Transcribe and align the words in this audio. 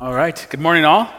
All 0.00 0.14
right. 0.14 0.46
Good 0.48 0.60
morning, 0.60 0.86
all. 0.86 1.10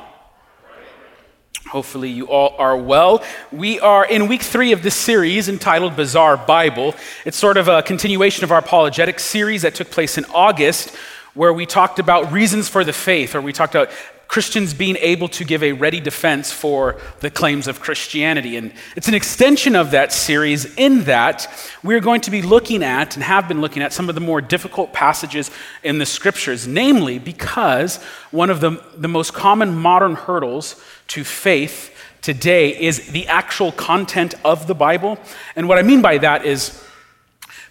Hopefully, 1.68 2.10
you 2.10 2.26
all 2.26 2.56
are 2.58 2.76
well. 2.76 3.23
We 3.52 3.80
are 3.80 4.04
in 4.04 4.28
week 4.28 4.42
three 4.42 4.71
of 4.71 4.81
this 4.81 4.96
series 4.96 5.47
entitled 5.47 5.96
Bizarre 5.96 6.36
Bible. 6.36 6.96
It's 7.23 7.38
sort 7.38 7.57
of 7.57 7.67
a 7.67 7.83
continuation 7.83 8.44
of 8.44 8.52
our 8.52 8.57
apologetic 8.57 9.20
series 9.20 9.62
that 9.62 9.75
took 9.75 9.91
place 9.91 10.17
in 10.17 10.25
August, 10.33 10.96
where 11.36 11.54
we 11.54 11.67
talked 11.67 11.99
about 11.99 12.31
reasons 12.31 12.70
for 12.70 12.83
the 12.83 12.91
faith, 12.91 13.36
or 13.36 13.41
we 13.41 13.54
talked 13.54 13.75
about 13.75 13.91
Christians 14.31 14.73
being 14.73 14.95
able 15.02 15.27
to 15.27 15.43
give 15.43 15.61
a 15.61 15.73
ready 15.73 16.00
defense 16.00 16.54
for 16.54 16.95
the 17.20 17.29
claims 17.29 17.68
of 17.68 17.82
Christianity. 17.82 18.55
And 18.55 18.71
it's 18.96 19.09
an 19.09 19.14
extension 19.14 19.75
of 19.75 19.91
that 19.91 20.14
series 20.14 20.73
in 20.75 21.04
that 21.04 21.50
we're 21.84 22.00
going 22.00 22.21
to 22.21 22.32
be 22.32 22.41
looking 22.41 22.82
at 22.82 23.18
and 23.18 23.25
have 23.25 23.50
been 23.50 23.59
looking 23.59 23.83
at 23.83 23.91
some 23.91 24.07
of 24.07 24.15
the 24.15 24.21
more 24.21 24.39
difficult 24.39 24.93
passages 24.93 25.52
in 25.83 25.97
the 25.97 26.05
scriptures, 26.05 26.65
namely 26.65 27.20
because 27.20 28.02
one 28.32 28.50
of 28.50 28.61
the, 28.61 28.82
the 28.96 29.09
most 29.09 29.33
common 29.33 29.75
modern 29.75 30.15
hurdles 30.15 30.82
to 31.09 31.25
faith 31.25 31.93
today 32.21 32.70
is 32.70 33.11
the 33.11 33.27
actual 33.27 33.73
content 33.73 34.34
of 34.45 34.65
the 34.65 34.73
Bible. 34.73 35.20
And 35.57 35.67
what 35.67 35.77
I 35.77 35.81
mean 35.81 36.01
by 36.01 36.20
that 36.20 36.45
is, 36.45 36.81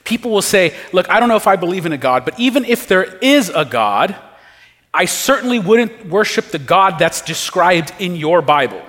people 0.04 0.30
will 0.30 0.42
say, 0.42 0.76
Look, 0.92 1.08
I 1.08 1.20
don't 1.20 1.30
know 1.30 1.36
if 1.36 1.46
I 1.46 1.56
believe 1.56 1.86
in 1.86 1.92
a 1.92 1.98
God, 1.98 2.26
but 2.26 2.38
even 2.38 2.66
if 2.66 2.86
there 2.86 3.16
is 3.22 3.48
a 3.48 3.64
God, 3.64 4.14
I 4.92 5.04
certainly 5.04 5.58
wouldn't 5.58 6.06
worship 6.06 6.46
the 6.46 6.58
God 6.58 6.98
that's 6.98 7.22
described 7.22 7.92
in 7.98 8.16
your 8.16 8.42
Bible. 8.42 8.82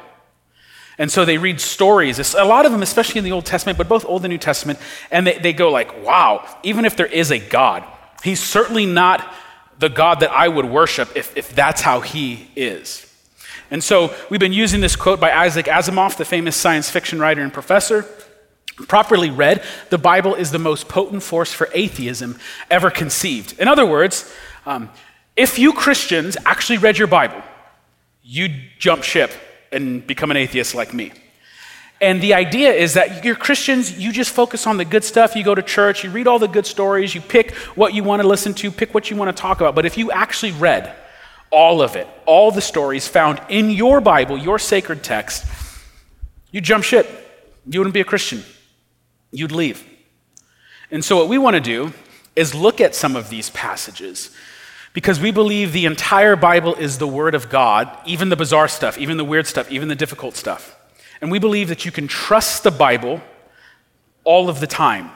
And 0.97 1.11
so 1.11 1.25
they 1.25 1.37
read 1.37 1.59
stories, 1.59 2.19
a 2.35 2.43
lot 2.43 2.65
of 2.65 2.71
them, 2.71 2.83
especially 2.83 3.19
in 3.19 3.25
the 3.25 3.31
Old 3.31 3.45
Testament, 3.45 3.77
but 3.77 3.87
both 3.87 4.05
Old 4.05 4.23
and 4.23 4.31
New 4.31 4.37
Testament, 4.37 4.77
and 5.09 5.25
they, 5.25 5.37
they 5.37 5.53
go 5.53 5.71
like, 5.71 6.03
wow, 6.03 6.47
even 6.63 6.85
if 6.85 6.95
there 6.95 7.07
is 7.07 7.31
a 7.31 7.39
God, 7.39 7.83
he's 8.23 8.41
certainly 8.41 8.85
not 8.85 9.33
the 9.79 9.89
God 9.89 10.19
that 10.19 10.31
I 10.31 10.47
would 10.47 10.65
worship 10.65 11.09
if, 11.15 11.35
if 11.35 11.55
that's 11.55 11.81
how 11.81 12.01
he 12.01 12.49
is. 12.55 13.07
And 13.71 13.83
so 13.83 14.13
we've 14.29 14.39
been 14.39 14.53
using 14.53 14.81
this 14.81 14.95
quote 14.95 15.19
by 15.19 15.31
Isaac 15.31 15.65
Asimov, 15.65 16.17
the 16.17 16.25
famous 16.25 16.55
science 16.55 16.89
fiction 16.89 17.19
writer 17.19 17.41
and 17.41 17.53
professor. 17.53 18.05
Properly 18.87 19.29
read, 19.29 19.63
the 19.89 19.97
Bible 19.97 20.35
is 20.35 20.51
the 20.51 20.59
most 20.59 20.87
potent 20.87 21.23
force 21.23 21.53
for 21.53 21.69
atheism 21.73 22.37
ever 22.69 22.91
conceived. 22.91 23.57
In 23.59 23.67
other 23.67 23.85
words, 23.85 24.31
um, 24.65 24.89
if 25.35 25.57
you 25.57 25.73
Christians 25.73 26.37
actually 26.45 26.77
read 26.77 26.97
your 26.97 27.07
Bible, 27.07 27.41
you'd 28.23 28.53
jump 28.79 29.03
ship 29.03 29.31
and 29.71 30.05
become 30.05 30.31
an 30.31 30.37
atheist 30.37 30.75
like 30.75 30.93
me. 30.93 31.11
And 32.01 32.19
the 32.19 32.33
idea 32.33 32.73
is 32.73 32.95
that 32.95 33.23
you're 33.23 33.35
Christians, 33.35 33.97
you 33.97 34.11
just 34.11 34.31
focus 34.31 34.65
on 34.65 34.77
the 34.77 34.85
good 34.85 35.03
stuff. 35.03 35.35
You 35.35 35.43
go 35.43 35.53
to 35.53 35.61
church, 35.61 36.03
you 36.03 36.09
read 36.09 36.27
all 36.27 36.39
the 36.39 36.47
good 36.47 36.65
stories, 36.65 37.13
you 37.13 37.21
pick 37.21 37.51
what 37.75 37.93
you 37.93 38.03
want 38.03 38.23
to 38.23 38.27
listen 38.27 38.55
to, 38.55 38.71
pick 38.71 38.93
what 38.93 39.11
you 39.11 39.15
want 39.15 39.35
to 39.35 39.39
talk 39.39 39.61
about. 39.61 39.75
But 39.75 39.85
if 39.85 39.97
you 39.99 40.11
actually 40.11 40.53
read 40.53 40.95
all 41.51 41.81
of 41.81 41.95
it, 41.95 42.07
all 42.25 42.49
the 42.49 42.61
stories 42.61 43.07
found 43.07 43.39
in 43.49 43.69
your 43.69 44.01
Bible, 44.01 44.35
your 44.35 44.57
sacred 44.57 45.03
text, 45.03 45.45
you'd 46.51 46.63
jump 46.63 46.83
ship. 46.83 47.07
You 47.67 47.79
wouldn't 47.79 47.93
be 47.93 48.01
a 48.01 48.05
Christian. 48.05 48.43
You'd 49.31 49.51
leave. 49.51 49.85
And 50.89 51.05
so, 51.05 51.15
what 51.17 51.29
we 51.29 51.37
want 51.37 51.53
to 51.53 51.61
do 51.61 51.93
is 52.35 52.55
look 52.55 52.81
at 52.81 52.95
some 52.95 53.15
of 53.15 53.29
these 53.29 53.51
passages 53.51 54.35
because 54.93 55.19
we 55.19 55.31
believe 55.31 55.71
the 55.71 55.85
entire 55.85 56.35
Bible 56.35 56.75
is 56.75 56.97
the 56.97 57.07
Word 57.07 57.35
of 57.35 57.49
God, 57.49 57.89
even 58.05 58.29
the 58.29 58.35
bizarre 58.35 58.67
stuff, 58.67 58.97
even 58.97 59.17
the 59.17 59.23
weird 59.23 59.47
stuff, 59.47 59.71
even 59.71 59.87
the 59.87 59.95
difficult 59.95 60.35
stuff. 60.35 60.77
And 61.21 61.31
we 61.31 61.39
believe 61.39 61.69
that 61.69 61.85
you 61.85 61.91
can 61.91 62.07
trust 62.07 62.63
the 62.63 62.71
Bible 62.71 63.21
all 64.23 64.49
of 64.49 64.59
the 64.59 64.67
time. 64.67 65.11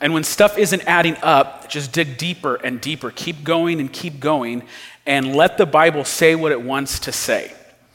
And 0.00 0.14
when 0.14 0.24
stuff 0.24 0.56
isn't 0.56 0.82
adding 0.86 1.16
up, 1.22 1.68
just 1.68 1.92
dig 1.92 2.16
deeper 2.16 2.54
and 2.54 2.80
deeper. 2.80 3.10
Keep 3.10 3.42
going 3.44 3.80
and 3.80 3.92
keep 3.92 4.20
going, 4.20 4.62
and 5.04 5.34
let 5.34 5.58
the 5.58 5.66
Bible 5.66 6.04
say 6.04 6.34
what 6.34 6.52
it 6.52 6.62
wants 6.62 7.00
to 7.00 7.12
say. 7.12 7.52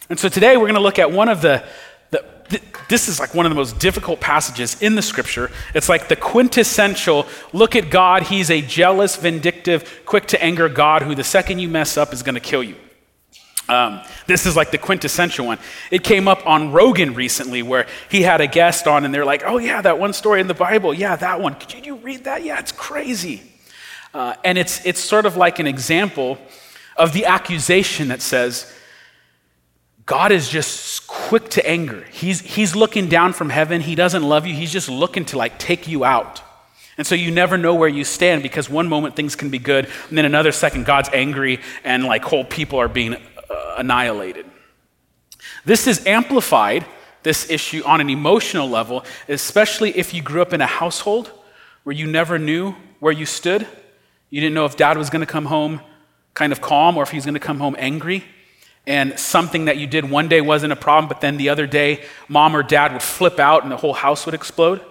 And 0.09 0.19
so 0.19 0.27
today 0.27 0.57
we're 0.57 0.65
going 0.65 0.75
to 0.75 0.81
look 0.81 0.99
at 0.99 1.11
one 1.11 1.29
of 1.29 1.41
the 1.41 1.63
this 2.89 3.07
is 3.07 3.19
like 3.19 3.33
one 3.33 3.45
of 3.45 3.49
the 3.49 3.55
most 3.55 3.79
difficult 3.79 4.19
passages 4.19 4.81
in 4.81 4.95
the 4.95 5.01
scripture. 5.01 5.49
It's 5.73 5.89
like 5.89 6.07
the 6.07 6.15
quintessential 6.15 7.27
look 7.51 7.75
at 7.75 7.89
God, 7.89 8.23
he's 8.23 8.49
a 8.51 8.61
jealous, 8.61 9.15
vindictive, 9.15 10.01
quick 10.05 10.27
to 10.27 10.43
anger 10.43 10.69
God 10.69 11.01
who 11.01 11.15
the 11.15 11.23
second 11.23 11.59
you 11.59 11.69
mess 11.69 11.97
up 11.97 12.13
is 12.13 12.23
going 12.23 12.35
to 12.35 12.41
kill 12.41 12.63
you. 12.63 12.75
Um, 13.69 14.01
this 14.27 14.45
is 14.45 14.55
like 14.55 14.71
the 14.71 14.77
quintessential 14.77 15.45
one. 15.45 15.57
It 15.89 16.03
came 16.03 16.27
up 16.27 16.45
on 16.45 16.71
Rogan 16.71 17.13
recently 17.13 17.63
where 17.63 17.87
he 18.09 18.21
had 18.21 18.41
a 18.41 18.47
guest 18.47 18.87
on 18.87 19.05
and 19.05 19.13
they're 19.13 19.25
like, 19.25 19.43
oh, 19.45 19.57
yeah, 19.57 19.81
that 19.81 19.97
one 19.97 20.11
story 20.11 20.41
in 20.41 20.47
the 20.47 20.53
Bible. 20.53 20.93
Yeah, 20.93 21.15
that 21.15 21.39
one. 21.39 21.55
Could 21.55 21.85
you 21.85 21.95
read 21.95 22.25
that? 22.25 22.43
Yeah, 22.43 22.59
it's 22.59 22.73
crazy. 22.73 23.41
Uh, 24.13 24.35
and 24.43 24.57
it's, 24.57 24.85
it's 24.85 24.99
sort 24.99 25.25
of 25.25 25.37
like 25.37 25.59
an 25.59 25.67
example 25.67 26.37
of 26.97 27.13
the 27.13 27.25
accusation 27.25 28.09
that 28.09 28.21
says, 28.21 28.71
God 30.05 30.31
is 30.31 30.49
just 30.49 31.07
quick 31.07 31.49
to 31.51 31.65
anger. 31.65 32.05
He's, 32.11 32.41
he's 32.41 32.75
looking 32.75 33.07
down 33.07 33.33
from 33.33 33.49
heaven. 33.49 33.81
He 33.81 33.95
doesn't 33.95 34.23
love 34.23 34.45
you. 34.45 34.53
He's 34.53 34.71
just 34.71 34.89
looking 34.89 35.25
to 35.25 35.37
like 35.37 35.57
take 35.59 35.87
you 35.87 36.03
out. 36.03 36.41
And 36.97 37.07
so 37.07 37.15
you 37.15 37.31
never 37.31 37.57
know 37.57 37.73
where 37.73 37.89
you 37.89 38.03
stand 38.03 38.43
because 38.43 38.69
one 38.69 38.87
moment 38.87 39.15
things 39.15 39.35
can 39.35 39.49
be 39.49 39.57
good, 39.57 39.89
and 40.09 40.17
then 40.17 40.25
another 40.25 40.51
second 40.51 40.85
God's 40.85 41.09
angry 41.11 41.59
and 41.83 42.03
like 42.03 42.23
whole 42.23 42.45
people 42.45 42.79
are 42.79 42.87
being 42.87 43.15
uh, 43.15 43.75
annihilated. 43.77 44.45
This 45.65 45.87
is 45.87 46.05
amplified, 46.05 46.85
this 47.23 47.49
issue, 47.49 47.81
on 47.85 47.99
an 47.99 48.09
emotional 48.09 48.69
level, 48.69 49.05
especially 49.27 49.97
if 49.97 50.13
you 50.13 50.21
grew 50.21 50.41
up 50.41 50.53
in 50.53 50.61
a 50.61 50.67
household 50.67 51.31
where 51.83 51.95
you 51.95 52.05
never 52.05 52.37
knew 52.37 52.75
where 52.99 53.13
you 53.13 53.25
stood. 53.25 53.65
You 54.29 54.41
didn't 54.41 54.53
know 54.53 54.65
if 54.65 54.77
dad 54.77 54.97
was 54.97 55.09
going 55.09 55.21
to 55.21 55.31
come 55.31 55.45
home 55.45 55.81
kind 56.35 56.51
of 56.51 56.61
calm 56.61 56.97
or 56.97 57.03
if 57.03 57.09
he's 57.09 57.25
going 57.25 57.35
to 57.35 57.39
come 57.39 57.59
home 57.59 57.75
angry 57.79 58.23
and 58.85 59.17
something 59.17 59.65
that 59.65 59.77
you 59.77 59.87
did 59.87 60.09
one 60.09 60.27
day 60.27 60.41
wasn't 60.41 60.73
a 60.73 60.75
problem, 60.75 61.07
but 61.07 61.21
then 61.21 61.37
the 61.37 61.49
other 61.49 61.65
day, 61.65 62.03
mom 62.27 62.55
or 62.55 62.63
dad 62.63 62.91
would 62.91 63.01
flip 63.01 63.39
out 63.39 63.63
and 63.63 63.71
the 63.71 63.77
whole 63.77 63.93
house 63.93 64.25
would 64.25 64.35
explode. 64.35 64.81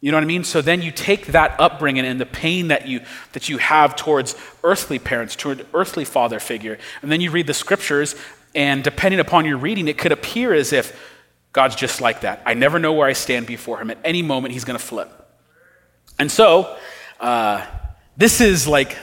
You 0.00 0.10
know 0.10 0.16
what 0.16 0.24
I 0.24 0.26
mean? 0.26 0.44
So 0.44 0.62
then 0.62 0.82
you 0.82 0.90
take 0.90 1.26
that 1.28 1.58
upbringing 1.58 2.04
and 2.04 2.20
the 2.20 2.26
pain 2.26 2.68
that 2.68 2.86
you, 2.86 3.00
that 3.32 3.48
you 3.48 3.58
have 3.58 3.96
towards 3.96 4.36
earthly 4.62 4.98
parents, 4.98 5.34
toward 5.36 5.66
earthly 5.74 6.04
father 6.04 6.38
figure, 6.38 6.78
and 7.02 7.10
then 7.10 7.20
you 7.20 7.30
read 7.30 7.46
the 7.46 7.54
scriptures, 7.54 8.14
and 8.54 8.82
depending 8.82 9.20
upon 9.20 9.44
your 9.44 9.58
reading, 9.58 9.88
it 9.88 9.98
could 9.98 10.12
appear 10.12 10.54
as 10.54 10.72
if 10.72 10.98
God's 11.52 11.76
just 11.76 12.00
like 12.00 12.20
that. 12.20 12.42
I 12.44 12.54
never 12.54 12.78
know 12.78 12.92
where 12.92 13.08
I 13.08 13.14
stand 13.14 13.46
before 13.46 13.80
Him. 13.80 13.90
At 13.90 13.98
any 14.04 14.22
moment, 14.22 14.52
He's 14.52 14.64
going 14.64 14.78
to 14.78 14.84
flip. 14.84 15.10
And 16.18 16.30
so, 16.30 16.76
uh, 17.18 17.66
this 18.16 18.40
is 18.40 18.66
like 18.66 18.96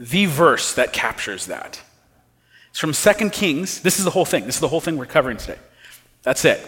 the 0.00 0.26
verse 0.26 0.74
that 0.74 0.92
captures 0.92 1.46
that. 1.46 1.80
It's 2.74 2.80
from 2.80 2.92
2 2.92 3.30
Kings. 3.30 3.82
This 3.82 4.00
is 4.00 4.04
the 4.04 4.10
whole 4.10 4.24
thing. 4.24 4.46
This 4.46 4.56
is 4.56 4.60
the 4.60 4.66
whole 4.66 4.80
thing 4.80 4.96
we're 4.96 5.06
covering 5.06 5.36
today. 5.36 5.60
That's 6.24 6.44
it. 6.44 6.60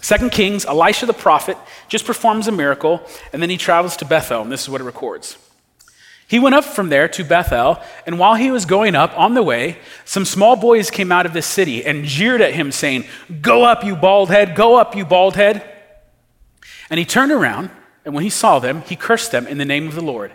2 0.00 0.30
Kings, 0.30 0.64
Elisha 0.64 1.06
the 1.06 1.12
prophet 1.12 1.56
just 1.86 2.04
performs 2.04 2.48
a 2.48 2.52
miracle, 2.52 3.00
and 3.32 3.40
then 3.40 3.48
he 3.48 3.56
travels 3.56 3.96
to 3.98 4.04
Bethel, 4.04 4.42
and 4.42 4.50
this 4.50 4.62
is 4.62 4.68
what 4.68 4.80
it 4.80 4.84
records. 4.84 5.38
He 6.26 6.40
went 6.40 6.56
up 6.56 6.64
from 6.64 6.88
there 6.88 7.06
to 7.06 7.22
Bethel, 7.22 7.80
and 8.06 8.18
while 8.18 8.34
he 8.34 8.50
was 8.50 8.64
going 8.64 8.96
up 8.96 9.16
on 9.16 9.34
the 9.34 9.42
way, 9.44 9.78
some 10.04 10.24
small 10.24 10.56
boys 10.56 10.90
came 10.90 11.12
out 11.12 11.26
of 11.26 11.32
the 11.32 11.42
city 11.42 11.84
and 11.84 12.06
jeered 12.06 12.40
at 12.40 12.54
him, 12.54 12.72
saying, 12.72 13.04
Go 13.40 13.62
up, 13.62 13.84
you 13.84 13.94
bald 13.94 14.30
head, 14.30 14.56
go 14.56 14.74
up, 14.74 14.96
you 14.96 15.04
bald 15.04 15.36
head. 15.36 15.64
And 16.90 16.98
he 16.98 17.04
turned 17.04 17.30
around, 17.30 17.70
and 18.04 18.16
when 18.16 18.24
he 18.24 18.30
saw 18.30 18.58
them, 18.58 18.82
he 18.82 18.96
cursed 18.96 19.30
them 19.30 19.46
in 19.46 19.58
the 19.58 19.64
name 19.64 19.86
of 19.86 19.94
the 19.94 20.02
Lord. 20.02 20.32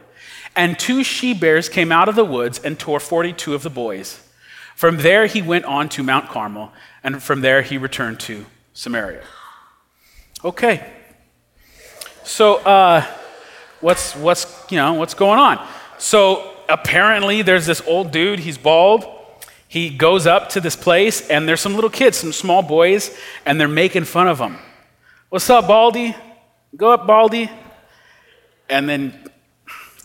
And 0.55 0.79
two 0.79 1.03
she 1.03 1.33
bears 1.33 1.67
came 1.67 1.91
out 1.91 2.07
of 2.07 2.15
the 2.15 2.23
woods 2.23 2.59
and 2.59 2.79
tore 2.79 3.01
42 3.01 3.53
of 3.53 3.63
the 3.63 3.69
boys. 3.69 4.21
From 4.77 4.97
there, 4.97 5.25
he 5.25 5.41
went 5.41 5.65
on 5.65 5.89
to 5.89 6.03
Mount 6.03 6.29
Carmel, 6.29 6.71
and 7.03 7.23
from 7.23 7.41
there, 7.41 7.63
he 7.63 7.79
returned 7.79 8.19
to 8.19 8.45
Samaria. 8.73 9.23
Okay. 10.45 10.87
So, 12.23 12.57
uh, 12.57 13.03
what's, 13.81 14.15
what's, 14.15 14.45
you 14.69 14.77
know, 14.77 14.93
what's 14.93 15.15
going 15.15 15.39
on? 15.39 15.67
So, 15.97 16.53
apparently, 16.69 17.41
there's 17.41 17.65
this 17.65 17.81
old 17.87 18.11
dude, 18.11 18.37
he's 18.37 18.59
bald. 18.59 19.03
He 19.67 19.89
goes 19.89 20.27
up 20.27 20.49
to 20.49 20.61
this 20.61 20.75
place, 20.75 21.27
and 21.27 21.49
there's 21.49 21.59
some 21.59 21.73
little 21.73 21.89
kids, 21.89 22.17
some 22.17 22.31
small 22.31 22.61
boys, 22.61 23.17
and 23.47 23.59
they're 23.59 23.67
making 23.67 24.03
fun 24.03 24.27
of 24.27 24.37
him. 24.37 24.57
What's 25.29 25.49
up, 25.49 25.67
Baldy? 25.67 26.15
Go 26.75 26.91
up, 26.91 27.07
Baldy. 27.07 27.49
And 28.69 28.87
then 28.87 29.27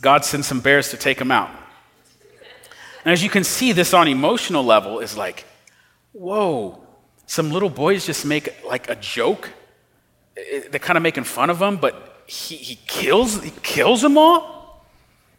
God 0.00 0.24
sends 0.24 0.46
some 0.46 0.60
bears 0.60 0.88
to 0.92 0.96
take 0.96 1.20
him 1.20 1.30
out. 1.30 1.50
And 3.04 3.12
as 3.12 3.22
you 3.22 3.30
can 3.30 3.44
see, 3.44 3.72
this 3.72 3.92
on 3.94 4.08
emotional 4.08 4.64
level 4.64 5.00
is 5.00 5.16
like, 5.16 5.44
whoa, 6.12 6.80
some 7.26 7.50
little 7.50 7.70
boys 7.70 8.06
just 8.06 8.24
make 8.24 8.64
like 8.64 8.88
a 8.88 8.94
joke. 8.94 9.50
They're 10.34 10.78
kind 10.78 10.96
of 10.96 11.02
making 11.02 11.24
fun 11.24 11.50
of 11.50 11.60
him, 11.60 11.76
but 11.76 12.24
he, 12.26 12.56
he 12.56 12.78
kills 12.86 13.42
he 13.42 13.52
kills 13.62 14.02
them 14.02 14.16
all. 14.16 14.84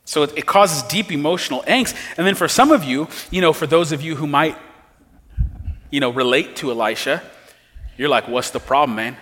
So 0.05 0.23
it, 0.23 0.37
it 0.37 0.45
causes 0.45 0.83
deep 0.83 1.11
emotional 1.11 1.63
angst. 1.63 1.95
And 2.17 2.27
then 2.27 2.35
for 2.35 2.47
some 2.47 2.71
of 2.71 2.83
you, 2.83 3.07
you 3.31 3.41
know, 3.41 3.53
for 3.53 3.65
those 3.65 3.91
of 3.91 4.01
you 4.01 4.15
who 4.15 4.27
might, 4.27 4.57
you 5.89 5.99
know, 5.99 6.09
relate 6.09 6.57
to 6.57 6.71
Elisha, 6.71 7.23
you're 7.97 8.09
like, 8.09 8.27
what's 8.27 8.49
the 8.49 8.59
problem, 8.59 8.97
man? 8.97 9.17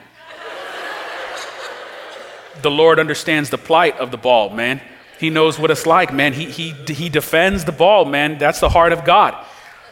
the 2.62 2.72
Lord 2.72 3.00
understands 3.00 3.50
the 3.50 3.58
plight 3.58 4.00
of 4.00 4.12
the 4.12 4.18
bald, 4.18 4.56
man. 4.56 4.82
He 5.22 5.30
knows 5.30 5.58
what 5.58 5.72
it's 5.72 5.86
like, 5.86 6.14
man. 6.14 6.34
He, 6.34 6.46
he, 6.46 6.72
he 6.72 7.08
defends 7.08 7.64
the 7.64 7.72
ball, 7.72 8.04
man. 8.04 8.38
That's 8.38 8.60
the 8.60 8.70
heart 8.70 8.92
of 8.92 9.06
God. 9.06 9.34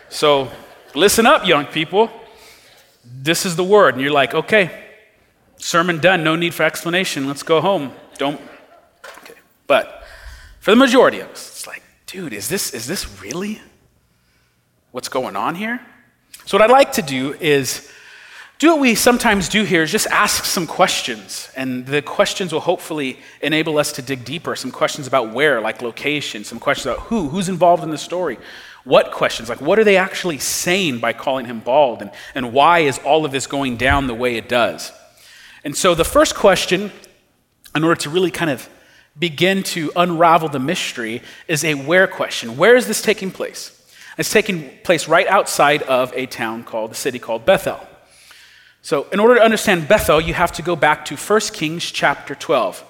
So 0.09 0.51
Listen 0.95 1.27
up, 1.27 1.45
young 1.45 1.65
people. 1.65 2.09
This 3.05 3.45
is 3.45 3.55
the 3.55 3.63
word. 3.63 3.93
And 3.95 4.01
you're 4.01 4.11
like, 4.11 4.33
okay, 4.33 4.85
sermon 5.57 5.99
done, 5.99 6.23
no 6.23 6.35
need 6.35 6.53
for 6.53 6.63
explanation. 6.63 7.27
Let's 7.27 7.43
go 7.43 7.61
home. 7.61 7.93
Don't. 8.17 8.41
Okay. 9.19 9.35
But 9.67 10.03
for 10.59 10.71
the 10.71 10.77
majority 10.77 11.19
of 11.19 11.29
us, 11.29 11.47
it's 11.49 11.67
like, 11.67 11.83
dude, 12.07 12.33
is 12.33 12.49
this, 12.49 12.73
is 12.73 12.87
this 12.87 13.21
really 13.21 13.61
what's 14.91 15.09
going 15.09 15.35
on 15.35 15.55
here? 15.55 15.79
So, 16.45 16.57
what 16.57 16.63
I'd 16.63 16.73
like 16.73 16.93
to 16.93 17.03
do 17.03 17.33
is 17.35 17.89
do 18.59 18.71
what 18.71 18.81
we 18.81 18.93
sometimes 18.93 19.47
do 19.47 19.63
here 19.63 19.83
is 19.83 19.91
just 19.91 20.07
ask 20.07 20.43
some 20.43 20.67
questions. 20.67 21.49
And 21.55 21.85
the 21.85 22.01
questions 22.01 22.51
will 22.51 22.59
hopefully 22.59 23.17
enable 23.41 23.77
us 23.77 23.93
to 23.93 24.01
dig 24.01 24.25
deeper. 24.25 24.53
Some 24.57 24.69
questions 24.69 25.07
about 25.07 25.31
where, 25.33 25.61
like 25.61 25.81
location, 25.81 26.43
some 26.43 26.59
questions 26.59 26.93
about 26.93 27.07
who, 27.07 27.29
who's 27.29 27.47
involved 27.47 27.83
in 27.83 27.89
the 27.89 27.97
story. 27.97 28.37
What 28.83 29.13
questions? 29.13 29.47
Like, 29.47 29.61
what 29.61 29.79
are 29.79 29.85
they 29.85 29.95
actually 29.95 30.39
saying 30.39 30.99
by 30.99 31.13
calling 31.13 31.45
him 31.45 31.61
bald? 31.61 32.01
And, 32.01 32.11
and 32.35 32.51
why 32.51 32.79
is 32.79 32.99
all 32.99 33.23
of 33.23 33.31
this 33.31 33.47
going 33.47 33.77
down 33.77 34.07
the 34.07 34.13
way 34.13 34.35
it 34.35 34.49
does? 34.49 34.91
And 35.63 35.75
so, 35.75 35.95
the 35.95 36.03
first 36.03 36.35
question, 36.35 36.91
in 37.73 37.83
order 37.85 37.99
to 38.01 38.09
really 38.09 38.31
kind 38.31 38.51
of 38.51 38.69
begin 39.17 39.63
to 39.63 39.89
unravel 39.95 40.49
the 40.49 40.59
mystery, 40.59 41.21
is 41.47 41.63
a 41.63 41.75
where 41.75 42.07
question. 42.07 42.57
Where 42.57 42.75
is 42.75 42.87
this 42.87 43.01
taking 43.01 43.31
place? 43.31 43.75
It's 44.17 44.31
taking 44.31 44.69
place 44.83 45.07
right 45.07 45.27
outside 45.27 45.81
of 45.83 46.11
a 46.13 46.25
town 46.25 46.65
called, 46.65 46.91
a 46.91 46.95
city 46.95 47.19
called 47.19 47.45
Bethel. 47.45 47.79
So, 48.81 49.07
in 49.11 49.19
order 49.19 49.35
to 49.35 49.41
understand 49.41 49.89
Bethel, 49.89 50.21
you 50.21 50.33
have 50.33 50.53
to 50.53 50.61
go 50.61 50.75
back 50.75 51.03
to 51.05 51.17
1 51.17 51.39
Kings 51.53 51.83
chapter 51.91 52.33
12. 52.33 52.85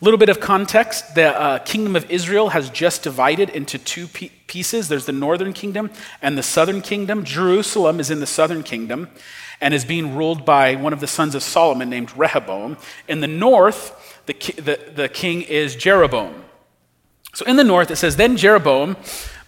A 0.00 0.04
little 0.04 0.18
bit 0.18 0.28
of 0.28 0.38
context 0.38 1.14
the 1.14 1.34
uh, 1.34 1.58
kingdom 1.60 1.96
of 1.96 2.10
Israel 2.10 2.50
has 2.50 2.68
just 2.68 3.02
divided 3.02 3.48
into 3.48 3.78
two 3.78 4.06
pieces 4.06 4.88
there's 4.88 5.06
the 5.06 5.12
northern 5.12 5.54
kingdom 5.54 5.90
and 6.20 6.36
the 6.36 6.42
southern 6.42 6.82
kingdom. 6.82 7.24
Jerusalem 7.24 8.00
is 8.00 8.10
in 8.10 8.20
the 8.20 8.26
southern 8.26 8.62
kingdom 8.62 9.08
and 9.62 9.72
is 9.72 9.86
being 9.86 10.14
ruled 10.14 10.44
by 10.44 10.74
one 10.74 10.92
of 10.92 11.00
the 11.00 11.06
sons 11.06 11.34
of 11.34 11.42
Solomon 11.42 11.88
named 11.88 12.14
Rehoboam. 12.16 12.76
In 13.08 13.20
the 13.20 13.26
north, 13.26 14.20
the, 14.26 14.34
the, 14.34 14.92
the 14.94 15.08
king 15.08 15.40
is 15.40 15.74
Jeroboam. 15.74 16.44
So 17.32 17.46
in 17.46 17.56
the 17.56 17.64
north, 17.64 17.90
it 17.90 17.96
says, 17.96 18.16
Then 18.16 18.36
Jeroboam 18.36 18.96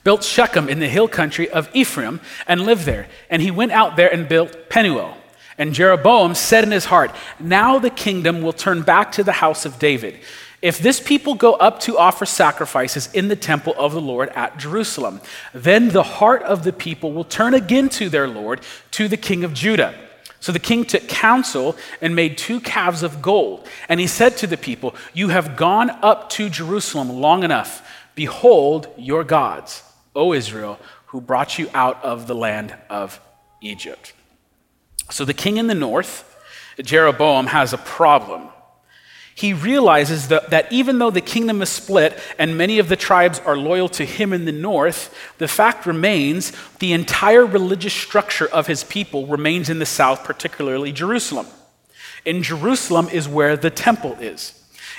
built 0.05 0.25
Shechem 0.25 0.71
in 0.71 0.79
the 0.79 0.89
hill 0.89 1.07
country 1.07 1.51
of 1.51 1.69
Ephraim 1.75 2.21
and 2.47 2.63
lived 2.63 2.87
there. 2.87 3.09
And 3.29 3.43
he 3.43 3.51
went 3.51 3.73
out 3.73 3.97
there 3.97 4.11
and 4.11 4.27
built 4.27 4.71
Penuel. 4.71 5.17
And 5.59 5.73
Jeroboam 5.73 6.35
said 6.35 6.65
in 6.65 6.71
his 6.71 6.87
heart, 6.87 7.11
Now 7.41 7.79
the 7.79 7.91
kingdom 7.91 8.43
will 8.43 8.53
turn 8.53 8.83
back 8.83 9.13
to 9.13 9.25
the 9.25 9.33
house 9.33 9.65
of 9.65 9.79
David. 9.79 10.21
If 10.63 10.79
this 10.79 11.01
people 11.01 11.35
go 11.35 11.55
up 11.55 11.81
to 11.81 11.99
offer 11.99 12.27
sacrifices 12.27 13.09
in 13.13 13.29
the 13.29 13.37
temple 13.37 13.75
of 13.79 13.93
the 13.93 14.01
Lord 14.01 14.31
at 14.31 14.59
Jerusalem, 14.59 15.21
then 15.55 15.91
the 15.91 16.03
heart 16.03 16.43
of 16.43 16.65
the 16.65 16.73
people 16.73 17.13
will 17.13 17.25
turn 17.25 17.55
again 17.55 17.89
to 17.91 18.09
their 18.09 18.27
Lord, 18.27 18.61
to 18.93 19.07
the 19.07 19.17
king 19.17 19.45
of 19.45 19.55
Judah. 19.55 19.95
So 20.41 20.53
the 20.53 20.59
king 20.59 20.85
took 20.85 21.09
counsel 21.09 21.77
and 22.01 22.15
made 22.15 22.39
two 22.39 22.61
calves 22.61 23.03
of 23.03 23.23
gold. 23.23 23.67
And 23.89 24.01
he 24.01 24.07
said 24.07 24.37
to 24.39 24.47
the 24.47 24.57
people, 24.57 24.95
You 25.13 25.29
have 25.29 25.57
gone 25.57 25.91
up 26.03 26.31
to 26.31 26.49
Jerusalem 26.49 27.09
long 27.09 27.43
enough. 27.43 27.87
Behold 28.15 28.89
your 28.97 29.25
gods, 29.25 29.83
O 30.15 30.33
Israel, 30.33 30.79
who 31.07 31.21
brought 31.21 31.59
you 31.59 31.71
out 31.75 32.03
of 32.03 32.27
the 32.27 32.35
land 32.35 32.75
of 32.89 33.21
Egypt. 33.61 34.15
So 35.11 35.25
the 35.25 35.35
king 35.35 35.57
in 35.57 35.67
the 35.67 35.75
north, 35.75 36.37
Jeroboam, 36.83 37.47
has 37.47 37.73
a 37.73 37.79
problem. 37.79 38.49
He 39.37 39.53
realizes 39.53 40.29
that, 40.29 40.49
that 40.49 40.73
even 40.73 40.99
though 40.99 41.11
the 41.11 41.21
kingdom 41.21 41.61
is 41.61 41.69
split 41.69 42.19
and 42.39 42.57
many 42.57 42.79
of 42.79 42.89
the 42.89 42.97
tribes 42.97 43.39
are 43.41 43.57
loyal 43.57 43.89
to 43.91 44.05
him 44.07 44.33
in 44.33 44.47
the 44.47 44.53
north, 44.53 45.15
the 45.37 45.47
fact 45.47 45.85
remains 45.85 46.53
the 46.79 46.95
entire 46.95 47.45
religious 47.45 47.93
structure 47.93 48.47
of 48.47 48.67
his 48.67 48.83
people 48.83 49.27
remains 49.27 49.69
in 49.69 49.79
the 49.79 49.85
south, 49.85 50.25
particularly 50.25 50.91
Jerusalem. 50.91 51.47
In 52.25 52.43
Jerusalem 52.43 53.11
is 53.11 53.29
where 53.29 53.59
the 53.59 53.69
temple 53.69 54.17
is. 54.21 54.55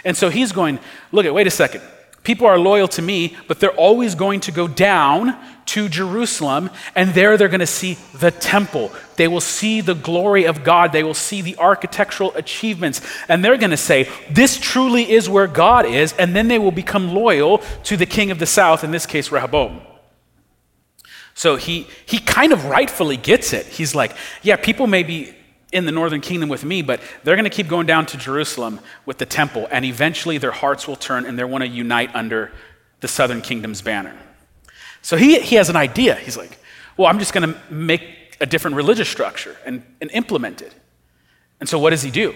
And 0.06 0.16
so 0.16 0.30
he's 0.30 0.52
going, 0.52 0.78
look 1.12 1.26
at, 1.26 1.34
wait 1.34 1.48
a 1.48 1.52
second. 1.52 1.82
People 2.24 2.46
are 2.46 2.60
loyal 2.60 2.88
to 2.90 3.02
me, 3.02 3.36
but 3.48 3.60
they're 3.60 3.72
always 3.72 4.14
going 4.14 4.42
to 4.42 4.52
go 4.52 4.68
down 4.68 5.36
to 5.68 5.90
Jerusalem, 5.90 6.70
and 6.96 7.14
there 7.14 7.38
they're 7.38 7.48
going 7.48 7.60
to 7.60 7.68
see 7.68 7.98
the 8.14 8.32
temple. 8.32 8.92
They 9.16 9.28
will 9.28 9.42
see 9.42 9.82
the 9.82 9.94
glory 9.94 10.46
of 10.46 10.64
God. 10.64 10.92
They 10.92 11.04
will 11.04 11.14
see 11.14 11.42
the 11.42 11.58
architectural 11.58 12.34
achievements, 12.36 13.02
and 13.28 13.44
they're 13.44 13.58
going 13.58 13.72
to 13.72 13.78
say, 13.78 14.10
This 14.30 14.60
truly 14.60 15.10
is 15.10 15.30
where 15.30 15.48
God 15.48 15.86
is, 15.86 16.14
and 16.14 16.36
then 16.36 16.48
they 16.48 16.60
will 16.60 16.72
become 16.72 17.14
loyal 17.14 17.60
to 17.84 17.98
the 17.98 18.06
king 18.06 18.32
of 18.32 18.40
the 18.40 18.46
south, 18.46 18.84
in 18.84 18.92
this 18.92 19.06
case, 19.06 19.32
Rehoboam. 19.32 19.82
So 21.34 21.56
he, 21.56 21.88
he 22.06 22.20
kind 22.20 22.52
of 22.52 22.66
rightfully 22.66 23.18
gets 23.18 23.54
it. 23.54 23.66
He's 23.68 23.94
like, 23.94 24.16
Yeah, 24.42 24.56
people 24.56 24.88
may 24.88 25.04
be 25.04 25.34
in 25.72 25.86
the 25.86 25.92
northern 25.92 26.22
kingdom 26.22 26.50
with 26.50 26.64
me, 26.64 26.82
but 26.82 27.02
they're 27.24 27.36
going 27.36 27.44
to 27.44 27.50
keep 27.50 27.68
going 27.68 27.86
down 27.86 28.06
to 28.08 28.18
Jerusalem 28.18 28.80
with 29.06 29.18
the 29.18 29.26
temple, 29.26 29.68
and 29.70 29.84
eventually 29.84 30.38
their 30.38 30.52
hearts 30.52 30.88
will 30.88 30.96
turn 30.96 31.26
and 31.26 31.38
they 31.38 31.44
want 31.44 31.64
to 31.64 31.68
unite 31.68 32.16
under 32.16 32.52
the 33.02 33.08
southern 33.08 33.42
kingdom's 33.42 33.82
banner. 33.82 34.16
So 35.08 35.16
he, 35.16 35.40
he 35.40 35.56
has 35.56 35.70
an 35.70 35.78
idea. 35.78 36.16
He's 36.16 36.36
like, 36.36 36.60
well, 36.98 37.08
I'm 37.08 37.18
just 37.18 37.32
going 37.32 37.54
to 37.54 37.74
make 37.74 38.36
a 38.42 38.46
different 38.46 38.76
religious 38.76 39.08
structure 39.08 39.56
and, 39.66 39.82
and 40.02 40.12
implement 40.12 40.62
it. 40.62 40.74
And 41.62 41.70
so 41.70 41.80
what 41.80 41.92
does 41.92 42.02
he 42.02 42.12
do? 42.12 42.36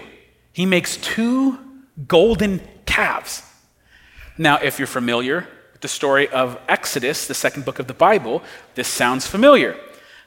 He 0.53 0.65
makes 0.65 0.95
two 0.95 1.59
golden 2.07 2.61
calves. 2.85 3.43
Now, 4.37 4.55
if 4.55 4.79
you're 4.79 4.87
familiar 4.87 5.49
with 5.73 5.81
the 5.81 5.89
story 5.89 6.29
of 6.29 6.57
Exodus, 6.69 7.27
the 7.27 7.33
second 7.33 7.65
book 7.65 7.79
of 7.79 7.87
the 7.87 7.93
Bible, 7.93 8.41
this 8.75 8.87
sounds 8.87 9.27
familiar. 9.27 9.75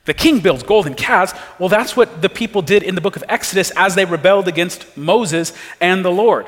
The 0.05 0.13
king 0.13 0.41
builds 0.41 0.65
golden 0.65 0.93
calves. 0.93 1.33
Well, 1.59 1.71
that's 1.71 1.97
what 1.97 2.21
the 2.21 2.29
people 2.29 2.61
did 2.61 2.83
in 2.83 2.95
the 2.95 3.01
book 3.01 3.17
of 3.17 3.25
Exodus 3.27 3.73
as 3.75 3.95
they 3.95 4.05
rebelled 4.05 4.49
against 4.49 4.99
Moses 4.99 5.55
and 5.81 6.05
the 6.05 6.13
Lord. 6.13 6.47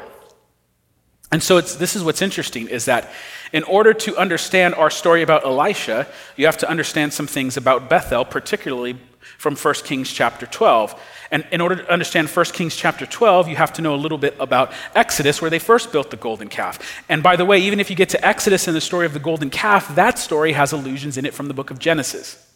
And 1.33 1.43
so 1.43 1.59
this 1.63 1.97
is 1.97 2.05
what's 2.05 2.21
interesting 2.21 2.69
is 2.69 2.85
that 2.85 3.11
in 3.57 3.63
order 3.63 3.95
to 3.95 4.15
understand 4.19 4.75
our 4.75 4.91
story 4.91 5.23
about 5.23 5.43
Elisha, 5.47 6.07
you 6.37 6.45
have 6.45 6.59
to 6.59 6.69
understand 6.69 7.15
some 7.15 7.27
things 7.27 7.57
about 7.57 7.89
Bethel, 7.89 8.23
particularly 8.23 8.99
from 9.39 9.57
1 9.57 9.75
Kings 9.77 10.13
chapter 10.13 10.45
12. 10.45 10.95
And 11.31 11.43
in 11.51 11.63
order 11.63 11.77
to 11.77 11.91
understand 11.91 12.29
1 12.29 12.45
Kings 12.53 12.77
chapter 12.77 13.07
12, 13.07 13.49
you 13.49 13.57
have 13.57 13.73
to 13.73 13.81
know 13.81 13.95
a 13.95 13.97
little 13.97 14.19
bit 14.19 14.37
about 14.39 14.73
Exodus, 14.95 15.41
where 15.41 15.49
they 15.49 15.59
first 15.59 15.91
built 15.91 16.11
the 16.11 16.19
golden 16.19 16.49
calf. 16.49 17.03
And 17.09 17.23
by 17.23 17.37
the 17.37 17.47
way, 17.47 17.59
even 17.61 17.81
if 17.81 17.89
you 17.89 17.97
get 17.97 18.11
to 18.11 18.23
Exodus 18.23 18.69
and 18.69 18.77
the 18.77 18.81
story 18.83 19.07
of 19.07 19.15
the 19.15 19.21
golden 19.21 19.49
calf, 19.49 19.95
that 19.95 20.19
story 20.19 20.53
has 20.53 20.73
allusions 20.73 21.17
in 21.17 21.25
it 21.25 21.33
from 21.33 21.49
the 21.49 21.55
book 21.55 21.71
of 21.71 21.79
Genesis. 21.79 22.47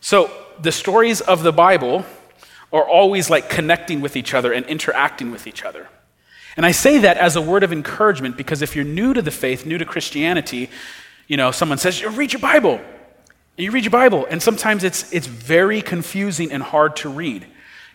So 0.00 0.30
the 0.62 0.72
stories 0.72 1.20
of 1.20 1.42
the 1.42 1.52
Bible 1.52 2.06
are 2.72 2.88
always 2.88 3.28
like 3.28 3.50
connecting 3.50 4.00
with 4.00 4.16
each 4.16 4.32
other 4.32 4.50
and 4.50 4.64
interacting 4.64 5.30
with 5.30 5.46
each 5.46 5.62
other. 5.62 5.88
And 6.56 6.66
I 6.66 6.72
say 6.72 6.98
that 6.98 7.16
as 7.16 7.36
a 7.36 7.40
word 7.40 7.62
of 7.62 7.72
encouragement 7.72 8.36
because 8.36 8.62
if 8.62 8.76
you're 8.76 8.84
new 8.84 9.14
to 9.14 9.22
the 9.22 9.30
faith, 9.30 9.64
new 9.64 9.78
to 9.78 9.84
Christianity, 9.84 10.70
you 11.26 11.36
know, 11.36 11.50
someone 11.50 11.78
says, 11.78 12.00
you 12.00 12.08
read 12.10 12.32
your 12.32 12.40
Bible. 12.40 12.80
And 13.56 13.64
you 13.64 13.70
read 13.70 13.84
your 13.84 13.90
Bible, 13.90 14.26
and 14.30 14.42
sometimes 14.42 14.82
it's, 14.82 15.12
it's 15.12 15.26
very 15.26 15.82
confusing 15.82 16.50
and 16.52 16.62
hard 16.62 16.96
to 16.96 17.10
read. 17.10 17.46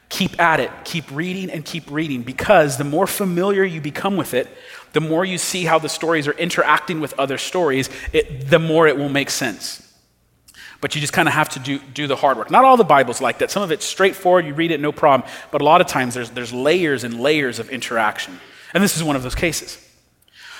Keep 0.09 0.39
at 0.39 0.59
it. 0.59 0.71
Keep 0.85 1.11
reading 1.11 1.49
and 1.49 1.65
keep 1.65 1.89
reading 1.89 2.21
because 2.21 2.77
the 2.77 2.83
more 2.83 3.07
familiar 3.07 3.63
you 3.63 3.81
become 3.81 4.17
with 4.17 4.33
it, 4.33 4.47
the 4.93 5.01
more 5.01 5.25
you 5.25 5.37
see 5.37 5.65
how 5.65 5.79
the 5.79 5.89
stories 5.89 6.27
are 6.27 6.33
interacting 6.33 6.99
with 6.99 7.13
other 7.19 7.37
stories, 7.37 7.89
it, 8.13 8.49
the 8.49 8.59
more 8.59 8.87
it 8.87 8.97
will 8.97 9.09
make 9.09 9.29
sense. 9.29 9.86
But 10.79 10.93
you 10.93 11.01
just 11.01 11.13
kind 11.13 11.27
of 11.27 11.33
have 11.33 11.49
to 11.49 11.59
do, 11.59 11.79
do 11.79 12.07
the 12.07 12.15
hard 12.15 12.37
work. 12.37 12.51
Not 12.51 12.63
all 12.63 12.77
the 12.77 12.83
Bible's 12.83 13.19
like 13.19 13.39
that. 13.39 13.49
Some 13.49 13.63
of 13.63 13.71
it's 13.71 13.85
straightforward, 13.85 14.45
you 14.45 14.53
read 14.53 14.71
it, 14.71 14.79
no 14.79 14.91
problem. 14.91 15.29
But 15.51 15.61
a 15.61 15.65
lot 15.65 15.81
of 15.81 15.87
times 15.87 16.13
there's, 16.13 16.29
there's 16.29 16.53
layers 16.53 17.03
and 17.03 17.19
layers 17.19 17.59
of 17.59 17.69
interaction. 17.69 18.39
And 18.73 18.83
this 18.83 18.95
is 18.95 19.03
one 19.03 19.15
of 19.15 19.23
those 19.23 19.35
cases. 19.35 19.83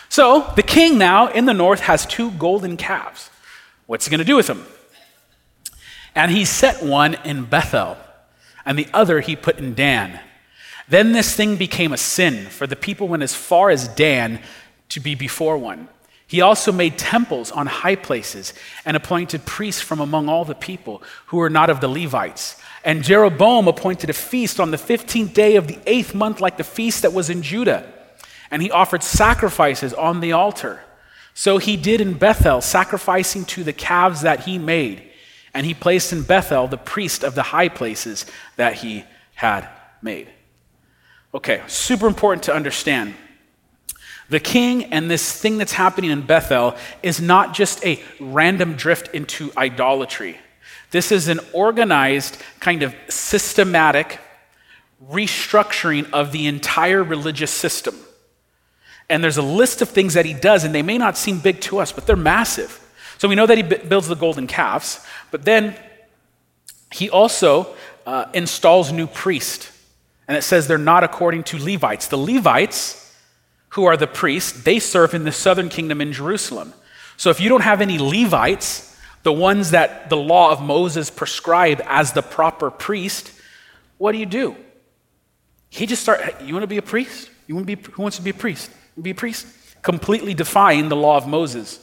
So 0.09 0.51
the 0.55 0.63
king 0.63 0.97
now 0.97 1.27
in 1.27 1.45
the 1.45 1.53
north 1.53 1.81
has 1.81 2.05
two 2.05 2.31
golden 2.31 2.77
calves. 2.77 3.29
What's 3.85 4.05
he 4.05 4.09
going 4.09 4.19
to 4.19 4.25
do 4.25 4.35
with 4.35 4.47
them? 4.47 4.65
And 6.15 6.31
he 6.31 6.45
set 6.45 6.83
one 6.83 7.13
in 7.25 7.45
Bethel, 7.45 7.97
and 8.65 8.77
the 8.77 8.87
other 8.93 9.19
he 9.19 9.35
put 9.35 9.59
in 9.59 9.75
Dan. 9.75 10.19
Then 10.87 11.11
this 11.11 11.35
thing 11.35 11.57
became 11.57 11.93
a 11.93 11.97
sin, 11.97 12.47
for 12.47 12.65
the 12.65 12.75
people 12.75 13.07
went 13.07 13.21
as 13.21 13.35
far 13.35 13.69
as 13.69 13.87
Dan 13.87 14.41
to 14.89 14.99
be 14.99 15.13
before 15.13 15.57
one. 15.57 15.89
He 16.27 16.41
also 16.41 16.73
made 16.73 16.97
temples 16.97 17.51
on 17.51 17.67
high 17.67 17.95
places 17.95 18.53
and 18.83 18.97
appointed 18.97 19.45
priests 19.45 19.81
from 19.81 20.01
among 20.01 20.27
all 20.27 20.43
the 20.43 20.55
people 20.55 21.01
who 21.27 21.37
were 21.37 21.49
not 21.49 21.69
of 21.69 21.79
the 21.79 21.87
Levites. 21.87 22.61
And 22.83 23.01
Jeroboam 23.03 23.67
appointed 23.67 24.09
a 24.09 24.13
feast 24.13 24.59
on 24.59 24.71
the 24.71 24.77
15th 24.77 25.33
day 25.33 25.55
of 25.55 25.67
the 25.67 25.79
eighth 25.85 26.13
month, 26.13 26.41
like 26.41 26.57
the 26.57 26.65
feast 26.65 27.03
that 27.03 27.13
was 27.13 27.29
in 27.29 27.41
Judah. 27.41 27.91
And 28.51 28.61
he 28.61 28.69
offered 28.71 29.03
sacrifices 29.03 29.93
on 29.93 30.19
the 30.19 30.33
altar. 30.33 30.81
So 31.33 31.59
he 31.59 31.77
did 31.77 32.01
in 32.01 32.13
Bethel, 32.13 32.59
sacrificing 32.59 33.45
to 33.45 33.63
the 33.63 33.73
calves 33.73 34.21
that 34.21 34.41
he 34.41 34.57
made. 34.57 35.03
And 35.53 35.65
he 35.65 35.73
placed 35.73 36.11
in 36.11 36.23
Bethel 36.23 36.67
the 36.67 36.77
priest 36.77 37.23
of 37.23 37.35
the 37.35 37.43
high 37.43 37.69
places 37.69 38.25
that 38.57 38.75
he 38.75 39.05
had 39.35 39.69
made. 40.01 40.27
Okay, 41.33 41.61
super 41.67 42.07
important 42.07 42.43
to 42.43 42.53
understand. 42.53 43.15
The 44.29 44.39
king 44.39 44.85
and 44.85 45.09
this 45.09 45.39
thing 45.39 45.57
that's 45.57 45.73
happening 45.73 46.11
in 46.11 46.21
Bethel 46.21 46.75
is 47.01 47.21
not 47.21 47.53
just 47.53 47.83
a 47.85 48.01
random 48.19 48.73
drift 48.73 49.13
into 49.13 49.51
idolatry. 49.55 50.37
This 50.91 51.11
is 51.11 51.27
an 51.27 51.39
organized, 51.53 52.37
kind 52.59 52.83
of 52.83 52.95
systematic 53.09 54.19
restructuring 55.09 56.11
of 56.11 56.31
the 56.31 56.47
entire 56.47 57.03
religious 57.03 57.51
system. 57.51 57.95
And 59.09 59.23
there's 59.23 59.37
a 59.37 59.41
list 59.41 59.81
of 59.81 59.89
things 59.89 60.15
that 60.15 60.25
he 60.25 60.33
does, 60.33 60.63
and 60.63 60.75
they 60.75 60.81
may 60.81 60.97
not 60.97 61.17
seem 61.17 61.39
big 61.39 61.61
to 61.61 61.79
us, 61.79 61.91
but 61.91 62.05
they're 62.05 62.15
massive. 62.15 62.83
So 63.17 63.27
we 63.27 63.35
know 63.35 63.45
that 63.45 63.57
he 63.57 63.63
builds 63.63 64.07
the 64.07 64.15
golden 64.15 64.47
calves, 64.47 65.05
but 65.31 65.43
then 65.45 65.75
he 66.91 67.09
also 67.09 67.75
uh, 68.05 68.25
installs 68.33 68.91
new 68.91 69.07
priests. 69.07 69.71
And 70.27 70.35
it 70.35 70.41
says 70.41 70.67
they're 70.67 70.77
not 70.77 71.03
according 71.03 71.43
to 71.43 71.57
Levites. 71.57 72.07
The 72.07 72.17
Levites, 72.17 73.06
who 73.77 73.85
are 73.85 73.95
the 73.95 74.07
priests, 74.07 74.63
they 74.63 74.79
serve 74.79 75.13
in 75.13 75.23
the 75.23 75.31
southern 75.31 75.69
kingdom 75.69 76.01
in 76.01 76.11
Jerusalem. 76.11 76.73
So 77.15 77.29
if 77.29 77.39
you 77.39 77.47
don't 77.47 77.61
have 77.61 77.79
any 77.79 77.99
Levites, 77.99 78.97
the 79.21 79.31
ones 79.31 79.69
that 79.69 80.09
the 80.09 80.17
law 80.17 80.51
of 80.51 80.63
Moses 80.63 81.11
prescribed 81.11 81.81
as 81.85 82.11
the 82.11 82.23
proper 82.23 82.71
priest, 82.71 83.31
what 83.99 84.13
do 84.13 84.17
you 84.17 84.25
do? 84.25 84.55
He 85.69 85.85
just 85.85 86.01
start. 86.01 86.41
You 86.41 86.55
want 86.55 86.63
to 86.63 86.67
be 86.67 86.77
a 86.77 86.81
priest? 86.81 87.29
You 87.45 87.53
want 87.53 87.67
to 87.67 87.75
be? 87.75 87.91
Who 87.91 88.01
wants 88.01 88.17
to 88.17 88.23
be 88.23 88.31
a 88.31 88.33
priest? 88.33 88.71
Be 88.99 89.11
a 89.11 89.15
priest. 89.15 89.45
Completely 89.83 90.33
defying 90.33 90.89
the 90.89 90.95
law 90.95 91.15
of 91.15 91.27
Moses. 91.27 91.79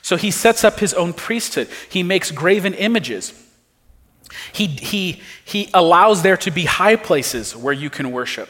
So 0.00 0.16
he 0.16 0.30
sets 0.30 0.64
up 0.64 0.80
his 0.80 0.94
own 0.94 1.12
priesthood. 1.12 1.68
He 1.90 2.02
makes 2.02 2.30
graven 2.30 2.72
images. 2.72 3.34
He, 4.54 4.68
he, 4.68 5.20
he 5.44 5.68
allows 5.74 6.22
there 6.22 6.38
to 6.38 6.50
be 6.50 6.64
high 6.64 6.96
places 6.96 7.54
where 7.54 7.74
you 7.74 7.90
can 7.90 8.10
worship. 8.10 8.48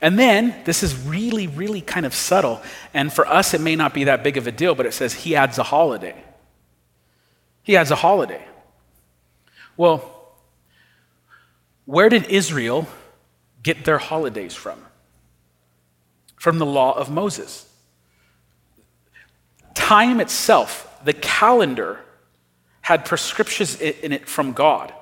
And 0.00 0.18
then, 0.18 0.54
this 0.64 0.82
is 0.82 0.96
really, 1.06 1.46
really 1.46 1.80
kind 1.80 2.04
of 2.04 2.14
subtle. 2.14 2.62
And 2.92 3.12
for 3.12 3.26
us, 3.26 3.54
it 3.54 3.60
may 3.60 3.76
not 3.76 3.94
be 3.94 4.04
that 4.04 4.22
big 4.22 4.36
of 4.36 4.46
a 4.46 4.52
deal, 4.52 4.74
but 4.74 4.86
it 4.86 4.92
says 4.92 5.14
he 5.14 5.34
adds 5.34 5.58
a 5.58 5.62
holiday. 5.62 6.22
He 7.62 7.76
adds 7.76 7.90
a 7.90 7.96
holiday. 7.96 8.44
Well, 9.76 10.12
where 11.86 12.08
did 12.08 12.26
Israel 12.26 12.86
get 13.62 13.84
their 13.84 13.98
holidays 13.98 14.54
from? 14.54 14.78
From 16.36 16.58
the 16.58 16.66
law 16.66 16.92
of 16.92 17.10
Moses. 17.10 17.68
Time 19.74 20.20
itself, 20.20 21.00
the 21.04 21.12
calendar, 21.12 22.00
had 22.82 23.04
prescriptions 23.04 23.80
in 23.80 24.12
it 24.12 24.28
from 24.28 24.52
God. 24.52 24.92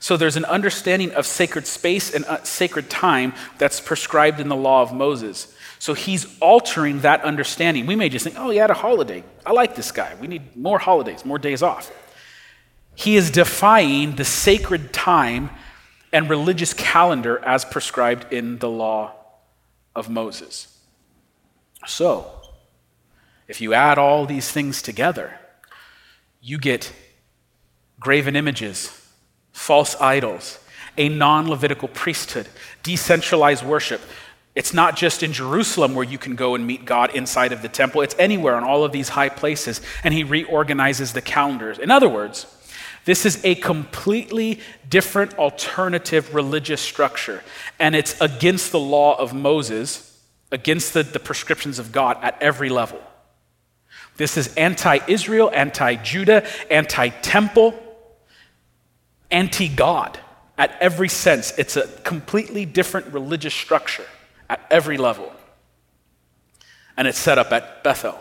So 0.00 0.16
there's 0.16 0.36
an 0.36 0.46
understanding 0.46 1.12
of 1.12 1.26
sacred 1.26 1.66
space 1.66 2.12
and 2.12 2.24
uh, 2.24 2.42
sacred 2.42 2.88
time 2.88 3.34
that's 3.58 3.80
prescribed 3.80 4.40
in 4.40 4.48
the 4.48 4.56
law 4.56 4.80
of 4.80 4.94
Moses. 4.94 5.54
So 5.78 5.92
he's 5.92 6.38
altering 6.40 7.00
that 7.00 7.22
understanding. 7.22 7.84
We 7.84 7.96
may 7.96 8.08
just 8.08 8.24
think, 8.24 8.36
oh, 8.38 8.48
he 8.48 8.56
had 8.56 8.70
a 8.70 8.74
holiday. 8.74 9.22
I 9.44 9.52
like 9.52 9.76
this 9.76 9.92
guy. 9.92 10.14
We 10.18 10.26
need 10.26 10.56
more 10.56 10.78
holidays, 10.78 11.24
more 11.26 11.38
days 11.38 11.62
off. 11.62 11.92
He 12.94 13.16
is 13.16 13.30
defying 13.30 14.16
the 14.16 14.24
sacred 14.24 14.92
time 14.94 15.50
and 16.12 16.30
religious 16.30 16.72
calendar 16.72 17.38
as 17.44 17.66
prescribed 17.66 18.32
in 18.32 18.58
the 18.58 18.70
law 18.70 19.14
of 19.94 20.08
Moses. 20.08 20.78
So, 21.86 22.40
if 23.48 23.60
you 23.60 23.74
add 23.74 23.98
all 23.98 24.24
these 24.24 24.50
things 24.50 24.80
together, 24.80 25.38
you 26.40 26.58
get 26.58 26.90
graven 27.98 28.34
images 28.34 28.99
false 29.52 29.96
idols, 30.00 30.58
a 30.96 31.08
non 31.08 31.48
Levitical 31.48 31.88
priesthood, 31.88 32.48
decentralized 32.82 33.64
worship. 33.64 34.00
It's 34.54 34.74
not 34.74 34.96
just 34.96 35.22
in 35.22 35.32
Jerusalem 35.32 35.94
where 35.94 36.04
you 36.04 36.18
can 36.18 36.34
go 36.34 36.54
and 36.54 36.66
meet 36.66 36.84
God 36.84 37.14
inside 37.14 37.52
of 37.52 37.62
the 37.62 37.68
temple, 37.68 38.02
it's 38.02 38.16
anywhere 38.18 38.56
on 38.56 38.64
all 38.64 38.84
of 38.84 38.92
these 38.92 39.10
high 39.10 39.28
places, 39.28 39.80
and 40.02 40.12
he 40.12 40.24
reorganizes 40.24 41.12
the 41.12 41.22
calendars. 41.22 41.78
In 41.78 41.90
other 41.90 42.08
words, 42.08 42.46
this 43.04 43.24
is 43.24 43.42
a 43.44 43.54
completely 43.54 44.60
different 44.88 45.38
alternative 45.38 46.34
religious 46.34 46.80
structure, 46.80 47.42
and 47.78 47.94
it's 47.94 48.20
against 48.20 48.72
the 48.72 48.80
law 48.80 49.16
of 49.16 49.32
Moses, 49.32 50.06
against 50.52 50.94
the, 50.94 51.02
the 51.02 51.20
prescriptions 51.20 51.78
of 51.78 51.92
God 51.92 52.18
at 52.22 52.40
every 52.42 52.68
level. 52.68 53.00
This 54.16 54.36
is 54.36 54.54
anti 54.56 54.98
Israel, 55.08 55.50
anti 55.54 55.94
Judah, 55.94 56.44
anti 56.70 57.08
temple 57.08 57.74
anti 59.30 59.68
God 59.68 60.18
at 60.58 60.76
every 60.80 61.08
sense. 61.08 61.58
It's 61.58 61.76
a 61.76 61.86
completely 62.04 62.64
different 62.66 63.12
religious 63.12 63.54
structure 63.54 64.06
at 64.48 64.60
every 64.70 64.98
level. 64.98 65.32
And 66.96 67.08
it's 67.08 67.18
set 67.18 67.38
up 67.38 67.50
at 67.52 67.82
Bethel. 67.82 68.18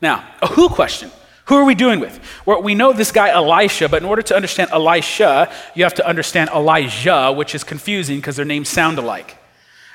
Now, 0.00 0.24
a 0.42 0.46
who 0.46 0.68
question. 0.68 1.10
Who 1.46 1.56
are 1.56 1.64
we 1.64 1.74
doing 1.74 2.00
with? 2.00 2.18
Well, 2.46 2.62
we 2.62 2.74
know 2.74 2.92
this 2.92 3.12
guy 3.12 3.28
Elisha, 3.30 3.88
but 3.88 4.02
in 4.02 4.08
order 4.08 4.22
to 4.22 4.36
understand 4.36 4.70
Elisha, 4.70 5.52
you 5.74 5.84
have 5.84 5.94
to 5.94 6.06
understand 6.06 6.50
Elijah, 6.50 7.32
which 7.32 7.54
is 7.54 7.64
confusing 7.64 8.18
because 8.18 8.36
their 8.36 8.46
names 8.46 8.68
sound 8.68 8.98
alike. 8.98 9.36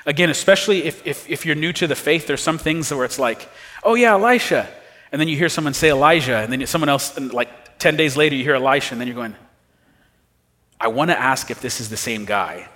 Again, 0.06 0.30
especially 0.30 0.84
if, 0.84 1.06
if, 1.06 1.28
if 1.28 1.44
you're 1.44 1.56
new 1.56 1.72
to 1.72 1.86
the 1.86 1.94
faith, 1.94 2.26
there's 2.26 2.42
some 2.42 2.58
things 2.58 2.92
where 2.92 3.04
it's 3.04 3.18
like, 3.18 3.48
oh 3.82 3.94
yeah, 3.94 4.12
Elisha. 4.12 4.68
And 5.10 5.20
then 5.20 5.26
you 5.26 5.36
hear 5.36 5.48
someone 5.48 5.74
say 5.74 5.90
Elijah, 5.90 6.36
and 6.36 6.52
then 6.52 6.64
someone 6.66 6.88
else, 6.88 7.16
and 7.16 7.32
like 7.32 7.48
10 7.80 7.96
days 7.96 8.16
later, 8.16 8.36
you 8.36 8.44
hear 8.44 8.54
Elisha, 8.54 8.94
and 8.94 9.00
then 9.00 9.08
you're 9.08 9.16
going, 9.16 9.34
I 10.78 10.88
want 10.88 11.10
to 11.10 11.18
ask 11.18 11.50
if 11.50 11.60
this 11.60 11.80
is 11.80 11.88
the 11.88 11.96
same 11.96 12.26
guy, 12.26 12.68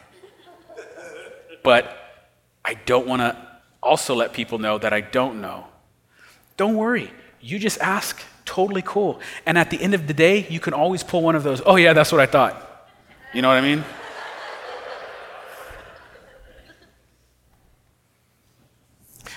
but 1.62 1.96
I 2.64 2.75
don't 2.75 3.06
want 3.06 3.20
to 3.20 3.37
also 3.82 4.14
let 4.14 4.32
people 4.32 4.58
know 4.58 4.78
that 4.78 4.92
I 4.92 5.02
don't 5.02 5.40
know. 5.42 5.66
Don't 6.56 6.75
worry. 6.75 7.11
You 7.40 7.58
just 7.58 7.78
ask. 7.80 8.20
Totally 8.46 8.82
cool. 8.82 9.20
And 9.46 9.56
at 9.56 9.70
the 9.70 9.80
end 9.80 9.94
of 9.94 10.06
the 10.06 10.12
day, 10.12 10.46
you 10.49 10.61
can 10.61 10.75
always 10.75 11.02
pull 11.02 11.23
one 11.23 11.34
of 11.34 11.42
those, 11.42 11.62
oh, 11.64 11.76
yeah, 11.76 11.94
that's 11.94 12.12
what 12.12 12.20
I 12.20 12.26
thought. 12.26 12.90
You 13.32 13.42
know 13.42 13.49
what 13.49 13.56
I 13.56 13.62
mean? 13.62 13.84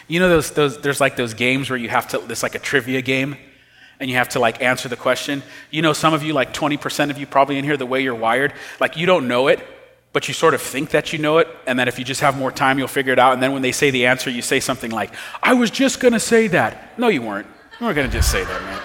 You 0.09 0.21
know 0.21 0.29
those, 0.29 0.51
those 0.51 0.79
there's 0.79 1.01
like 1.01 1.17
those 1.17 1.33
games 1.33 1.69
where 1.69 1.79
you 1.79 1.89
have 1.89 2.07
to, 2.09 2.21
it's 2.29 2.43
like 2.43 2.55
a 2.55 2.59
trivia 2.59 3.01
game 3.01 3.36
and 4.00 4.10
you 4.10 4.16
have 4.16 4.30
to 4.30 4.39
like 4.39 4.62
answer 4.62 4.89
the 4.89 4.96
question. 4.96 5.44
You 5.72 5.82
know, 5.82 5.94
some 5.94 6.13
of 6.13 6.24
you, 6.24 6.34
like 6.34 6.54
20% 6.54 7.10
of 7.10 7.18
you 7.18 7.25
probably 7.25 7.58
in 7.58 7.66
here, 7.66 7.77
the 7.77 7.86
way 7.86 8.01
you're 8.01 8.16
wired, 8.16 8.54
like 8.80 8.98
you 8.98 9.06
don't 9.06 9.27
know 9.27 9.48
it, 9.48 9.60
but 10.13 10.27
you 10.27 10.34
sort 10.34 10.54
of 10.54 10.62
think 10.62 10.92
that 10.92 11.13
you 11.13 11.20
know 11.20 11.38
it, 11.38 11.48
and 11.68 11.80
that 11.80 11.88
if 11.88 12.00
you 12.00 12.06
just 12.06 12.22
have 12.22 12.38
more 12.38 12.51
time, 12.51 12.80
you'll 12.80 12.88
figure 12.88 13.13
it 13.13 13.20
out. 13.20 13.34
And 13.34 13.44
then 13.44 13.54
when 13.54 13.62
they 13.62 13.72
say 13.72 13.92
the 13.92 14.08
answer, 14.08 14.30
you 14.30 14.42
say 14.42 14.60
something 14.60 14.92
like, 14.92 15.13
I 15.44 15.54
was 15.54 15.70
just 15.70 16.00
gonna 16.00 16.20
say 16.20 16.48
that. 16.48 16.98
No, 16.98 17.08
you 17.08 17.22
weren't. 17.22 17.48
You 17.80 17.86
weren't 17.86 17.96
gonna 17.96 18.08
just 18.08 18.32
say 18.32 18.44
that, 18.44 18.62
man. 18.63 18.82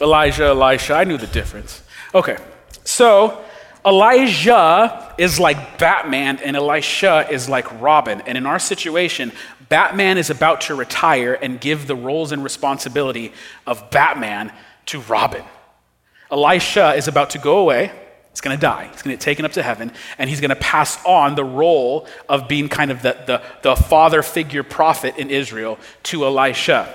Elijah, 0.00 0.44
Elisha, 0.44 0.94
I 0.94 1.04
knew 1.04 1.18
the 1.18 1.26
difference. 1.26 1.82
Okay, 2.14 2.38
so 2.84 3.44
Elijah 3.84 5.14
is 5.18 5.40
like 5.40 5.78
Batman, 5.78 6.38
and 6.38 6.56
Elisha 6.56 7.26
is 7.30 7.48
like 7.48 7.80
Robin. 7.80 8.20
And 8.22 8.38
in 8.38 8.46
our 8.46 8.58
situation, 8.58 9.32
Batman 9.68 10.18
is 10.18 10.30
about 10.30 10.62
to 10.62 10.74
retire 10.74 11.34
and 11.34 11.60
give 11.60 11.86
the 11.86 11.96
roles 11.96 12.32
and 12.32 12.42
responsibility 12.42 13.32
of 13.66 13.90
Batman 13.90 14.52
to 14.86 15.00
Robin. 15.00 15.44
Elisha 16.30 16.94
is 16.94 17.08
about 17.08 17.30
to 17.30 17.38
go 17.38 17.58
away. 17.58 17.90
He's 18.30 18.40
going 18.40 18.56
to 18.56 18.60
die. 18.60 18.84
He's 18.92 19.02
going 19.02 19.16
to 19.16 19.16
get 19.16 19.20
taken 19.20 19.44
up 19.44 19.52
to 19.52 19.62
heaven, 19.62 19.90
and 20.16 20.30
he's 20.30 20.40
going 20.40 20.50
to 20.50 20.56
pass 20.56 21.04
on 21.04 21.34
the 21.34 21.44
role 21.44 22.06
of 22.28 22.46
being 22.46 22.68
kind 22.68 22.90
of 22.90 23.02
the, 23.02 23.16
the, 23.26 23.42
the 23.62 23.76
father 23.76 24.22
figure 24.22 24.62
prophet 24.62 25.16
in 25.16 25.30
Israel 25.30 25.78
to 26.04 26.24
Elisha. 26.24 26.94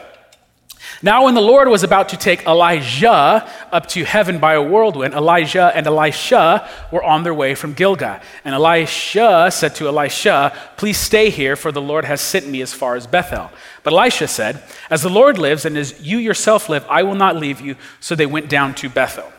Now, 1.02 1.26
when 1.26 1.34
the 1.34 1.42
Lord 1.42 1.68
was 1.68 1.84
about 1.84 2.10
to 2.10 2.18
take 2.18 2.46
Elijah 2.46 3.50
up 3.72 3.88
to 3.90 4.06
heaven 4.06 4.40
by 4.40 4.54
a 4.54 4.62
whirlwind, 4.62 5.14
Elijah 5.14 5.72
and 5.76 5.86
Elisha 5.86 6.70
were 6.92 7.04
on 7.04 7.24
their 7.24 7.34
way 7.34 7.56
from 7.56 7.74
Gilgal. 7.74 8.20
And 8.46 8.56
Elisha 8.56 9.50
said 9.52 9.76
to 9.76 9.88
Elisha, 9.88 10.58
Please 10.78 10.98
stay 10.98 11.30
here, 11.30 11.56
for 11.56 11.72
the 11.72 11.82
Lord 11.82 12.06
has 12.06 12.22
sent 12.22 12.48
me 12.48 12.62
as 12.62 12.74
far 12.74 12.96
as 12.96 13.08
Bethel. 13.08 13.52
But 13.84 13.94
Elisha 13.94 14.28
said, 14.28 14.64
As 14.90 15.02
the 15.02 15.10
Lord 15.10 15.38
lives 15.38 15.66
and 15.66 15.78
as 15.78 16.00
you 16.02 16.18
yourself 16.18 16.70
live, 16.70 16.86
I 16.90 17.04
will 17.04 17.16
not 17.16 17.36
leave 17.36 17.60
you. 17.60 17.76
So 18.00 18.16
they 18.16 18.26
went 18.26 18.50
down 18.50 18.74
to 18.76 18.90
Bethel. 18.90 19.32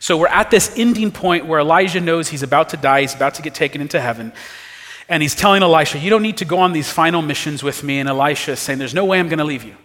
So 0.00 0.16
we're 0.16 0.26
at 0.26 0.50
this 0.50 0.76
ending 0.76 1.12
point 1.12 1.46
where 1.46 1.60
Elijah 1.60 2.00
knows 2.00 2.28
he's 2.28 2.42
about 2.42 2.70
to 2.70 2.76
die, 2.76 3.02
he's 3.02 3.14
about 3.14 3.34
to 3.34 3.42
get 3.42 3.54
taken 3.54 3.80
into 3.80 4.00
heaven. 4.00 4.32
And 5.08 5.22
he's 5.22 5.34
telling 5.34 5.62
Elisha, 5.62 5.98
You 5.98 6.10
don't 6.10 6.22
need 6.22 6.38
to 6.38 6.44
go 6.44 6.58
on 6.58 6.72
these 6.72 6.90
final 6.90 7.22
missions 7.22 7.62
with 7.62 7.82
me. 7.82 8.00
And 8.00 8.08
Elisha 8.08 8.52
is 8.52 8.58
saying, 8.58 8.78
There's 8.78 8.94
no 8.94 9.04
way 9.04 9.20
I'm 9.20 9.28
going 9.28 9.38
to 9.38 9.44
leave 9.44 9.64
you. 9.64 9.76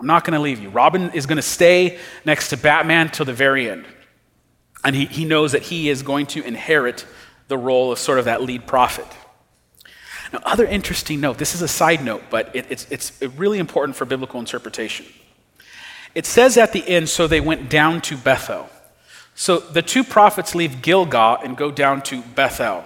I'm 0.00 0.06
not 0.06 0.24
going 0.24 0.32
to 0.32 0.40
leave 0.40 0.60
you. 0.60 0.70
Robin 0.70 1.10
is 1.12 1.26
going 1.26 1.36
to 1.36 1.42
stay 1.42 1.98
next 2.24 2.48
to 2.48 2.56
Batman 2.56 3.10
till 3.10 3.26
the 3.26 3.34
very 3.34 3.68
end. 3.68 3.84
And 4.82 4.96
he, 4.96 5.04
he 5.04 5.26
knows 5.26 5.52
that 5.52 5.62
he 5.62 5.90
is 5.90 6.02
going 6.02 6.26
to 6.28 6.42
inherit 6.42 7.04
the 7.48 7.58
role 7.58 7.92
of 7.92 7.98
sort 7.98 8.18
of 8.18 8.24
that 8.24 8.42
lead 8.42 8.66
prophet. 8.66 9.06
Now, 10.32 10.40
other 10.44 10.64
interesting 10.64 11.20
note 11.20 11.36
this 11.36 11.54
is 11.54 11.60
a 11.60 11.68
side 11.68 12.02
note, 12.02 12.22
but 12.30 12.54
it, 12.56 12.66
it's, 12.70 12.86
it's 12.90 13.20
really 13.36 13.58
important 13.58 13.94
for 13.94 14.06
biblical 14.06 14.40
interpretation. 14.40 15.04
It 16.14 16.24
says 16.24 16.56
at 16.56 16.72
the 16.72 16.86
end, 16.88 17.10
so 17.10 17.26
they 17.26 17.40
went 17.40 17.68
down 17.68 18.00
to 18.02 18.16
Bethel. 18.16 18.70
So 19.34 19.58
the 19.58 19.82
two 19.82 20.02
prophets 20.02 20.54
leave 20.54 20.80
Gilgal 20.80 21.38
and 21.44 21.56
go 21.56 21.70
down 21.70 22.02
to 22.02 22.22
Bethel. 22.22 22.84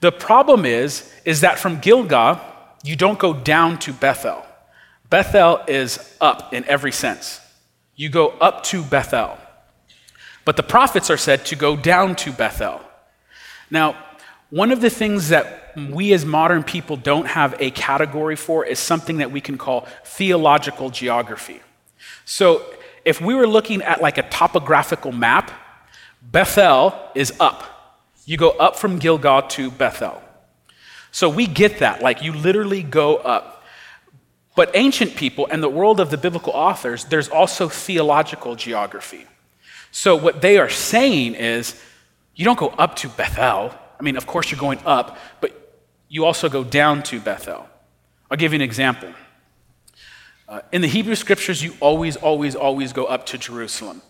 The 0.00 0.12
problem 0.12 0.64
is, 0.64 1.12
is 1.24 1.42
that 1.42 1.58
from 1.58 1.80
Gilgal, 1.80 2.40
you 2.82 2.96
don't 2.96 3.18
go 3.18 3.34
down 3.34 3.78
to 3.80 3.92
Bethel. 3.92 4.44
Bethel 5.10 5.60
is 5.66 6.16
up 6.20 6.52
in 6.52 6.64
every 6.64 6.92
sense. 6.92 7.40
you 7.96 8.08
go 8.08 8.28
up 8.40 8.62
to 8.62 8.84
Bethel. 8.84 9.36
But 10.44 10.56
the 10.56 10.62
prophets 10.62 11.10
are 11.10 11.16
said 11.16 11.44
to 11.46 11.56
go 11.56 11.74
down 11.74 12.14
to 12.16 12.32
Bethel. 12.32 12.80
Now, 13.70 13.96
one 14.50 14.70
of 14.70 14.80
the 14.80 14.88
things 14.88 15.30
that 15.30 15.72
we 15.76 16.12
as 16.12 16.24
modern 16.24 16.62
people 16.62 16.96
don't 16.96 17.26
have 17.26 17.56
a 17.58 17.70
category 17.72 18.36
for 18.36 18.64
is 18.64 18.78
something 18.78 19.18
that 19.18 19.32
we 19.32 19.40
can 19.40 19.58
call 19.58 19.86
theological 20.04 20.90
geography. 20.90 21.60
So, 22.24 22.62
if 23.04 23.20
we 23.20 23.34
were 23.34 23.46
looking 23.46 23.82
at 23.82 24.00
like 24.00 24.16
a 24.16 24.22
topographical 24.22 25.12
map, 25.12 25.50
Bethel 26.22 26.94
is 27.14 27.32
up. 27.40 27.64
You 28.26 28.36
go 28.36 28.50
up 28.50 28.76
from 28.76 28.98
Gilgal 28.98 29.42
to 29.48 29.70
Bethel. 29.70 30.22
So 31.10 31.28
we 31.28 31.46
get 31.46 31.78
that, 31.78 32.02
like 32.02 32.22
you 32.22 32.32
literally 32.32 32.82
go 32.82 33.16
up. 33.16 33.57
But 34.58 34.72
ancient 34.74 35.14
people 35.14 35.46
and 35.48 35.62
the 35.62 35.68
world 35.68 36.00
of 36.00 36.10
the 36.10 36.16
biblical 36.16 36.52
authors, 36.52 37.04
there's 37.04 37.28
also 37.28 37.68
theological 37.68 38.56
geography. 38.56 39.24
So 39.92 40.16
what 40.16 40.42
they 40.42 40.58
are 40.58 40.68
saying 40.68 41.36
is 41.36 41.80
you 42.34 42.44
don't 42.44 42.58
go 42.58 42.70
up 42.70 42.96
to 42.96 43.08
Bethel. 43.08 43.72
I 44.00 44.02
mean, 44.02 44.16
of 44.16 44.26
course 44.26 44.50
you're 44.50 44.58
going 44.58 44.80
up, 44.84 45.16
but 45.40 45.80
you 46.08 46.24
also 46.24 46.48
go 46.48 46.64
down 46.64 47.04
to 47.04 47.20
Bethel. 47.20 47.68
I'll 48.28 48.36
give 48.36 48.52
you 48.52 48.56
an 48.56 48.62
example. 48.62 49.10
Uh, 50.48 50.62
in 50.72 50.82
the 50.82 50.88
Hebrew 50.88 51.14
scriptures, 51.14 51.62
you 51.62 51.76
always, 51.78 52.16
always, 52.16 52.56
always 52.56 52.92
go 52.92 53.04
up 53.04 53.26
to 53.26 53.38
Jerusalem. 53.38 54.02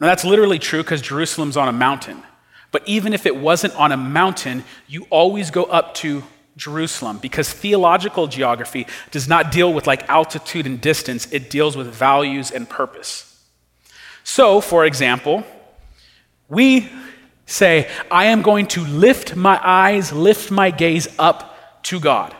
Now, 0.00 0.08
that's 0.08 0.24
literally 0.24 0.58
true 0.58 0.82
because 0.82 1.00
Jerusalem's 1.00 1.56
on 1.56 1.68
a 1.68 1.72
mountain. 1.72 2.24
But 2.72 2.82
even 2.88 3.12
if 3.12 3.24
it 3.24 3.36
wasn't 3.36 3.76
on 3.76 3.92
a 3.92 3.96
mountain, 3.96 4.64
you 4.88 5.06
always 5.10 5.52
go 5.52 5.62
up 5.62 5.94
to 6.02 6.24
Jerusalem 6.56 7.18
because 7.18 7.52
theological 7.52 8.26
geography 8.26 8.86
does 9.10 9.28
not 9.28 9.52
deal 9.52 9.72
with 9.72 9.86
like 9.86 10.08
altitude 10.08 10.66
and 10.66 10.80
distance, 10.80 11.30
it 11.32 11.50
deals 11.50 11.76
with 11.76 11.86
values 11.92 12.50
and 12.50 12.68
purpose. 12.68 13.26
So, 14.24 14.60
for 14.60 14.84
example, 14.84 15.44
we 16.48 16.88
say, 17.46 17.88
I 18.10 18.26
am 18.26 18.42
going 18.42 18.66
to 18.68 18.84
lift 18.84 19.34
my 19.34 19.60
eyes, 19.62 20.12
lift 20.12 20.50
my 20.50 20.70
gaze 20.70 21.08
up 21.18 21.82
to 21.84 21.98
God. 21.98 22.34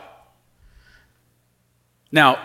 Now, 2.13 2.39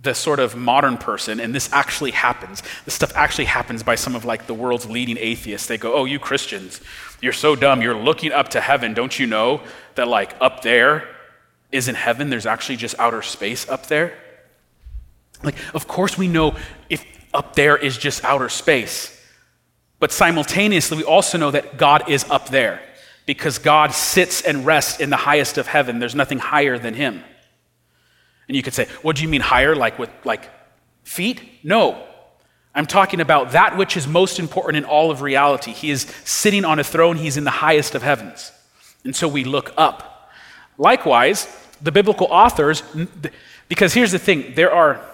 the 0.00 0.14
sort 0.14 0.38
of 0.38 0.54
modern 0.56 0.96
person, 0.96 1.40
and 1.40 1.54
this 1.54 1.68
actually 1.72 2.12
happens. 2.12 2.62
This 2.84 2.94
stuff 2.94 3.12
actually 3.16 3.46
happens 3.46 3.82
by 3.82 3.96
some 3.96 4.14
of 4.14 4.24
like 4.24 4.46
the 4.46 4.54
world's 4.54 4.88
leading 4.88 5.16
atheists. 5.18 5.66
They 5.66 5.76
go, 5.76 5.92
"Oh, 5.94 6.04
you 6.04 6.18
Christians, 6.18 6.80
you're 7.20 7.32
so 7.32 7.56
dumb. 7.56 7.82
You're 7.82 7.96
looking 7.96 8.32
up 8.32 8.50
to 8.50 8.60
heaven. 8.60 8.94
Don't 8.94 9.18
you 9.18 9.26
know 9.26 9.60
that 9.94 10.08
like 10.08 10.34
up 10.40 10.62
there 10.62 11.08
isn't 11.70 11.94
heaven? 11.94 12.30
There's 12.30 12.46
actually 12.46 12.76
just 12.76 12.98
outer 12.98 13.22
space 13.22 13.68
up 13.68 13.86
there." 13.86 14.16
Like, 15.42 15.56
of 15.74 15.86
course 15.86 16.18
we 16.18 16.28
know 16.28 16.56
if 16.88 17.04
up 17.34 17.54
there 17.54 17.76
is 17.76 17.96
just 17.98 18.24
outer 18.24 18.48
space. 18.48 19.14
But 20.00 20.12
simultaneously, 20.12 20.98
we 20.98 21.04
also 21.04 21.38
know 21.38 21.50
that 21.50 21.76
God 21.76 22.08
is 22.08 22.24
up 22.30 22.48
there 22.48 22.80
because 23.26 23.58
God 23.58 23.92
sits 23.92 24.42
and 24.42 24.64
rests 24.64 25.00
in 25.00 25.10
the 25.10 25.16
highest 25.16 25.58
of 25.58 25.66
heaven. 25.66 25.98
There's 25.98 26.14
nothing 26.14 26.38
higher 26.38 26.78
than 26.78 26.94
him. 26.94 27.22
And 28.46 28.56
you 28.56 28.62
could 28.62 28.74
say, 28.74 28.86
what 29.02 29.16
do 29.16 29.22
you 29.22 29.28
mean 29.28 29.42
higher? 29.42 29.76
Like 29.76 29.98
with 29.98 30.10
like 30.24 30.48
feet? 31.04 31.42
No. 31.62 32.02
I'm 32.78 32.86
talking 32.86 33.20
about 33.20 33.52
that 33.52 33.76
which 33.76 33.96
is 33.96 34.06
most 34.06 34.38
important 34.38 34.76
in 34.76 34.84
all 34.84 35.10
of 35.10 35.20
reality. 35.20 35.72
He 35.72 35.90
is 35.90 36.02
sitting 36.24 36.64
on 36.64 36.78
a 36.78 36.84
throne, 36.84 37.16
he's 37.16 37.36
in 37.36 37.42
the 37.42 37.50
highest 37.50 37.96
of 37.96 38.02
heavens. 38.02 38.52
And 39.02 39.16
so 39.16 39.26
we 39.26 39.42
look 39.42 39.72
up. 39.76 40.30
Likewise, 40.78 41.48
the 41.82 41.90
biblical 41.90 42.28
authors, 42.30 42.84
because 43.68 43.94
here's 43.94 44.12
the 44.12 44.18
thing 44.18 44.54
there 44.54 44.72
are 44.72 45.04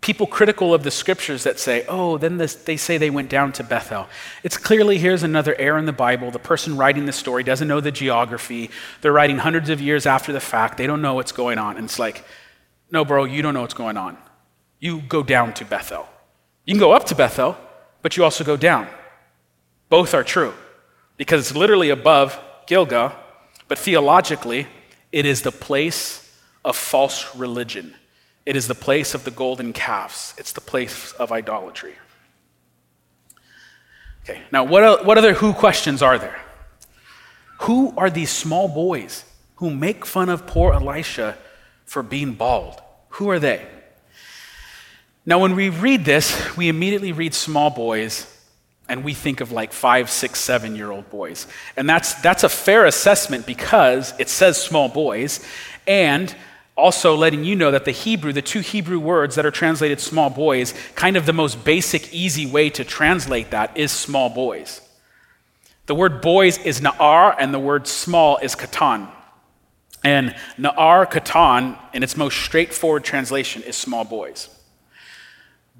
people 0.00 0.26
critical 0.26 0.74
of 0.74 0.82
the 0.82 0.90
scriptures 0.90 1.44
that 1.44 1.60
say, 1.60 1.84
oh, 1.88 2.18
then 2.18 2.38
this, 2.38 2.56
they 2.56 2.76
say 2.76 2.98
they 2.98 3.08
went 3.08 3.30
down 3.30 3.52
to 3.52 3.62
Bethel. 3.62 4.08
It's 4.42 4.56
clearly 4.56 4.98
here's 4.98 5.22
another 5.22 5.54
error 5.60 5.78
in 5.78 5.86
the 5.86 5.92
Bible. 5.92 6.32
The 6.32 6.40
person 6.40 6.76
writing 6.76 7.06
the 7.06 7.12
story 7.12 7.44
doesn't 7.44 7.68
know 7.68 7.80
the 7.80 7.92
geography. 7.92 8.68
They're 9.00 9.12
writing 9.12 9.38
hundreds 9.38 9.70
of 9.70 9.80
years 9.80 10.06
after 10.06 10.32
the 10.32 10.40
fact. 10.40 10.76
They 10.76 10.88
don't 10.88 11.02
know 11.02 11.14
what's 11.14 11.30
going 11.30 11.58
on. 11.58 11.76
And 11.76 11.84
it's 11.84 12.00
like, 12.00 12.24
no, 12.90 13.04
bro, 13.04 13.22
you 13.24 13.42
don't 13.42 13.54
know 13.54 13.60
what's 13.60 13.74
going 13.74 13.96
on. 13.96 14.18
You 14.80 15.02
go 15.02 15.22
down 15.22 15.54
to 15.54 15.64
Bethel. 15.64 16.08
You 16.64 16.74
can 16.74 16.80
go 16.80 16.92
up 16.92 17.04
to 17.06 17.14
Bethel, 17.14 17.56
but 18.02 18.16
you 18.16 18.24
also 18.24 18.44
go 18.44 18.56
down. 18.56 18.88
Both 19.88 20.14
are 20.14 20.24
true 20.24 20.54
because 21.16 21.40
it's 21.40 21.56
literally 21.56 21.90
above 21.90 22.38
Gilgal, 22.66 23.12
but 23.68 23.78
theologically, 23.78 24.66
it 25.10 25.26
is 25.26 25.42
the 25.42 25.52
place 25.52 26.38
of 26.64 26.76
false 26.76 27.34
religion. 27.36 27.94
It 28.46 28.56
is 28.56 28.68
the 28.68 28.74
place 28.74 29.14
of 29.14 29.24
the 29.24 29.30
golden 29.30 29.72
calves, 29.72 30.34
it's 30.38 30.52
the 30.52 30.60
place 30.60 31.12
of 31.12 31.32
idolatry. 31.32 31.94
Okay, 34.24 34.42
now 34.52 34.64
what, 34.64 35.04
what 35.04 35.18
other 35.18 35.34
who 35.34 35.52
questions 35.52 36.00
are 36.00 36.18
there? 36.18 36.40
Who 37.62 37.92
are 37.96 38.10
these 38.10 38.30
small 38.30 38.68
boys 38.68 39.24
who 39.56 39.70
make 39.70 40.06
fun 40.06 40.28
of 40.28 40.46
poor 40.46 40.72
Elisha 40.72 41.36
for 41.84 42.02
being 42.02 42.34
bald? 42.34 42.80
Who 43.10 43.30
are 43.30 43.38
they? 43.38 43.66
Now, 45.24 45.38
when 45.38 45.54
we 45.54 45.68
read 45.68 46.04
this, 46.04 46.56
we 46.56 46.68
immediately 46.68 47.12
read 47.12 47.32
small 47.32 47.70
boys 47.70 48.26
and 48.88 49.04
we 49.04 49.14
think 49.14 49.40
of 49.40 49.52
like 49.52 49.72
five, 49.72 50.10
six, 50.10 50.40
seven 50.40 50.74
year 50.74 50.90
old 50.90 51.08
boys. 51.10 51.46
And 51.76 51.88
that's, 51.88 52.14
that's 52.14 52.42
a 52.42 52.48
fair 52.48 52.86
assessment 52.86 53.46
because 53.46 54.14
it 54.18 54.28
says 54.28 54.60
small 54.60 54.88
boys. 54.88 55.44
And 55.86 56.34
also 56.76 57.14
letting 57.14 57.44
you 57.44 57.54
know 57.54 57.70
that 57.70 57.84
the 57.84 57.92
Hebrew, 57.92 58.32
the 58.32 58.42
two 58.42 58.60
Hebrew 58.60 58.98
words 58.98 59.36
that 59.36 59.46
are 59.46 59.50
translated 59.50 60.00
small 60.00 60.30
boys, 60.30 60.74
kind 60.94 61.16
of 61.16 61.26
the 61.26 61.32
most 61.32 61.64
basic, 61.64 62.12
easy 62.12 62.46
way 62.46 62.70
to 62.70 62.84
translate 62.84 63.50
that 63.50 63.76
is 63.76 63.92
small 63.92 64.28
boys. 64.28 64.80
The 65.86 65.94
word 65.94 66.20
boys 66.20 66.58
is 66.58 66.80
na'ar, 66.80 67.34
and 67.38 67.52
the 67.52 67.58
word 67.58 67.86
small 67.86 68.38
is 68.38 68.54
katan. 68.54 69.08
And 70.02 70.34
na'ar, 70.58 71.10
katan, 71.10 71.78
in 71.92 72.02
its 72.02 72.16
most 72.16 72.38
straightforward 72.38 73.04
translation, 73.04 73.62
is 73.62 73.76
small 73.76 74.04
boys. 74.04 74.48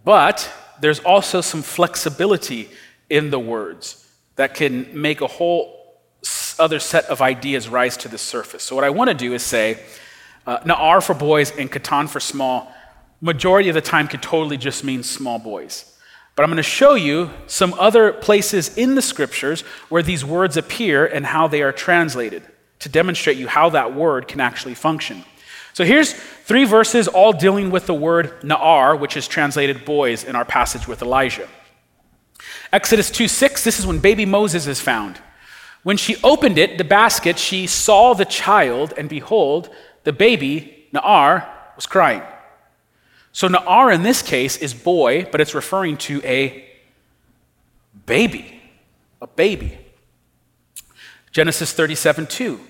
But 0.05 0.53
there's 0.81 1.01
also 1.01 1.41
some 1.41 1.63
flexibility 1.63 2.69
in 3.09 3.31
the 3.31 3.39
words 3.39 4.07
that 4.37 4.55
can 4.55 4.89
make 5.01 5.21
a 5.21 5.27
whole 5.27 5.79
other 6.59 6.79
set 6.79 7.05
of 7.07 7.21
ideas 7.21 7.69
rise 7.69 7.97
to 7.99 8.09
the 8.09 8.19
surface. 8.19 8.63
So, 8.63 8.75
what 8.75 8.85
I 8.85 8.91
want 8.91 9.09
to 9.09 9.15
do 9.15 9.35
is 9.35 9.43
say, 9.43 9.81
uh, 10.47 10.59
Na'ar 10.61 11.05
for 11.05 11.15
boys 11.15 11.57
and 11.57 11.71
Katan 11.71 12.09
for 12.09 12.21
small, 12.21 12.73
majority 13.21 13.69
of 13.69 13.75
the 13.75 13.81
time 13.81 14.09
could 14.09 14.23
totally 14.23 14.57
just 14.57 14.85
mean 14.85 15.03
small 15.03 15.39
boys. 15.39 15.89
But 16.35 16.45
I'm 16.45 16.49
going 16.49 16.57
to 16.57 16.63
show 16.63 16.95
you 16.95 17.31
some 17.47 17.75
other 17.75 18.13
places 18.13 18.77
in 18.77 18.95
the 18.95 19.03
scriptures 19.03 19.63
where 19.89 20.03
these 20.03 20.25
words 20.25 20.57
appear 20.57 21.07
and 21.07 21.27
how 21.27 21.47
they 21.47 21.63
are 21.63 21.73
translated 21.73 22.43
to 22.81 22.89
demonstrate 22.89 23.37
you 23.37 23.47
how 23.47 23.71
that 23.71 23.95
word 23.95 24.27
can 24.27 24.41
actually 24.41 24.75
function. 24.75 25.25
So 25.75 25.85
here's 25.85 26.13
three 26.13 26.65
verses 26.65 27.09
all 27.09 27.33
dealing 27.33 27.71
with 27.71 27.87
the 27.87 27.95
word 27.95 28.41
Na'ar, 28.43 28.99
which 28.99 29.17
is 29.17 29.27
translated 29.27 29.85
boys 29.85 30.25
in 30.25 30.37
our 30.37 30.45
passage 30.45 30.87
with 30.87 31.03
Elijah. 31.03 31.49
Exodus 32.73 33.11
2 33.11 33.29
6, 33.29 33.65
this 33.65 33.79
is 33.79 33.87
when 33.87 33.99
baby 33.99 34.27
Moses 34.27 34.67
is 34.67 34.81
found. 34.81 35.19
When 35.83 35.97
she 35.97 36.17
opened 36.23 36.59
it, 36.59 36.79
the 36.79 36.85
basket, 36.85 37.39
she 37.39 37.67
saw 37.67 38.15
the 38.15 38.25
child, 38.25 38.95
and 38.97 39.09
behold, 39.09 39.69
the 40.05 40.13
baby, 40.13 40.87
Na'ar, 40.93 41.49
was 41.75 41.87
crying. 41.87 42.23
So 43.33 43.49
Na'ar 43.49 43.95
in 43.95 44.03
this 44.03 44.23
case 44.23 44.57
is 44.59 44.75
boy, 44.75 45.27
but 45.31 45.41
it's 45.41 45.55
referring 45.55 45.97
to 45.99 46.21
a 46.25 46.69
baby. 48.07 48.61
A 49.21 49.27
baby. 49.27 49.79
Genesis 51.31 51.73
37 51.73 52.27
2. 52.27 52.61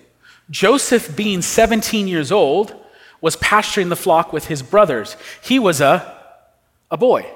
Joseph, 0.51 1.17
being 1.17 1.43
17 1.43 2.07
years 2.07 2.31
old, 2.31 2.82
was 3.23 3.37
pasturing 3.37 3.89
the 3.89 3.97
flock 3.97 4.33
with 4.33 4.49
his 4.49 4.63
brothers. 4.63 5.17
He 5.43 5.59
was 5.59 5.81
a, 5.81 6.19
a 6.91 6.99
boy, 6.99 7.27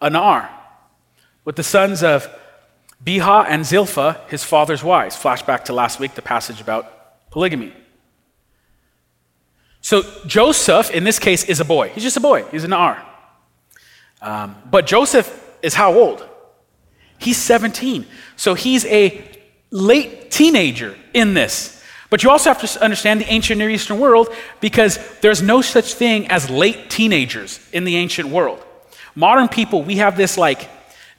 a 0.00 0.08
Na'ar, 0.08 0.48
with 1.44 1.56
the 1.56 1.62
sons 1.62 2.02
of 2.02 2.26
Bilhah 3.04 3.44
and 3.46 3.66
Zilpah, 3.66 4.22
his 4.28 4.42
father's 4.42 4.82
wives. 4.82 5.16
Flashback 5.16 5.64
to 5.64 5.74
last 5.74 6.00
week, 6.00 6.14
the 6.14 6.22
passage 6.22 6.62
about 6.62 7.30
polygamy. 7.30 7.74
So 9.82 10.02
Joseph, 10.26 10.90
in 10.90 11.04
this 11.04 11.18
case, 11.18 11.44
is 11.44 11.60
a 11.60 11.64
boy. 11.64 11.90
He's 11.90 12.02
just 12.02 12.16
a 12.16 12.20
boy, 12.20 12.44
he's 12.44 12.64
a 12.64 12.68
Na'ar. 12.68 13.04
Um, 14.22 14.56
but 14.70 14.86
Joseph 14.86 15.28
is 15.62 15.74
how 15.74 15.92
old? 15.92 16.26
He's 17.18 17.36
17. 17.36 18.06
So 18.36 18.54
he's 18.54 18.84
a 18.86 19.24
late 19.70 20.30
teenager 20.30 20.96
in 21.12 21.34
this. 21.34 21.75
But 22.08 22.22
you 22.22 22.30
also 22.30 22.52
have 22.52 22.60
to 22.60 22.82
understand 22.82 23.20
the 23.20 23.30
ancient 23.32 23.58
Near 23.58 23.70
Eastern 23.70 23.98
world 23.98 24.28
because 24.60 24.98
there's 25.20 25.42
no 25.42 25.60
such 25.60 25.94
thing 25.94 26.28
as 26.28 26.48
late 26.48 26.88
teenagers 26.88 27.66
in 27.72 27.84
the 27.84 27.96
ancient 27.96 28.28
world. 28.28 28.62
Modern 29.14 29.48
people, 29.48 29.82
we 29.82 29.96
have 29.96 30.16
this 30.16 30.38
like 30.38 30.68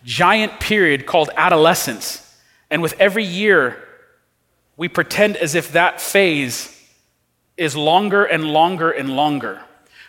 giant 0.04 0.60
period 0.60 1.06
called 1.06 1.30
adolescence. 1.36 2.23
And 2.69 2.82
with 2.82 2.93
every 3.00 3.23
year, 3.23 3.84
we 4.78 4.88
pretend 4.88 5.36
as 5.38 5.56
if 5.56 5.73
that 5.73 6.00
phase 6.00 6.73
is 7.58 7.76
longer 7.76 8.23
and 8.23 8.45
longer 8.45 8.91
and 8.91 9.10
longer. 9.10 9.62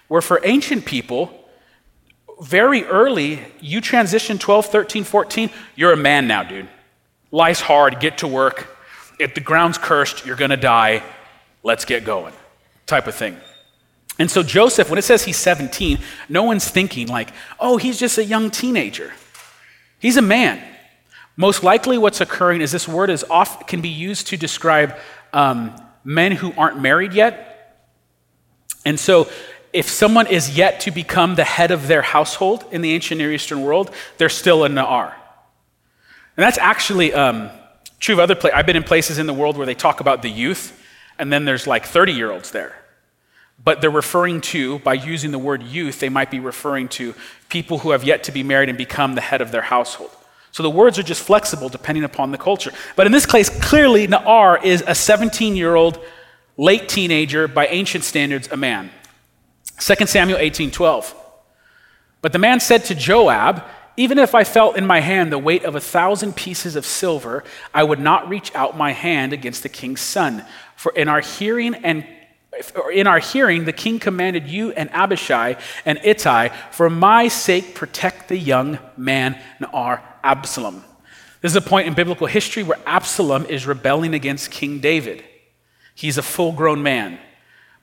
Where 0.07 0.23
for 0.23 0.41
ancient 0.45 0.85
people, 0.85 1.35
very 2.41 2.85
early, 2.85 3.41
you 3.61 3.81
transition 3.81 4.39
12, 4.39 4.67
13, 4.67 5.05
14, 5.05 5.51
you're 5.75 5.93
a 5.93 5.97
man 5.97 6.29
now, 6.29 6.45
dude. 6.45 6.69
Life's 7.31 7.61
hard, 7.61 8.01
get 8.01 8.19
to 8.19 8.29
work. 8.29 8.78
If 9.19 9.35
the 9.35 9.41
ground's 9.41 9.79
cursed, 9.79 10.25
you're 10.25 10.37
going 10.37 10.51
to 10.51 10.57
die. 10.57 11.03
Let's 11.63 11.85
get 11.85 12.05
going, 12.05 12.35
type 12.87 13.07
of 13.07 13.15
thing. 13.15 13.37
And 14.19 14.31
so 14.31 14.43
Joseph, 14.43 14.91
when 14.91 14.99
it 14.99 15.03
says 15.03 15.25
he's 15.25 15.37
17, 15.37 15.99
no 16.29 16.43
one's 16.43 16.69
thinking 16.69 17.07
like, 17.07 17.31
oh, 17.61 17.77
he's 17.77 17.99
just 17.99 18.19
a 18.19 18.25
young 18.25 18.51
teenager. 18.51 19.13
He's 20.01 20.17
a 20.17 20.23
man. 20.23 20.63
Most 21.37 21.63
likely, 21.63 21.99
what's 21.99 22.21
occurring 22.21 22.61
is 22.61 22.73
this 22.73 22.89
word 22.89 23.11
is 23.11 23.25
off, 23.31 23.67
can 23.69 23.81
be 23.81 23.89
used 23.89 24.27
to 24.29 24.37
describe 24.37 24.97
um, 25.33 25.73
men 26.03 26.33
who 26.33 26.53
aren't 26.57 26.81
married 26.81 27.13
yet. 27.13 27.85
And 28.85 28.99
so, 28.99 29.29
if 29.73 29.89
someone 29.89 30.27
is 30.27 30.57
yet 30.57 30.81
to 30.81 30.91
become 30.91 31.35
the 31.35 31.45
head 31.45 31.71
of 31.71 31.87
their 31.87 32.03
household 32.03 32.65
in 32.73 32.81
the 32.81 32.93
ancient 32.93 33.19
Near 33.19 33.33
Eastern 33.33 33.63
world, 33.63 33.95
they're 34.17 34.29
still 34.29 34.65
a 34.65 34.69
Na'ar. 34.69 35.13
And 36.37 36.45
that's 36.45 36.59
actually 36.59 37.13
um, 37.13 37.51
true 38.01 38.15
of 38.15 38.21
other 38.21 38.35
places. 38.35 38.57
I've 38.57 38.67
been 38.67 38.77
in 38.77 38.85
places 38.85 39.19
in 39.19 39.27
the 39.27 39.35
world 39.35 39.57
where 39.57 39.67
they 39.67 39.75
talk 39.75 40.01
about 40.01 40.23
the 40.23 40.31
youth, 40.31 40.81
and 41.19 41.33
then 41.33 41.45
there's 41.45 41.67
like 41.67 41.87
30 41.87 42.13
year 42.13 42.31
olds 42.31 42.51
there. 42.51 42.75
But 43.63 43.81
they're 43.81 43.91
referring 43.91 44.41
to, 44.43 44.79
by 44.81 44.95
using 44.95 45.33
the 45.33 45.39
word 45.39 45.63
youth, 45.63 45.99
they 45.99 46.09
might 46.09 46.31
be 46.31 46.39
referring 46.39 46.89
to 46.91 47.15
people 47.49 47.79
who 47.79 47.91
have 47.91 48.05
yet 48.05 48.23
to 48.25 48.33
be 48.33 48.43
married 48.43 48.69
and 48.69 48.79
become 48.79 49.15
the 49.15 49.21
head 49.21 49.41
of 49.41 49.51
their 49.51 49.63
household. 49.63 50.11
So 50.53 50.63
the 50.63 50.71
words 50.71 50.99
are 50.99 51.03
just 51.03 51.23
flexible 51.23 51.69
depending 51.69 52.05
upon 52.05 52.31
the 52.31 52.39
culture. 52.39 52.73
But 52.97 53.07
in 53.07 53.13
this 53.13 53.27
case, 53.27 53.51
clearly, 53.51 54.07
Na'ar 54.07 54.63
is 54.63 54.83
a 54.87 54.95
17 54.95 55.57
year 55.57 55.75
old, 55.75 55.99
late 56.57 56.89
teenager, 56.89 57.49
by 57.49 57.67
ancient 57.67 58.05
standards, 58.05 58.49
a 58.51 58.57
man. 58.57 58.91
2 59.81 60.07
Samuel 60.07 60.39
18 60.39 60.71
12. 60.71 61.15
But 62.21 62.33
the 62.33 62.39
man 62.39 62.61
said 62.61 62.85
to 62.87 62.95
Joab, 62.95 63.65
Even 63.99 64.19
if 64.19 64.33
I 64.33 64.45
felt 64.45 64.77
in 64.77 64.87
my 64.87 65.01
hand 65.01 65.33
the 65.33 65.41
weight 65.41 65.65
of 65.65 65.75
a 65.75 65.81
thousand 65.81 66.37
pieces 66.37 66.77
of 66.77 66.87
silver, 66.87 67.43
I 67.75 67.83
would 67.83 67.99
not 67.99 68.29
reach 68.29 68.55
out 68.55 68.77
my 68.77 68.93
hand 68.93 69.33
against 69.33 69.65
the 69.65 69.69
king's 69.69 70.01
son. 70.01 70.45
For 70.77 70.93
in 70.93 71.09
our 71.09 71.19
hearing 71.19 71.75
and 71.75 72.07
in 72.95 73.09
our 73.09 73.19
hearing, 73.19 73.65
the 73.65 73.73
king 73.73 73.99
commanded 73.99 74.47
you 74.47 74.71
and 74.71 74.89
Abishai 74.93 75.57
and 75.85 75.99
Ittai, 76.05 76.51
for 76.71 76.89
my 76.89 77.27
sake, 77.27 77.75
protect 77.75 78.29
the 78.29 78.37
young 78.37 78.79
man 78.97 79.37
Na'ar 79.61 80.01
Absalom. 80.23 80.85
This 81.41 81.51
is 81.51 81.57
a 81.57 81.61
point 81.61 81.89
in 81.89 81.95
biblical 81.95 82.29
history 82.29 82.63
where 82.63 82.79
Absalom 82.87 83.47
is 83.47 83.67
rebelling 83.67 84.15
against 84.15 84.53
King 84.53 84.79
David. 84.79 85.25
He's 85.97 86.19
a 86.19 86.23
full 86.23 86.53
grown 86.53 86.85
man. 86.85 87.19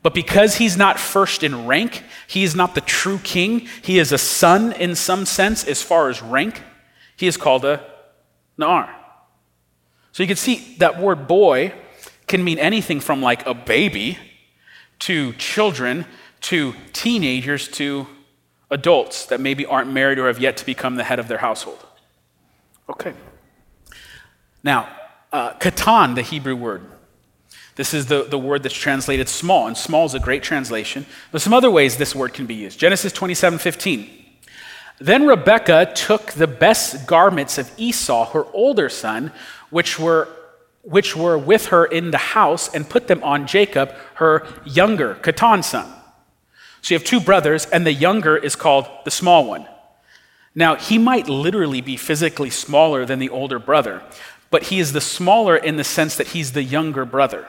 But 0.06 0.14
because 0.14 0.58
he's 0.58 0.78
not 0.78 1.00
first 1.00 1.42
in 1.42 1.66
rank, 1.66 2.04
he 2.28 2.44
is 2.44 2.56
not 2.56 2.76
the 2.76 2.82
true 2.82 3.18
king. 3.18 3.68
He 3.82 3.98
is 3.98 4.12
a 4.12 4.20
son 4.20 4.72
in 4.74 4.94
some 4.94 5.26
sense 5.26 5.64
as 5.64 5.82
far 5.82 6.10
as 6.10 6.22
rank. 6.22 6.62
He 7.16 7.26
is 7.26 7.38
called 7.38 7.66
a 7.66 7.84
Na'ar. 8.60 8.88
So 10.12 10.22
you 10.22 10.28
can 10.28 10.36
see 10.36 10.76
that 10.78 11.02
word 11.02 11.28
boy 11.28 11.74
can 12.28 12.44
mean 12.44 12.60
anything 12.60 13.00
from 13.00 13.24
like 13.24 13.48
a 13.48 13.56
baby 13.56 14.20
to 15.00 15.34
children 15.34 16.06
to 16.42 16.76
teenagers 16.94 17.68
to 17.70 18.06
adults 18.70 19.26
that 19.26 19.40
maybe 19.40 19.66
aren't 19.66 19.92
married 19.92 20.20
or 20.20 20.28
have 20.28 20.38
yet 20.38 20.56
to 20.58 20.68
become 20.68 20.98
the 20.98 21.04
head 21.04 21.18
of 21.18 21.28
their 21.28 21.40
household. 21.40 21.84
Okay. 22.88 23.16
Now, 24.64 24.88
uh, 25.34 25.54
katan, 25.54 26.14
the 26.14 26.22
Hebrew 26.22 26.56
word. 26.56 26.84
This 27.76 27.94
is 27.94 28.06
the, 28.06 28.24
the 28.24 28.38
word 28.38 28.64
that's 28.64 28.76
translated 28.76 29.28
small, 29.28 29.68
and 29.68 29.78
small 29.78 30.06
is 30.06 30.14
a 30.14 30.20
great 30.20 30.44
translation. 30.44 31.06
But 31.32 31.42
some 31.42 31.54
other 31.54 31.70
ways 31.70 31.98
this 31.98 32.16
word 32.16 32.34
can 32.34 32.46
be 32.46 32.56
used. 32.56 32.80
Genesis 32.80 33.12
27 33.12 33.60
15. 33.60 34.10
Then 34.98 35.28
Rebekah 35.28 35.92
took 35.94 36.32
the 36.32 36.48
best 36.48 37.06
garments 37.06 37.58
of 37.58 37.70
Esau, 37.78 38.32
her 38.32 38.46
older 38.54 38.88
son, 38.88 39.34
which 39.70 40.00
were, 40.00 40.30
which 40.84 41.18
were 41.18 41.38
with 41.38 41.68
her 41.68 41.86
in 41.86 42.12
the 42.12 42.18
house, 42.18 42.74
and 42.74 42.90
put 42.90 43.08
them 43.08 43.22
on 43.22 43.46
Jacob, 43.46 43.94
her 44.16 44.48
younger, 44.64 45.16
Katan 45.16 45.62
son. 45.64 45.92
So 46.82 46.94
you 46.94 47.00
have 47.00 47.06
two 47.06 47.20
brothers, 47.20 47.66
and 47.66 47.86
the 47.86 47.92
younger 47.92 48.38
is 48.38 48.56
called 48.56 48.88
the 49.04 49.12
small 49.12 49.46
one. 49.46 49.68
Now, 50.54 50.76
he 50.76 50.98
might 50.98 51.28
literally 51.28 51.82
be 51.82 51.98
physically 51.98 52.50
smaller 52.50 53.06
than 53.06 53.20
the 53.20 53.28
older 53.28 53.60
brother, 53.60 54.02
but 54.50 54.64
he 54.64 54.80
is 54.80 54.94
the 54.94 55.02
smaller 55.02 55.58
in 55.58 55.76
the 55.76 55.84
sense 55.84 56.16
that 56.16 56.28
he's 56.28 56.54
the 56.54 56.64
younger 56.64 57.04
brother. 57.04 57.48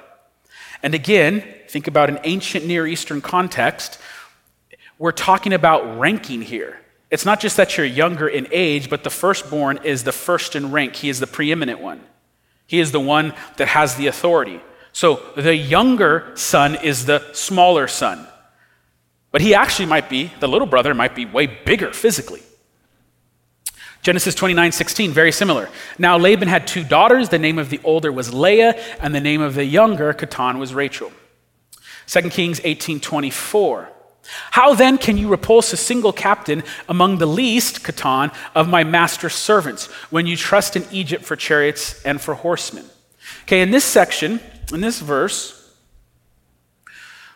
And 0.87 0.95
again, 0.95 1.43
think 1.67 1.89
about 1.89 2.11
an 2.11 2.21
ancient 2.23 2.65
Near 2.65 2.87
Eastern 2.87 3.21
context. 3.21 3.99
We're 5.01 5.11
talking 5.11 5.53
about 5.53 5.99
ranking 5.99 6.43
here. 6.43 6.79
It's 7.11 7.25
not 7.25 7.41
just 7.41 7.57
that 7.57 7.77
you're 7.77 7.85
younger 7.85 8.29
in 8.29 8.47
age, 8.53 8.89
but 8.89 9.03
the 9.03 9.11
firstborn 9.11 9.81
is 9.83 10.05
the 10.05 10.13
first 10.13 10.55
in 10.55 10.71
rank. 10.71 10.95
He 10.95 11.09
is 11.09 11.19
the 11.19 11.27
preeminent 11.27 11.81
one. 11.81 12.03
He 12.69 12.79
is 12.79 12.93
the 12.93 13.01
one 13.01 13.35
that 13.57 13.67
has 13.67 13.97
the 13.97 14.07
authority. 14.07 14.61
So 14.93 15.21
the 15.35 15.57
younger 15.57 16.31
son 16.37 16.77
is 16.77 17.05
the 17.05 17.33
smaller 17.33 17.89
son. 17.89 18.25
But 19.33 19.41
he 19.41 19.57
actually 19.57 19.87
might 19.87 20.09
be, 20.09 20.31
the 20.39 20.47
little 20.47 20.69
brother 20.69 20.95
might 20.95 21.17
be 21.17 21.27
way 21.27 21.49
bigger 21.49 21.93
physically. 21.93 22.45
Genesis 24.07 24.37
29, 24.37 24.71
16, 24.71 25.11
very 25.11 25.33
similar. 25.33 25.69
Now 25.99 26.17
Laban 26.17 26.47
had 26.47 26.69
two 26.69 26.85
daughters. 26.85 27.29
The 27.29 27.41
name 27.41 27.59
of 27.59 27.71
the 27.71 27.81
older 27.83 28.13
was 28.13 28.33
Leah, 28.33 28.81
and 29.01 29.13
the 29.13 29.21
name 29.21 29.41
of 29.41 29.57
the 29.57 29.65
younger, 29.65 30.15
Katan, 30.15 30.61
was 30.61 30.73
Rachel. 30.73 31.11
2 32.07 32.31
Kings 32.31 32.61
18, 32.63 33.01
24. 33.01 33.91
How 34.53 34.75
then 34.77 34.97
can 34.97 35.19
you 35.19 35.27
repulse 35.27 35.73
a 35.73 35.77
single 35.77 36.13
captain 36.13 36.63
among 36.89 37.19
the 37.19 37.27
least, 37.27 37.83
Katan, 37.83 38.33
of 38.55 38.69
my 38.69 38.85
master's 38.85 39.35
servants, 39.35 39.87
when 40.13 40.25
you 40.29 40.37
trust 40.37 40.77
in 40.77 40.87
Egypt 40.93 41.25
for 41.25 41.35
chariots 41.35 42.01
and 42.05 42.21
for 42.21 42.35
horsemen? 42.35 42.85
Okay, 43.43 43.61
in 43.61 43.73
this 43.73 43.85
section, 43.85 44.39
in 44.73 44.83
this 44.83 45.01
verse, 45.01 45.75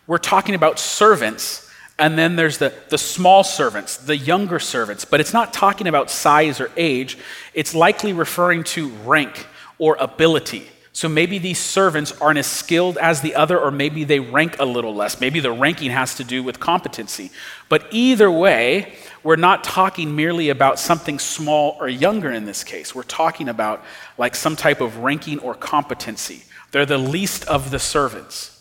we're 0.07 0.19
talking 0.19 0.55
about 0.55 0.79
servants 0.79 1.69
and 2.01 2.19
then 2.19 2.35
there's 2.35 2.59
the, 2.59 2.73
the 2.89 2.99
small 2.99 3.45
servants, 3.45 3.99
the 3.99 4.17
younger 4.17 4.59
servants. 4.59 5.05
But 5.05 5.21
it's 5.21 5.33
not 5.33 5.53
talking 5.53 5.87
about 5.87 6.11
size 6.11 6.61
or 6.61 6.71
age, 6.77 7.19
it's 7.55 7.75
likely 7.75 8.13
referring 8.13 8.65
to 8.65 8.89
rank 9.05 9.47
or 9.79 9.97
ability. 10.01 10.67
So 10.93 11.09
maybe 11.09 11.39
these 11.39 11.59
servants 11.59 12.13
aren't 12.21 12.39
as 12.39 12.47
skilled 12.47 12.99
as 12.99 13.21
the 13.21 13.37
other, 13.37 13.59
or 13.59 13.71
maybe 13.71 14.03
they 14.05 14.19
rank 14.19 14.59
a 14.59 14.65
little 14.65 14.95
less. 14.95 15.21
Maybe 15.21 15.39
the 15.39 15.53
ranking 15.53 15.91
has 15.91 16.17
to 16.17 16.25
do 16.25 16.43
with 16.43 16.59
competency. 16.59 17.31
But 17.69 17.87
either 17.91 18.31
way, 18.31 18.95
we're 19.23 19.37
not 19.37 19.63
talking 19.63 20.17
merely 20.17 20.49
about 20.49 20.79
something 20.81 21.19
small 21.19 21.77
or 21.79 21.89
younger 21.89 22.33
in 22.33 22.45
this 22.45 22.65
case. 22.65 22.95
We're 22.95 23.05
talking 23.05 23.49
about 23.49 23.85
like 24.19 24.35
some 24.35 24.57
type 24.57 24.81
of 24.81 24.99
ranking 24.99 25.39
or 25.39 25.55
competency. 25.55 26.43
They're 26.73 26.87
the 26.87 26.99
least 26.99 27.45
of 27.47 27.71
the 27.71 27.79
servants. 27.79 28.60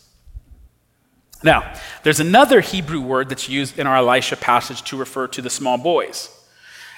Now, 1.42 1.72
there's 2.02 2.20
another 2.20 2.60
Hebrew 2.60 3.00
word 3.00 3.28
that's 3.28 3.48
used 3.48 3.78
in 3.78 3.86
our 3.86 3.96
Elisha 3.96 4.36
passage 4.36 4.82
to 4.82 4.96
refer 4.96 5.26
to 5.28 5.42
the 5.42 5.50
small 5.50 5.78
boys, 5.78 6.28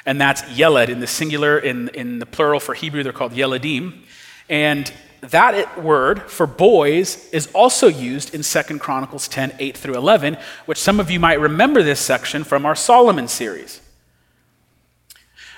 and 0.04 0.20
that's 0.20 0.48
yeled 0.50 0.88
in 0.88 1.00
the 1.00 1.06
singular. 1.06 1.58
In, 1.58 1.88
in 1.90 2.18
the 2.18 2.26
plural 2.26 2.58
for 2.58 2.74
Hebrew, 2.74 3.02
they're 3.02 3.12
called 3.12 3.32
yeledim. 3.32 4.02
And 4.48 4.92
that 5.20 5.80
word 5.80 6.22
for 6.22 6.48
boys 6.48 7.28
is 7.30 7.46
also 7.54 7.86
used 7.86 8.34
in 8.34 8.42
2 8.42 8.78
Chronicles 8.80 9.28
10 9.28 9.54
8 9.58 9.76
through 9.76 9.94
11, 9.94 10.36
which 10.66 10.78
some 10.78 10.98
of 10.98 11.10
you 11.10 11.20
might 11.20 11.38
remember 11.38 11.82
this 11.82 12.00
section 12.00 12.42
from 12.42 12.66
our 12.66 12.74
Solomon 12.74 13.28
series. 13.28 13.80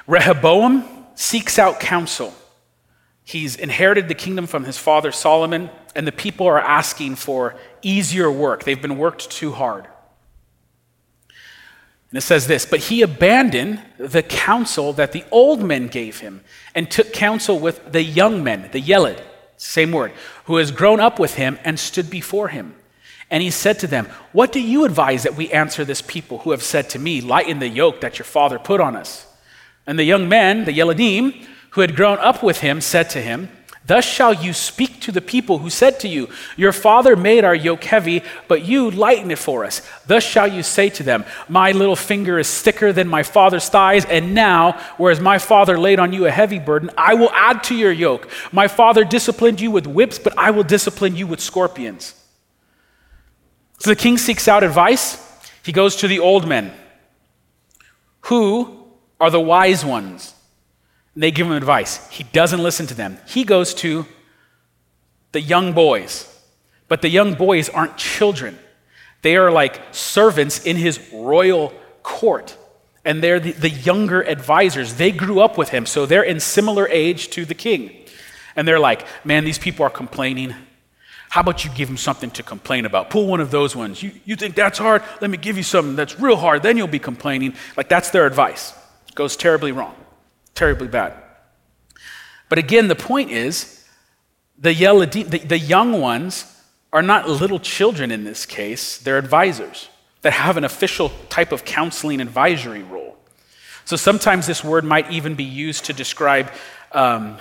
Rehoboam 0.06 1.06
seeks 1.14 1.58
out 1.58 1.80
counsel. 1.80 2.34
He's 3.24 3.56
inherited 3.56 4.08
the 4.08 4.14
kingdom 4.14 4.46
from 4.46 4.64
his 4.64 4.76
father 4.76 5.10
Solomon, 5.10 5.70
and 5.96 6.06
the 6.06 6.12
people 6.12 6.46
are 6.46 6.60
asking 6.60 7.16
for 7.16 7.56
easier 7.82 8.30
work. 8.30 8.64
They've 8.64 8.80
been 8.80 8.98
worked 8.98 9.30
too 9.30 9.52
hard. 9.52 9.88
And 12.10 12.18
it 12.18 12.20
says 12.20 12.46
this 12.46 12.64
But 12.66 12.80
he 12.80 13.02
abandoned 13.02 13.82
the 13.98 14.22
counsel 14.22 14.92
that 14.92 15.12
the 15.12 15.24
old 15.30 15.62
men 15.62 15.88
gave 15.88 16.20
him 16.20 16.42
and 16.74 16.90
took 16.90 17.12
counsel 17.12 17.58
with 17.58 17.92
the 17.92 18.02
young 18.02 18.44
men, 18.44 18.68
the 18.70 18.80
Yelid, 18.80 19.20
same 19.56 19.90
word, 19.90 20.12
who 20.44 20.56
has 20.56 20.70
grown 20.70 21.00
up 21.00 21.18
with 21.18 21.34
him 21.34 21.58
and 21.64 21.80
stood 21.80 22.10
before 22.10 22.48
him. 22.48 22.76
And 23.30 23.42
he 23.42 23.50
said 23.50 23.78
to 23.80 23.86
them, 23.86 24.06
What 24.32 24.52
do 24.52 24.60
you 24.60 24.84
advise 24.84 25.22
that 25.22 25.34
we 25.34 25.50
answer 25.50 25.84
this 25.84 26.02
people 26.02 26.38
who 26.40 26.50
have 26.50 26.62
said 26.62 26.90
to 26.90 26.98
me, 26.98 27.20
Lighten 27.20 27.58
the 27.58 27.68
yoke 27.68 28.02
that 28.02 28.18
your 28.18 28.26
father 28.26 28.58
put 28.58 28.80
on 28.80 28.94
us? 28.94 29.26
And 29.86 29.98
the 29.98 30.04
young 30.04 30.28
men, 30.28 30.66
the 30.66 30.78
Yeledim, 30.78 31.46
who 31.74 31.80
had 31.80 31.96
grown 31.96 32.18
up 32.18 32.40
with 32.40 32.60
him, 32.60 32.80
said 32.80 33.10
to 33.10 33.20
him, 33.20 33.48
Thus 33.84 34.04
shall 34.04 34.32
you 34.32 34.52
speak 34.52 35.00
to 35.00 35.12
the 35.12 35.20
people 35.20 35.58
who 35.58 35.70
said 35.70 35.98
to 36.00 36.08
you, 36.08 36.28
Your 36.56 36.70
father 36.70 37.16
made 37.16 37.44
our 37.44 37.54
yoke 37.54 37.82
heavy, 37.82 38.22
but 38.46 38.64
you 38.64 38.92
lighten 38.92 39.32
it 39.32 39.38
for 39.38 39.64
us. 39.64 39.82
Thus 40.06 40.22
shall 40.22 40.46
you 40.46 40.62
say 40.62 40.88
to 40.90 41.02
them, 41.02 41.24
My 41.48 41.72
little 41.72 41.96
finger 41.96 42.38
is 42.38 42.62
thicker 42.62 42.92
than 42.92 43.08
my 43.08 43.24
father's 43.24 43.68
thighs, 43.68 44.04
and 44.04 44.36
now, 44.36 44.80
whereas 44.98 45.20
my 45.20 45.38
father 45.38 45.76
laid 45.76 45.98
on 45.98 46.12
you 46.12 46.26
a 46.26 46.30
heavy 46.30 46.60
burden, 46.60 46.90
I 46.96 47.14
will 47.14 47.30
add 47.32 47.64
to 47.64 47.74
your 47.74 47.92
yoke. 47.92 48.30
My 48.52 48.68
father 48.68 49.02
disciplined 49.02 49.60
you 49.60 49.72
with 49.72 49.88
whips, 49.88 50.20
but 50.20 50.38
I 50.38 50.52
will 50.52 50.62
discipline 50.62 51.16
you 51.16 51.26
with 51.26 51.40
scorpions. 51.40 52.14
So 53.80 53.90
the 53.90 53.96
king 53.96 54.16
seeks 54.16 54.46
out 54.46 54.62
advice. 54.62 55.20
He 55.64 55.72
goes 55.72 55.96
to 55.96 56.08
the 56.08 56.20
old 56.20 56.46
men 56.46 56.72
Who 58.22 58.86
are 59.18 59.30
the 59.30 59.40
wise 59.40 59.84
ones? 59.84 60.33
They 61.16 61.30
give 61.30 61.46
him 61.46 61.52
advice. 61.52 62.08
He 62.08 62.24
doesn't 62.24 62.62
listen 62.62 62.86
to 62.88 62.94
them. 62.94 63.18
He 63.26 63.44
goes 63.44 63.72
to 63.74 64.06
the 65.32 65.40
young 65.40 65.72
boys. 65.72 66.30
But 66.88 67.02
the 67.02 67.08
young 67.08 67.34
boys 67.34 67.68
aren't 67.68 67.96
children, 67.96 68.58
they 69.22 69.36
are 69.36 69.50
like 69.50 69.80
servants 69.92 70.64
in 70.64 70.76
his 70.76 71.00
royal 71.12 71.72
court. 72.02 72.56
And 73.06 73.22
they're 73.22 73.40
the, 73.40 73.52
the 73.52 73.68
younger 73.68 74.22
advisors. 74.22 74.94
They 74.94 75.12
grew 75.12 75.40
up 75.40 75.58
with 75.58 75.68
him, 75.68 75.84
so 75.84 76.06
they're 76.06 76.22
in 76.22 76.40
similar 76.40 76.88
age 76.88 77.28
to 77.30 77.44
the 77.44 77.54
king. 77.54 77.94
And 78.56 78.66
they're 78.66 78.78
like, 78.78 79.06
man, 79.26 79.44
these 79.44 79.58
people 79.58 79.84
are 79.84 79.90
complaining. 79.90 80.54
How 81.28 81.40
about 81.40 81.64
you 81.64 81.70
give 81.72 81.88
them 81.88 81.96
something 81.96 82.30
to 82.30 82.42
complain 82.42 82.86
about? 82.86 83.10
Pull 83.10 83.26
one 83.26 83.40
of 83.40 83.50
those 83.50 83.74
ones. 83.74 84.02
You, 84.02 84.12
you 84.24 84.36
think 84.36 84.54
that's 84.54 84.78
hard? 84.78 85.02
Let 85.20 85.30
me 85.30 85.36
give 85.36 85.56
you 85.56 85.62
something 85.62 85.96
that's 85.96 86.18
real 86.18 86.36
hard. 86.36 86.62
Then 86.62 86.76
you'll 86.76 86.86
be 86.86 86.98
complaining. 86.98 87.54
Like, 87.76 87.88
that's 87.88 88.10
their 88.10 88.24
advice. 88.24 88.72
It 89.08 89.14
goes 89.14 89.36
terribly 89.36 89.72
wrong, 89.72 89.96
terribly 90.54 90.88
bad. 90.88 91.14
But 92.48 92.58
again, 92.58 92.88
the 92.88 92.94
point 92.94 93.30
is 93.30 93.84
the, 94.58 94.72
the, 94.72 95.38
the 95.38 95.58
young 95.58 96.00
ones 96.00 96.50
are 96.92 97.02
not 97.02 97.28
little 97.28 97.58
children 97.58 98.10
in 98.12 98.24
this 98.24 98.46
case, 98.46 98.98
they're 98.98 99.18
advisors 99.18 99.88
that 100.22 100.32
have 100.32 100.56
an 100.56 100.64
official 100.64 101.10
type 101.28 101.52
of 101.52 101.64
counseling 101.64 102.20
advisory 102.20 102.82
role. 102.82 103.16
So 103.84 103.96
sometimes 103.96 104.46
this 104.46 104.64
word 104.64 104.84
might 104.84 105.10
even 105.10 105.34
be 105.34 105.44
used 105.44 105.86
to 105.86 105.92
describe 105.92 106.50
um, 106.92 107.36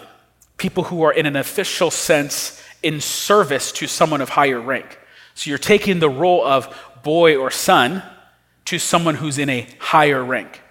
people 0.58 0.84
who 0.84 1.04
are 1.04 1.13
in 1.13 1.26
an 1.26 1.36
official 1.36 1.91
sense 1.91 2.62
in 2.82 2.99
service 2.99 3.71
to 3.73 3.88
someone 3.88 4.21
of 4.21 4.30
higher 4.30 4.60
rank. 4.60 4.99
So 5.36 5.49
you're 5.49 5.60
taking 5.60 5.99
the 5.99 6.10
role 6.10 6.43
of 6.43 6.76
boy 7.04 7.38
or 7.38 7.52
son 7.52 8.02
to 8.65 8.80
someone 8.80 9.15
who's 9.15 9.38
in 9.38 9.49
a 9.49 9.67
higher 9.78 10.23
rank. 10.23 10.62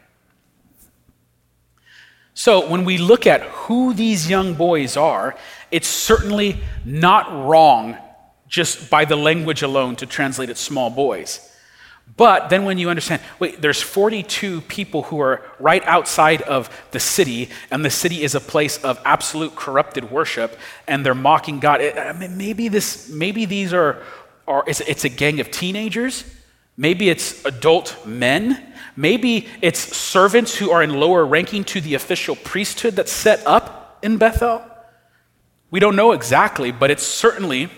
So 2.34 2.68
when 2.68 2.84
we 2.84 2.98
look 2.98 3.26
at 3.26 3.42
who 3.42 3.92
these 3.92 4.28
young 4.28 4.54
boys 4.54 4.96
are, 4.96 5.36
it's 5.70 5.88
certainly 5.88 6.60
not 6.84 7.30
wrong 7.46 7.96
just 8.48 8.90
by 8.90 9.04
the 9.04 9.16
language 9.16 9.62
alone 9.62 9.96
to 9.96 10.06
translate 10.06 10.50
it 10.50 10.56
small 10.56 10.90
boys. 10.90 11.48
But 12.16 12.50
then 12.50 12.64
when 12.64 12.78
you 12.78 12.90
understand, 12.90 13.22
wait, 13.38 13.62
there's 13.62 13.80
42 13.80 14.62
people 14.62 15.04
who 15.04 15.20
are 15.20 15.42
right 15.58 15.82
outside 15.84 16.42
of 16.42 16.68
the 16.90 17.00
city, 17.00 17.48
and 17.70 17.84
the 17.84 17.90
city 17.90 18.22
is 18.22 18.34
a 18.34 18.40
place 18.40 18.76
of 18.84 19.00
absolute 19.04 19.56
corrupted 19.56 20.10
worship, 20.10 20.58
and 20.86 21.06
they're 21.06 21.14
mocking 21.14 21.58
God. 21.58 21.80
I 21.80 22.12
mean, 22.12 22.36
maybe 22.36 22.68
this, 22.68 23.08
maybe 23.08 23.46
these 23.46 23.72
are, 23.72 24.02
are 24.46 24.64
it's, 24.66 24.80
it's 24.80 25.04
a 25.04 25.08
gang 25.08 25.40
of 25.40 25.50
teenagers. 25.50 26.24
Maybe 26.82 27.10
it's 27.10 27.44
adult 27.44 28.04
men. 28.04 28.60
Maybe 28.96 29.46
it's 29.60 29.78
servants 29.78 30.56
who 30.56 30.72
are 30.72 30.82
in 30.82 30.98
lower 30.98 31.24
ranking 31.24 31.62
to 31.66 31.80
the 31.80 31.94
official 31.94 32.34
priesthood 32.34 32.96
that's 32.96 33.12
set 33.12 33.46
up 33.46 34.00
in 34.02 34.16
Bethel. 34.16 34.64
We 35.70 35.78
don't 35.78 35.94
know 35.94 36.10
exactly, 36.10 36.72
but 36.72 36.90
it's 36.90 37.04
certainly 37.06 37.70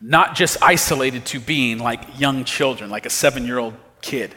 not 0.00 0.34
just 0.34 0.56
isolated 0.62 1.26
to 1.26 1.38
being 1.38 1.78
like 1.78 2.18
young 2.18 2.44
children, 2.44 2.88
like 2.88 3.04
a 3.04 3.10
seven 3.10 3.44
year 3.44 3.58
old 3.58 3.74
kid. 4.00 4.34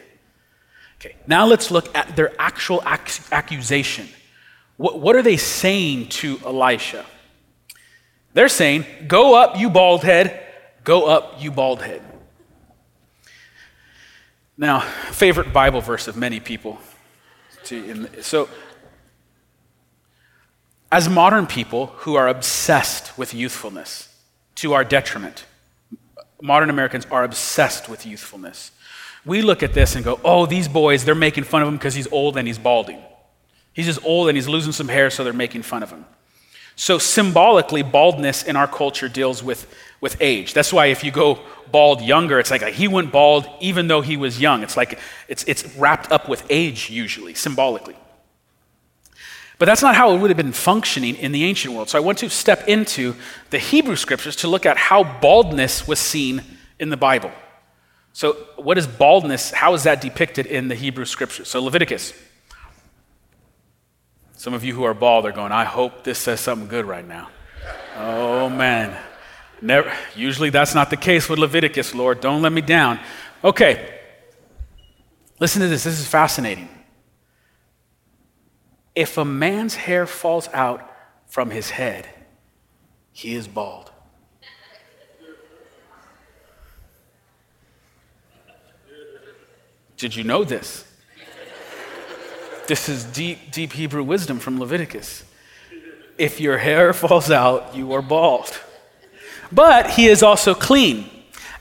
Okay, 0.98 1.16
now 1.26 1.46
let's 1.46 1.72
look 1.72 1.96
at 1.96 2.18
their 2.18 2.34
actual 2.42 2.84
ac- 2.86 3.24
accusation. 3.32 4.10
What, 4.76 5.00
what 5.00 5.16
are 5.16 5.22
they 5.22 5.38
saying 5.38 6.10
to 6.10 6.42
Elisha? 6.46 7.06
They're 8.34 8.50
saying, 8.50 8.84
Go 9.08 9.34
up, 9.42 9.58
you 9.58 9.70
bald 9.70 10.04
head, 10.04 10.46
go 10.84 11.06
up, 11.06 11.42
you 11.42 11.52
bald 11.52 11.82
head. 11.82 12.02
Now, 14.60 14.82
favorite 14.82 15.54
Bible 15.54 15.80
verse 15.80 16.10
of 16.10 16.18
many 16.18 16.42
people. 16.42 16.80
So, 17.64 18.50
as 20.92 21.08
modern 21.08 21.48
people 21.48 21.88
who 22.00 22.16
are 22.16 22.28
obsessed 22.28 23.18
with 23.18 23.34
youthfulness 23.34 24.14
to 24.56 24.74
our 24.74 24.84
detriment, 24.84 25.46
modern 26.42 26.70
Americans 26.70 27.08
are 27.10 27.24
obsessed 27.24 27.88
with 27.88 28.06
youthfulness. 28.06 28.72
We 29.24 29.42
look 29.42 29.64
at 29.64 29.74
this 29.74 29.96
and 29.96 30.04
go, 30.04 30.20
oh, 30.26 30.46
these 30.46 30.68
boys, 30.68 31.06
they're 31.06 31.16
making 31.16 31.46
fun 31.46 31.62
of 31.62 31.70
him 31.70 31.78
because 31.78 31.96
he's 31.96 32.12
old 32.12 32.36
and 32.36 32.46
he's 32.46 32.60
balding. 32.60 33.02
He's 33.72 33.86
just 33.86 34.04
old 34.04 34.28
and 34.28 34.36
he's 34.38 34.50
losing 34.50 34.74
some 34.74 34.90
hair, 34.90 35.10
so 35.10 35.24
they're 35.24 35.32
making 35.32 35.62
fun 35.62 35.84
of 35.84 35.90
him. 35.90 36.06
So, 36.76 36.98
symbolically, 36.98 37.82
baldness 37.82 38.44
in 38.44 38.58
our 38.58 38.68
culture 38.68 39.08
deals 39.08 39.42
with, 39.42 39.74
with 40.02 40.18
age. 40.22 40.54
That's 40.54 40.72
why 40.72 40.88
if 40.88 41.04
you 41.04 41.12
go 41.12 41.40
bald 41.72 42.02
younger, 42.02 42.40
it's 42.40 42.52
like 42.52 42.64
he 42.64 42.88
went 42.88 43.12
bald 43.12 43.48
even 43.60 43.88
though 43.88 44.02
he 44.02 44.18
was 44.18 44.40
young. 44.40 44.64
It's 44.64 44.78
like 44.78 45.00
it's, 45.28 45.44
it's 45.46 45.76
wrapped 45.76 46.12
up 46.12 46.30
with 46.30 46.46
age, 46.50 46.90
usually, 46.90 47.34
symbolically. 47.34 47.96
But 49.58 49.66
that's 49.66 49.82
not 49.82 49.96
how 49.96 50.14
it 50.14 50.20
would 50.20 50.30
have 50.30 50.38
been 50.38 50.54
functioning 50.54 51.16
in 51.16 51.34
the 51.34 51.44
ancient 51.44 51.74
world. 51.74 51.90
So 51.90 51.98
I 51.98 52.02
want 52.02 52.18
to 52.20 52.30
step 52.30 52.68
into 52.68 53.16
the 53.50 53.60
Hebrew 53.60 53.98
scriptures 53.98 54.38
to 54.38 54.48
look 54.48 54.66
at 54.66 54.78
how 54.78 55.04
baldness 55.20 55.86
was 55.86 56.00
seen 56.00 56.44
in 56.80 56.90
the 56.90 56.98
Bible. 56.98 57.32
So, 58.14 58.34
what 58.56 58.78
is 58.78 58.88
baldness? 58.88 59.52
How 59.52 59.74
is 59.74 59.84
that 59.84 60.02
depicted 60.02 60.46
in 60.46 60.68
the 60.68 60.76
Hebrew 60.76 61.06
scriptures? 61.06 61.48
So, 61.48 61.62
Leviticus. 61.62 62.14
Some 64.36 64.54
of 64.54 64.64
you 64.64 64.74
who 64.74 64.84
are 64.84 64.94
bald 64.94 65.26
are 65.26 65.32
going, 65.32 65.52
I 65.52 65.66
hope 65.66 66.04
this 66.04 66.18
says 66.18 66.40
something 66.40 66.68
good 66.68 66.86
right 66.86 67.08
now. 67.08 67.30
Oh, 67.98 68.50
man. 68.50 68.98
Never, 69.62 69.92
usually 70.16 70.50
that's 70.50 70.74
not 70.74 70.90
the 70.90 70.98
case 70.98 71.28
with 71.28 71.40
Leviticus, 71.40 71.94
Lord. 71.94 72.22
Don't 72.22 72.42
let 72.42 72.52
me 72.52 72.62
down. 72.62 73.00
Okay. 73.44 74.00
Listen 75.40 75.62
to 75.62 75.68
this. 75.68 75.84
This 75.84 76.00
is 76.00 76.08
fascinating. 76.08 76.70
If 78.96 79.18
a 79.18 79.26
man's 79.26 79.76
hair 79.76 80.06
falls 80.06 80.50
out 80.54 80.90
from 81.28 81.52
his 81.52 81.70
head, 81.70 82.08
he 83.12 83.36
is 83.36 83.48
bald. 83.48 83.92
Did 89.98 90.16
you 90.16 90.24
know 90.24 90.46
this? 90.46 90.86
This 92.68 92.88
is 92.88 93.04
deep, 93.04 93.52
deep 93.52 93.74
Hebrew 93.74 94.04
wisdom 94.04 94.40
from 94.40 94.60
Leviticus. 94.60 95.24
If 96.18 96.40
your 96.40 96.58
hair 96.58 96.94
falls 96.94 97.30
out, 97.32 97.76
you 97.76 97.92
are 97.94 98.02
bald. 98.02 98.58
But 99.52 99.92
he 99.92 100.08
is 100.08 100.24
also 100.24 100.54
clean. 100.54 101.10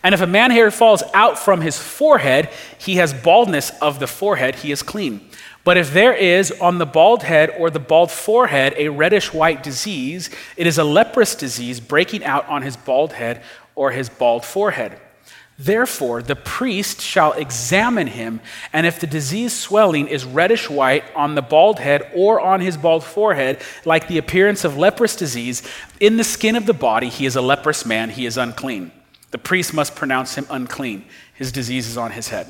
And 0.02 0.14
if 0.14 0.20
a 0.20 0.26
man 0.26 0.50
hair 0.50 0.70
falls 0.70 1.02
out 1.12 1.38
from 1.38 1.60
his 1.60 1.78
forehead, 1.78 2.50
he 2.78 2.96
has 2.96 3.12
baldness 3.12 3.70
of 3.82 3.98
the 3.98 4.06
forehead, 4.06 4.56
he 4.56 4.70
is 4.70 4.82
clean. 4.82 5.28
But 5.64 5.76
if 5.76 5.92
there 5.92 6.14
is 6.14 6.52
on 6.52 6.78
the 6.78 6.86
bald 6.86 7.24
head 7.24 7.50
or 7.58 7.68
the 7.68 7.80
bald 7.80 8.10
forehead 8.10 8.74
a 8.76 8.88
reddish 8.88 9.34
white 9.34 9.62
disease, 9.62 10.30
it 10.56 10.66
is 10.66 10.78
a 10.78 10.84
leprous 10.84 11.34
disease 11.34 11.80
breaking 11.80 12.24
out 12.24 12.48
on 12.48 12.62
his 12.62 12.76
bald 12.76 13.12
head 13.12 13.42
or 13.74 13.90
his 13.90 14.08
bald 14.08 14.44
forehead. 14.44 14.98
Therefore, 15.58 16.22
the 16.22 16.36
priest 16.36 17.00
shall 17.00 17.32
examine 17.32 18.06
him, 18.06 18.40
and 18.72 18.86
if 18.86 19.00
the 19.00 19.08
disease 19.08 19.52
swelling 19.52 20.06
is 20.06 20.24
reddish 20.24 20.70
white 20.70 21.04
on 21.16 21.34
the 21.34 21.42
bald 21.42 21.80
head 21.80 22.08
or 22.14 22.40
on 22.40 22.60
his 22.60 22.76
bald 22.76 23.02
forehead, 23.02 23.60
like 23.84 24.06
the 24.06 24.18
appearance 24.18 24.64
of 24.64 24.78
leprous 24.78 25.16
disease, 25.16 25.62
in 25.98 26.16
the 26.16 26.22
skin 26.22 26.54
of 26.54 26.66
the 26.66 26.72
body, 26.72 27.08
he 27.08 27.26
is 27.26 27.34
a 27.34 27.42
leprous 27.42 27.84
man, 27.84 28.10
he 28.10 28.24
is 28.24 28.36
unclean. 28.36 28.92
The 29.32 29.38
priest 29.38 29.74
must 29.74 29.96
pronounce 29.96 30.36
him 30.36 30.46
unclean. 30.48 31.04
His 31.34 31.50
disease 31.50 31.88
is 31.88 31.96
on 31.96 32.12
his 32.12 32.28
head. 32.28 32.46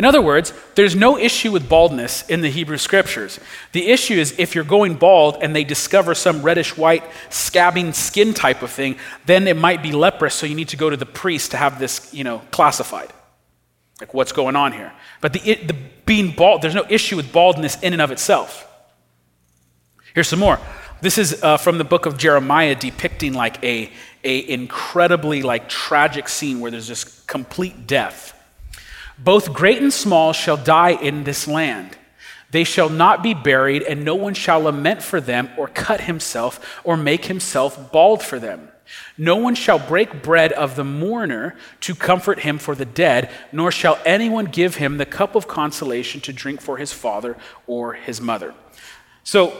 In 0.00 0.06
other 0.06 0.22
words, 0.22 0.54
there's 0.76 0.96
no 0.96 1.18
issue 1.18 1.52
with 1.52 1.68
baldness 1.68 2.26
in 2.30 2.40
the 2.40 2.48
Hebrew 2.48 2.78
scriptures. 2.78 3.38
The 3.72 3.88
issue 3.88 4.14
is 4.14 4.34
if 4.38 4.54
you're 4.54 4.64
going 4.64 4.94
bald 4.94 5.36
and 5.42 5.54
they 5.54 5.62
discover 5.62 6.14
some 6.14 6.40
reddish 6.40 6.74
white 6.74 7.04
scabbing 7.28 7.92
skin 7.92 8.32
type 8.32 8.62
of 8.62 8.70
thing, 8.70 8.96
then 9.26 9.46
it 9.46 9.58
might 9.58 9.82
be 9.82 9.92
leprous, 9.92 10.34
so 10.34 10.46
you 10.46 10.54
need 10.54 10.68
to 10.68 10.78
go 10.78 10.88
to 10.88 10.96
the 10.96 11.04
priest 11.04 11.50
to 11.50 11.58
have 11.58 11.78
this, 11.78 12.14
you 12.14 12.24
know, 12.24 12.38
classified. 12.50 13.12
Like 14.00 14.14
what's 14.14 14.32
going 14.32 14.56
on 14.56 14.72
here. 14.72 14.90
But 15.20 15.34
the, 15.34 15.56
the 15.56 15.76
being 16.06 16.34
bald, 16.34 16.62
there's 16.62 16.74
no 16.74 16.86
issue 16.88 17.16
with 17.16 17.30
baldness 17.30 17.78
in 17.82 17.92
and 17.92 18.00
of 18.00 18.10
itself. 18.10 18.66
Here's 20.14 20.28
some 20.28 20.38
more. 20.38 20.58
This 21.02 21.18
is 21.18 21.42
uh, 21.42 21.58
from 21.58 21.76
the 21.76 21.84
book 21.84 22.06
of 22.06 22.16
Jeremiah 22.16 22.74
depicting 22.74 23.34
like 23.34 23.62
a, 23.62 23.92
a 24.24 24.48
incredibly 24.48 25.42
like 25.42 25.68
tragic 25.68 26.26
scene 26.30 26.60
where 26.60 26.70
there's 26.70 26.88
just 26.88 27.28
complete 27.28 27.86
death. 27.86 28.34
Both 29.22 29.52
great 29.52 29.82
and 29.82 29.92
small 29.92 30.32
shall 30.32 30.56
die 30.56 30.92
in 30.92 31.24
this 31.24 31.46
land. 31.46 31.98
They 32.52 32.64
shall 32.64 32.88
not 32.88 33.22
be 33.22 33.34
buried, 33.34 33.82
and 33.82 34.04
no 34.04 34.14
one 34.14 34.34
shall 34.34 34.62
lament 34.62 35.02
for 35.02 35.20
them, 35.20 35.50
or 35.56 35.68
cut 35.68 36.00
himself, 36.00 36.80
or 36.84 36.96
make 36.96 37.26
himself 37.26 37.92
bald 37.92 38.22
for 38.22 38.38
them. 38.38 38.68
No 39.16 39.36
one 39.36 39.54
shall 39.54 39.78
break 39.78 40.22
bread 40.22 40.52
of 40.52 40.74
the 40.74 40.84
mourner 40.84 41.54
to 41.80 41.94
comfort 41.94 42.40
him 42.40 42.58
for 42.58 42.74
the 42.74 42.84
dead, 42.84 43.30
nor 43.52 43.70
shall 43.70 43.98
anyone 44.04 44.46
give 44.46 44.76
him 44.76 44.96
the 44.96 45.06
cup 45.06 45.36
of 45.36 45.46
consolation 45.46 46.20
to 46.22 46.32
drink 46.32 46.60
for 46.60 46.78
his 46.78 46.92
father 46.92 47.36
or 47.66 47.92
his 47.92 48.20
mother. 48.20 48.54
So, 49.22 49.56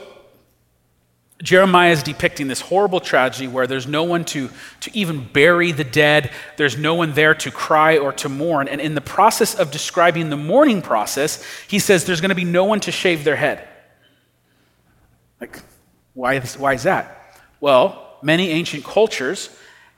Jeremiah 1.41 1.91
is 1.91 2.03
depicting 2.03 2.47
this 2.47 2.61
horrible 2.61 2.99
tragedy 2.99 3.47
where 3.47 3.65
there's 3.65 3.87
no 3.87 4.03
one 4.03 4.25
to, 4.25 4.49
to 4.81 4.95
even 4.95 5.27
bury 5.27 5.71
the 5.71 5.83
dead, 5.83 6.31
there's 6.57 6.77
no 6.77 6.95
one 6.95 7.13
there 7.13 7.33
to 7.35 7.51
cry 7.51 7.97
or 7.97 8.13
to 8.13 8.29
mourn. 8.29 8.67
And 8.67 8.79
in 8.79 8.95
the 8.95 9.01
process 9.01 9.55
of 9.55 9.71
describing 9.71 10.29
the 10.29 10.37
mourning 10.37 10.81
process, 10.81 11.43
he 11.67 11.79
says 11.79 12.05
there's 12.05 12.21
going 12.21 12.29
to 12.29 12.35
be 12.35 12.43
no 12.43 12.65
one 12.65 12.79
to 12.81 12.91
shave 12.91 13.23
their 13.23 13.35
head. 13.35 13.67
Like, 15.39 15.59
why 16.13 16.35
is, 16.35 16.57
why 16.57 16.73
is 16.73 16.83
that? 16.83 17.39
Well, 17.59 18.17
many 18.21 18.49
ancient 18.49 18.83
cultures 18.83 19.49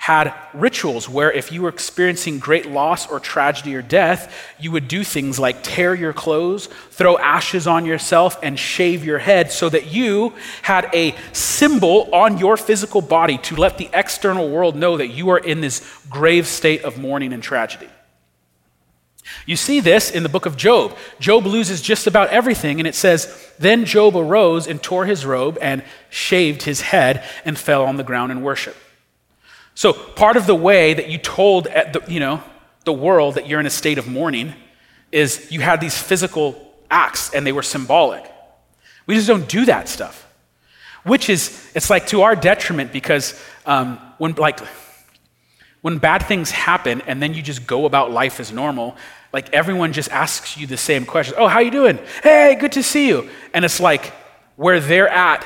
had 0.03 0.33
rituals 0.53 1.07
where 1.07 1.31
if 1.31 1.49
you 1.49 1.61
were 1.61 1.69
experiencing 1.69 2.37
great 2.37 2.69
loss 2.69 3.09
or 3.09 3.21
tragedy 3.21 3.73
or 3.73 3.81
death, 3.81 4.35
you 4.59 4.69
would 4.69 4.85
do 4.89 5.01
things 5.01 5.39
like 5.39 5.63
tear 5.63 5.95
your 5.95 6.11
clothes, 6.11 6.67
throw 6.91 7.17
ashes 7.19 7.67
on 7.67 7.85
yourself, 7.85 8.37
and 8.43 8.59
shave 8.59 9.05
your 9.05 9.17
head 9.17 9.49
so 9.49 9.69
that 9.69 9.93
you 9.93 10.33
had 10.61 10.89
a 10.93 11.15
symbol 11.31 12.13
on 12.13 12.37
your 12.37 12.57
physical 12.57 12.99
body 12.99 13.37
to 13.37 13.55
let 13.55 13.77
the 13.77 13.89
external 13.93 14.49
world 14.49 14.75
know 14.75 14.97
that 14.97 15.07
you 15.07 15.29
are 15.29 15.37
in 15.37 15.61
this 15.61 15.81
grave 16.09 16.47
state 16.47 16.83
of 16.83 16.97
mourning 16.97 17.31
and 17.31 17.41
tragedy. 17.41 17.87
You 19.45 19.55
see 19.55 19.79
this 19.79 20.11
in 20.11 20.23
the 20.23 20.27
book 20.27 20.45
of 20.45 20.57
Job. 20.57 20.97
Job 21.21 21.45
loses 21.45 21.81
just 21.81 22.07
about 22.07 22.27
everything, 22.27 22.81
and 22.81 22.87
it 22.89 22.95
says, 22.95 23.53
Then 23.57 23.85
Job 23.85 24.17
arose 24.17 24.67
and 24.67 24.83
tore 24.83 25.05
his 25.05 25.25
robe 25.25 25.57
and 25.61 25.81
shaved 26.09 26.63
his 26.63 26.81
head 26.81 27.23
and 27.45 27.57
fell 27.57 27.85
on 27.85 27.95
the 27.95 28.03
ground 28.03 28.33
in 28.33 28.41
worship. 28.41 28.75
So 29.75 29.93
part 29.93 30.37
of 30.37 30.45
the 30.45 30.55
way 30.55 30.93
that 30.93 31.09
you 31.09 31.17
told 31.17 31.65
the, 31.65 32.03
you 32.07 32.19
know, 32.19 32.43
the 32.85 32.93
world 32.93 33.35
that 33.35 33.47
you're 33.47 33.59
in 33.59 33.65
a 33.65 33.71
state 33.71 33.97
of 33.97 34.07
mourning 34.07 34.53
is 35.11 35.51
you 35.51 35.61
had 35.61 35.79
these 35.81 35.97
physical 35.97 36.73
acts 36.89 37.33
and 37.33 37.45
they 37.45 37.51
were 37.51 37.63
symbolic. 37.63 38.29
We 39.05 39.15
just 39.15 39.27
don't 39.27 39.47
do 39.47 39.65
that 39.65 39.89
stuff. 39.89 40.27
Which 41.03 41.29
is, 41.29 41.69
it's 41.75 41.89
like 41.89 42.07
to 42.07 42.21
our 42.21 42.35
detriment 42.35 42.93
because 42.93 43.39
um, 43.65 43.97
when 44.19 44.33
like 44.33 44.59
when 45.81 45.97
bad 45.97 46.23
things 46.23 46.49
happen 46.49 47.01
and 47.07 47.21
then 47.21 47.33
you 47.33 47.41
just 47.41 47.67
go 47.67 47.85
about 47.85 48.09
life 48.09 48.39
as 48.39 48.53
normal, 48.53 48.95
like 49.33 49.53
everyone 49.53 49.91
just 49.91 50.09
asks 50.11 50.57
you 50.57 50.65
the 50.65 50.77
same 50.77 51.05
question. 51.05 51.35
Oh, 51.37 51.49
how 51.49 51.59
you 51.59 51.71
doing? 51.71 51.99
Hey, 52.23 52.55
good 52.57 52.71
to 52.73 52.83
see 52.83 53.09
you. 53.09 53.29
And 53.53 53.65
it's 53.65 53.81
like 53.81 54.13
where 54.55 54.79
they're 54.79 55.09
at 55.09 55.45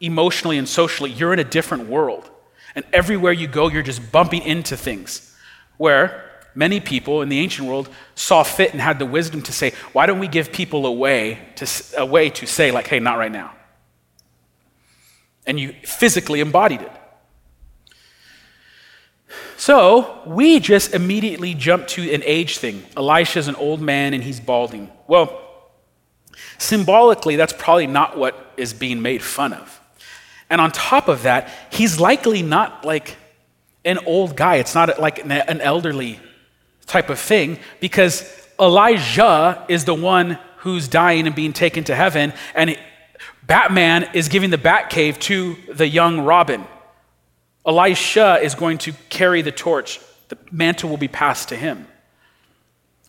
emotionally 0.00 0.58
and 0.58 0.68
socially, 0.68 1.12
you're 1.12 1.32
in 1.32 1.38
a 1.38 1.44
different 1.44 1.88
world. 1.88 2.28
And 2.76 2.84
everywhere 2.92 3.32
you 3.32 3.48
go, 3.48 3.68
you're 3.68 3.82
just 3.82 4.12
bumping 4.12 4.42
into 4.42 4.76
things. 4.76 5.34
Where 5.78 6.30
many 6.54 6.78
people 6.78 7.22
in 7.22 7.28
the 7.30 7.40
ancient 7.40 7.66
world 7.66 7.88
saw 8.14 8.42
fit 8.42 8.72
and 8.72 8.80
had 8.80 8.98
the 8.98 9.06
wisdom 9.06 9.42
to 9.42 9.52
say, 9.52 9.72
why 9.92 10.06
don't 10.06 10.18
we 10.18 10.28
give 10.28 10.52
people 10.52 10.86
a 10.86 10.92
way 10.92 11.38
to, 11.56 11.66
a 11.96 12.06
way 12.06 12.30
to 12.30 12.46
say, 12.46 12.70
like, 12.70 12.86
hey, 12.86 13.00
not 13.00 13.16
right 13.16 13.32
now? 13.32 13.52
And 15.46 15.58
you 15.58 15.74
physically 15.82 16.40
embodied 16.40 16.82
it. 16.82 16.92
So 19.56 20.22
we 20.26 20.60
just 20.60 20.92
immediately 20.92 21.54
jump 21.54 21.86
to 21.88 22.12
an 22.12 22.22
age 22.24 22.58
thing. 22.58 22.84
Elisha's 22.94 23.48
an 23.48 23.54
old 23.54 23.80
man 23.80 24.12
and 24.12 24.22
he's 24.22 24.38
balding. 24.38 24.90
Well, 25.06 25.42
symbolically, 26.58 27.36
that's 27.36 27.54
probably 27.54 27.86
not 27.86 28.18
what 28.18 28.52
is 28.58 28.74
being 28.74 29.00
made 29.00 29.22
fun 29.22 29.54
of. 29.54 29.80
And 30.48 30.60
on 30.60 30.70
top 30.70 31.08
of 31.08 31.22
that, 31.22 31.50
he's 31.70 31.98
likely 31.98 32.42
not 32.42 32.84
like 32.84 33.16
an 33.84 33.98
old 34.06 34.36
guy. 34.36 34.56
It's 34.56 34.74
not 34.74 35.00
like 35.00 35.24
an 35.24 35.60
elderly 35.60 36.20
type 36.86 37.10
of 37.10 37.18
thing 37.18 37.58
because 37.80 38.24
Elijah 38.60 39.64
is 39.68 39.84
the 39.84 39.94
one 39.94 40.38
who's 40.58 40.88
dying 40.88 41.26
and 41.26 41.36
being 41.36 41.52
taken 41.52 41.84
to 41.84 41.94
heaven, 41.94 42.32
and 42.54 42.76
Batman 43.46 44.08
is 44.14 44.28
giving 44.28 44.50
the 44.50 44.58
Batcave 44.58 45.18
to 45.20 45.56
the 45.72 45.86
young 45.86 46.20
Robin. 46.20 46.64
Elisha 47.64 48.40
is 48.42 48.54
going 48.54 48.78
to 48.78 48.92
carry 49.08 49.42
the 49.42 49.52
torch. 49.52 50.00
The 50.28 50.38
mantle 50.50 50.90
will 50.90 50.96
be 50.96 51.08
passed 51.08 51.50
to 51.50 51.56
him. 51.56 51.86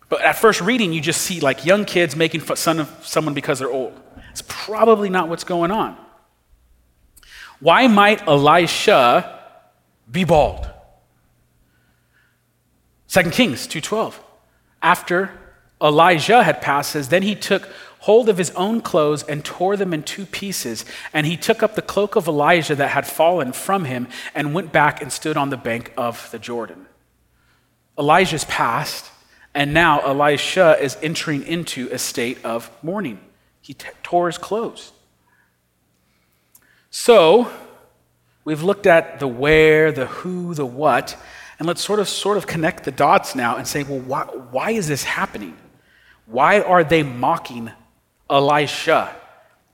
But 0.09 0.21
at 0.21 0.37
first 0.37 0.61
reading, 0.61 0.93
you 0.93 1.01
just 1.01 1.21
see 1.21 1.39
like 1.39 1.65
young 1.65 1.85
kids 1.85 2.15
making 2.15 2.41
fun 2.41 2.79
of 2.79 2.89
someone 3.05 3.33
because 3.33 3.59
they're 3.59 3.71
old. 3.71 3.99
It's 4.31 4.43
probably 4.47 5.09
not 5.09 5.27
what's 5.27 5.43
going 5.43 5.71
on. 5.71 5.97
Why 7.59 7.87
might 7.87 8.27
Elisha 8.27 9.39
be 10.09 10.23
bald? 10.23 10.69
2 13.07 13.31
Kings 13.31 13.67
2:12. 13.67 14.19
After 14.81 15.31
Elijah 15.81 16.43
had 16.43 16.61
passed, 16.61 16.91
says, 16.91 17.09
Then 17.09 17.23
he 17.23 17.35
took 17.35 17.69
hold 17.99 18.29
of 18.29 18.37
his 18.37 18.51
own 18.51 18.81
clothes 18.81 19.23
and 19.23 19.43
tore 19.43 19.75
them 19.75 19.93
in 19.93 20.03
two 20.03 20.25
pieces. 20.25 20.85
And 21.13 21.25
he 21.25 21.37
took 21.37 21.63
up 21.63 21.75
the 21.75 21.81
cloak 21.81 22.15
of 22.15 22.27
Elijah 22.27 22.75
that 22.75 22.89
had 22.89 23.07
fallen 23.07 23.53
from 23.53 23.85
him 23.85 24.07
and 24.35 24.53
went 24.53 24.71
back 24.71 25.01
and 25.01 25.11
stood 25.11 25.37
on 25.37 25.49
the 25.49 25.57
bank 25.57 25.93
of 25.97 26.29
the 26.31 26.39
Jordan. 26.39 26.85
Elijah's 27.97 28.45
passed, 28.45 29.09
and 29.53 29.73
now 29.73 29.99
Elisha 30.01 30.77
is 30.79 30.97
entering 31.01 31.43
into 31.43 31.89
a 31.91 31.97
state 31.97 32.43
of 32.45 32.69
mourning. 32.83 33.19
He 33.61 33.73
t- 33.73 33.87
tore 34.03 34.27
his 34.27 34.37
clothes. 34.37 34.91
So, 36.89 37.51
we've 38.43 38.63
looked 38.63 38.87
at 38.87 39.19
the 39.19 39.27
where, 39.27 39.91
the 39.91 40.07
who, 40.07 40.53
the 40.53 40.65
what, 40.65 41.17
and 41.59 41.67
let's 41.67 41.81
sort 41.81 41.99
of 41.99 42.07
sort 42.07 42.37
of 42.37 42.47
connect 42.47 42.83
the 42.83 42.91
dots 42.91 43.35
now 43.35 43.57
and 43.57 43.67
say, 43.67 43.83
well, 43.83 43.99
why, 43.99 44.23
why 44.23 44.71
is 44.71 44.87
this 44.87 45.03
happening? 45.03 45.57
Why 46.25 46.61
are 46.61 46.83
they 46.83 47.03
mocking 47.03 47.71
Elisha? 48.29 49.15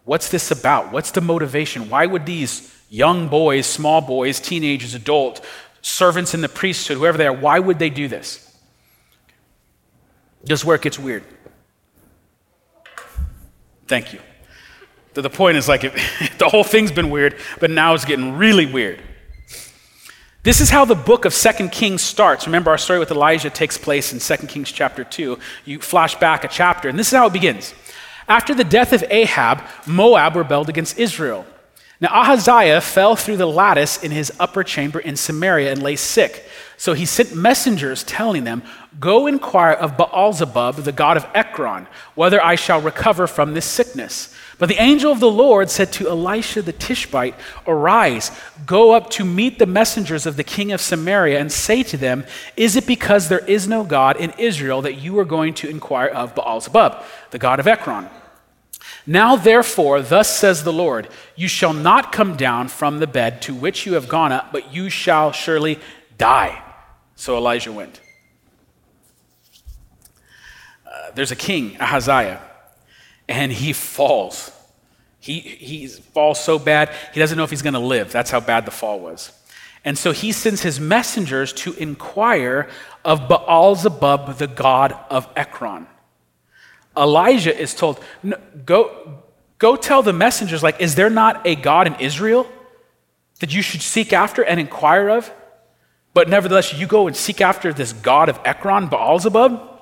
What's 0.05 0.29
this 0.29 0.51
about? 0.51 0.91
What's 0.91 1.11
the 1.11 1.21
motivation? 1.21 1.89
Why 1.89 2.05
would 2.05 2.25
these 2.25 2.73
young 2.89 3.27
boys, 3.27 3.65
small 3.65 4.01
boys, 4.01 4.39
teenagers, 4.39 4.93
adult, 4.93 5.43
servants 5.81 6.33
in 6.33 6.41
the 6.41 6.49
priesthood, 6.49 6.97
whoever 6.97 7.17
they 7.17 7.27
are, 7.27 7.33
why 7.33 7.59
would 7.59 7.79
they 7.79 7.89
do 7.89 8.07
this? 8.07 8.49
This 10.43 10.61
is 10.61 10.65
where 10.65 10.75
it 10.75 10.81
gets 10.81 10.99
weird. 10.99 11.23
Thank 13.87 14.13
you. 14.13 14.19
The 15.13 15.29
point 15.29 15.57
is 15.57 15.67
like 15.67 15.81
the 16.37 16.49
whole 16.49 16.63
thing's 16.63 16.91
been 16.91 17.09
weird, 17.09 17.37
but 17.59 17.69
now 17.69 17.93
it's 17.93 18.05
getting 18.05 18.37
really 18.37 18.65
weird. 18.65 19.01
This 20.43 20.59
is 20.59 20.69
how 20.69 20.83
the 20.83 20.95
book 20.95 21.23
of 21.23 21.33
Second 21.33 21.71
Kings 21.71 22.01
starts. 22.01 22.47
Remember, 22.47 22.69
our 22.69 22.77
story 22.77 22.99
with 22.99 23.11
Elijah 23.11 23.49
takes 23.49 23.77
place 23.77 24.11
in 24.11 24.19
Second 24.19 24.49
Kings 24.49 24.71
chapter 24.71 25.05
2. 25.05 25.39
You 25.63 25.79
flash 25.79 26.15
back 26.15 26.43
a 26.43 26.49
chapter, 26.49 26.89
and 26.89 26.99
this 26.99 27.07
is 27.07 27.17
how 27.17 27.27
it 27.27 27.33
begins. 27.33 27.73
After 28.27 28.53
the 28.53 28.65
death 28.65 28.91
of 28.91 29.05
Ahab, 29.09 29.63
Moab 29.85 30.35
rebelled 30.35 30.67
against 30.67 30.97
Israel. 30.97 31.45
Now, 32.01 32.09
Ahaziah 32.21 32.81
fell 32.81 33.15
through 33.15 33.37
the 33.37 33.45
lattice 33.45 34.03
in 34.03 34.11
his 34.11 34.33
upper 34.37 34.63
chamber 34.63 34.99
in 34.99 35.15
Samaria 35.15 35.71
and 35.71 35.81
lay 35.81 35.95
sick. 35.95 36.43
So 36.75 36.91
he 36.91 37.05
sent 37.05 37.33
messengers 37.33 38.03
telling 38.03 38.43
them, 38.43 38.63
Go 38.99 39.27
inquire 39.27 39.71
of 39.71 39.95
Baalzebub, 39.95 40.83
the 40.83 40.91
god 40.91 41.15
of 41.15 41.25
Ekron, 41.33 41.87
whether 42.15 42.43
I 42.43 42.55
shall 42.55 42.81
recover 42.81 43.27
from 43.27 43.53
this 43.53 43.65
sickness. 43.65 44.32
But 44.59 44.69
the 44.69 44.81
angel 44.81 45.11
of 45.11 45.19
the 45.19 45.31
Lord 45.31 45.69
said 45.69 45.91
to 45.93 46.07
Elisha 46.07 46.61
the 46.61 46.73
Tishbite, 46.73 47.35
Arise, 47.65 48.31
go 48.65 48.91
up 48.91 49.09
to 49.11 49.25
meet 49.25 49.57
the 49.57 49.65
messengers 49.65 50.25
of 50.25 50.37
the 50.37 50.43
king 50.43 50.71
of 50.71 50.79
Samaria, 50.79 51.39
and 51.39 51.51
say 51.51 51.81
to 51.83 51.97
them, 51.97 52.25
Is 52.55 52.75
it 52.75 52.85
because 52.85 53.29
there 53.29 53.45
is 53.45 53.67
no 53.67 53.83
God 53.83 54.17
in 54.17 54.31
Israel 54.37 54.81
that 54.83 54.95
you 54.95 55.17
are 55.19 55.25
going 55.25 55.53
to 55.55 55.69
inquire 55.69 56.07
of 56.07 56.35
Baalzebub, 56.35 57.03
the 57.31 57.39
god 57.39 57.59
of 57.59 57.67
Ekron? 57.67 58.07
Now, 59.05 59.35
therefore, 59.35 60.01
thus 60.01 60.37
says 60.37 60.63
the 60.63 60.73
Lord, 60.73 61.09
You 61.35 61.47
shall 61.47 61.73
not 61.73 62.11
come 62.11 62.35
down 62.37 62.67
from 62.67 62.99
the 62.99 63.07
bed 63.07 63.41
to 63.43 63.55
which 63.55 63.85
you 63.85 63.93
have 63.93 64.07
gone 64.07 64.31
up, 64.31 64.51
but 64.51 64.73
you 64.73 64.89
shall 64.89 65.31
surely 65.31 65.79
die. 66.17 66.61
So 67.15 67.37
Elijah 67.37 67.71
went. 67.71 67.99
Uh, 70.85 71.11
there's 71.15 71.31
a 71.31 71.35
king, 71.35 71.75
Ahaziah 71.79 72.39
and 73.27 73.51
he 73.51 73.73
falls. 73.73 74.51
He, 75.19 75.39
he 75.39 75.87
falls 75.87 76.43
so 76.43 76.59
bad, 76.59 76.93
he 77.13 77.19
doesn't 77.19 77.37
know 77.37 77.43
if 77.43 77.49
he's 77.49 77.61
going 77.61 77.73
to 77.73 77.79
live. 77.79 78.11
That's 78.11 78.29
how 78.29 78.39
bad 78.39 78.65
the 78.65 78.71
fall 78.71 78.99
was. 78.99 79.31
And 79.85 79.97
so 79.97 80.11
he 80.11 80.31
sends 80.31 80.61
his 80.61 80.79
messengers 80.79 81.53
to 81.53 81.73
inquire 81.73 82.69
of 83.03 83.27
Baal 83.27 83.75
Zebub, 83.75 84.37
the 84.37 84.47
god 84.47 84.97
of 85.09 85.27
Ekron. 85.35 85.87
Elijah 86.95 87.57
is 87.57 87.73
told, 87.73 87.99
go, 88.65 89.19
go 89.57 89.75
tell 89.75 90.03
the 90.03 90.13
messengers, 90.13 90.63
like, 90.63 90.79
is 90.79 90.95
there 90.95 91.09
not 91.09 91.45
a 91.45 91.55
God 91.55 91.87
in 91.87 91.95
Israel 91.95 92.47
that 93.39 93.53
you 93.53 93.61
should 93.61 93.81
seek 93.81 94.13
after 94.13 94.43
and 94.43 94.59
inquire 94.59 95.09
of? 95.09 95.31
But 96.13 96.29
nevertheless, 96.29 96.73
you 96.73 96.85
go 96.85 97.07
and 97.07 97.15
seek 97.15 97.41
after 97.41 97.73
this 97.73 97.91
God 97.91 98.29
of 98.29 98.39
Ekron, 98.45 98.87
Baal 98.87 99.19
Zebub? 99.19 99.72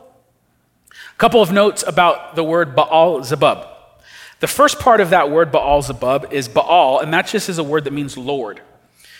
Couple 1.21 1.39
of 1.39 1.51
notes 1.51 1.83
about 1.85 2.33
the 2.35 2.43
word 2.43 2.75
Baal 2.75 3.23
Zebub. 3.23 3.67
The 4.39 4.47
first 4.47 4.79
part 4.79 4.99
of 4.99 5.11
that 5.11 5.29
word 5.29 5.51
Baal 5.51 5.83
Zebub 5.83 6.33
is 6.33 6.47
Baal, 6.47 6.97
and 6.97 7.13
that 7.13 7.27
just 7.27 7.47
is 7.47 7.59
a 7.59 7.63
word 7.63 7.83
that 7.83 7.93
means 7.93 8.17
Lord. 8.17 8.59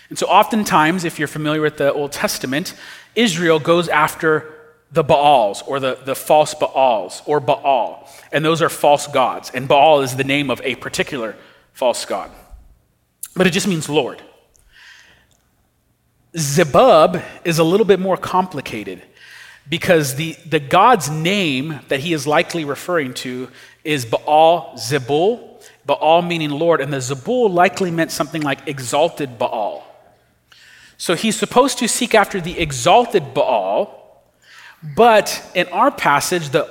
And 0.09 0.17
so, 0.17 0.25
oftentimes, 0.25 1.03
if 1.05 1.19
you're 1.19 1.27
familiar 1.27 1.61
with 1.61 1.77
the 1.77 1.93
Old 1.93 2.11
Testament, 2.11 2.73
Israel 3.13 3.59
goes 3.59 3.87
after 3.87 4.51
the 4.91 5.03
Baals 5.03 5.61
or 5.67 5.79
the, 5.79 5.99
the 6.03 6.15
false 6.15 6.55
Baals 6.55 7.21
or 7.27 7.39
Baal, 7.39 8.09
and 8.31 8.43
those 8.43 8.63
are 8.63 8.69
false 8.69 9.05
gods. 9.05 9.51
And 9.53 9.67
Baal 9.67 10.01
is 10.01 10.15
the 10.15 10.23
name 10.23 10.49
of 10.49 10.59
a 10.63 10.73
particular 10.77 11.35
false 11.71 12.03
god. 12.03 12.31
but 13.35 13.45
it 13.45 13.51
just 13.51 13.67
means 13.67 13.87
Lord. 13.87 14.23
Zebub 16.35 17.21
is 17.45 17.59
a 17.59 17.63
little 17.63 17.85
bit 17.85 17.99
more 17.99 18.17
complicated 18.17 19.03
because 19.69 20.15
the, 20.15 20.33
the 20.45 20.59
God's 20.59 21.09
name 21.09 21.79
that 21.87 21.99
he 21.99 22.13
is 22.13 22.27
likely 22.27 22.65
referring 22.65 23.13
to 23.15 23.49
is 23.83 24.05
Baal 24.05 24.73
Zebul, 24.75 25.63
Baal 25.85 26.21
meaning 26.21 26.49
Lord, 26.49 26.81
and 26.81 26.91
the 26.91 26.97
Zebul 26.97 27.51
likely 27.51 27.91
meant 27.91 28.11
something 28.11 28.41
like 28.41 28.67
exalted 28.67 29.37
Baal. 29.37 29.85
So 30.97 31.15
he's 31.15 31.35
supposed 31.35 31.79
to 31.79 31.87
seek 31.87 32.13
after 32.13 32.39
the 32.39 32.59
exalted 32.59 33.33
Baal, 33.33 34.23
but 34.95 35.43
in 35.55 35.67
our 35.67 35.91
passage, 35.91 36.49
the 36.49 36.69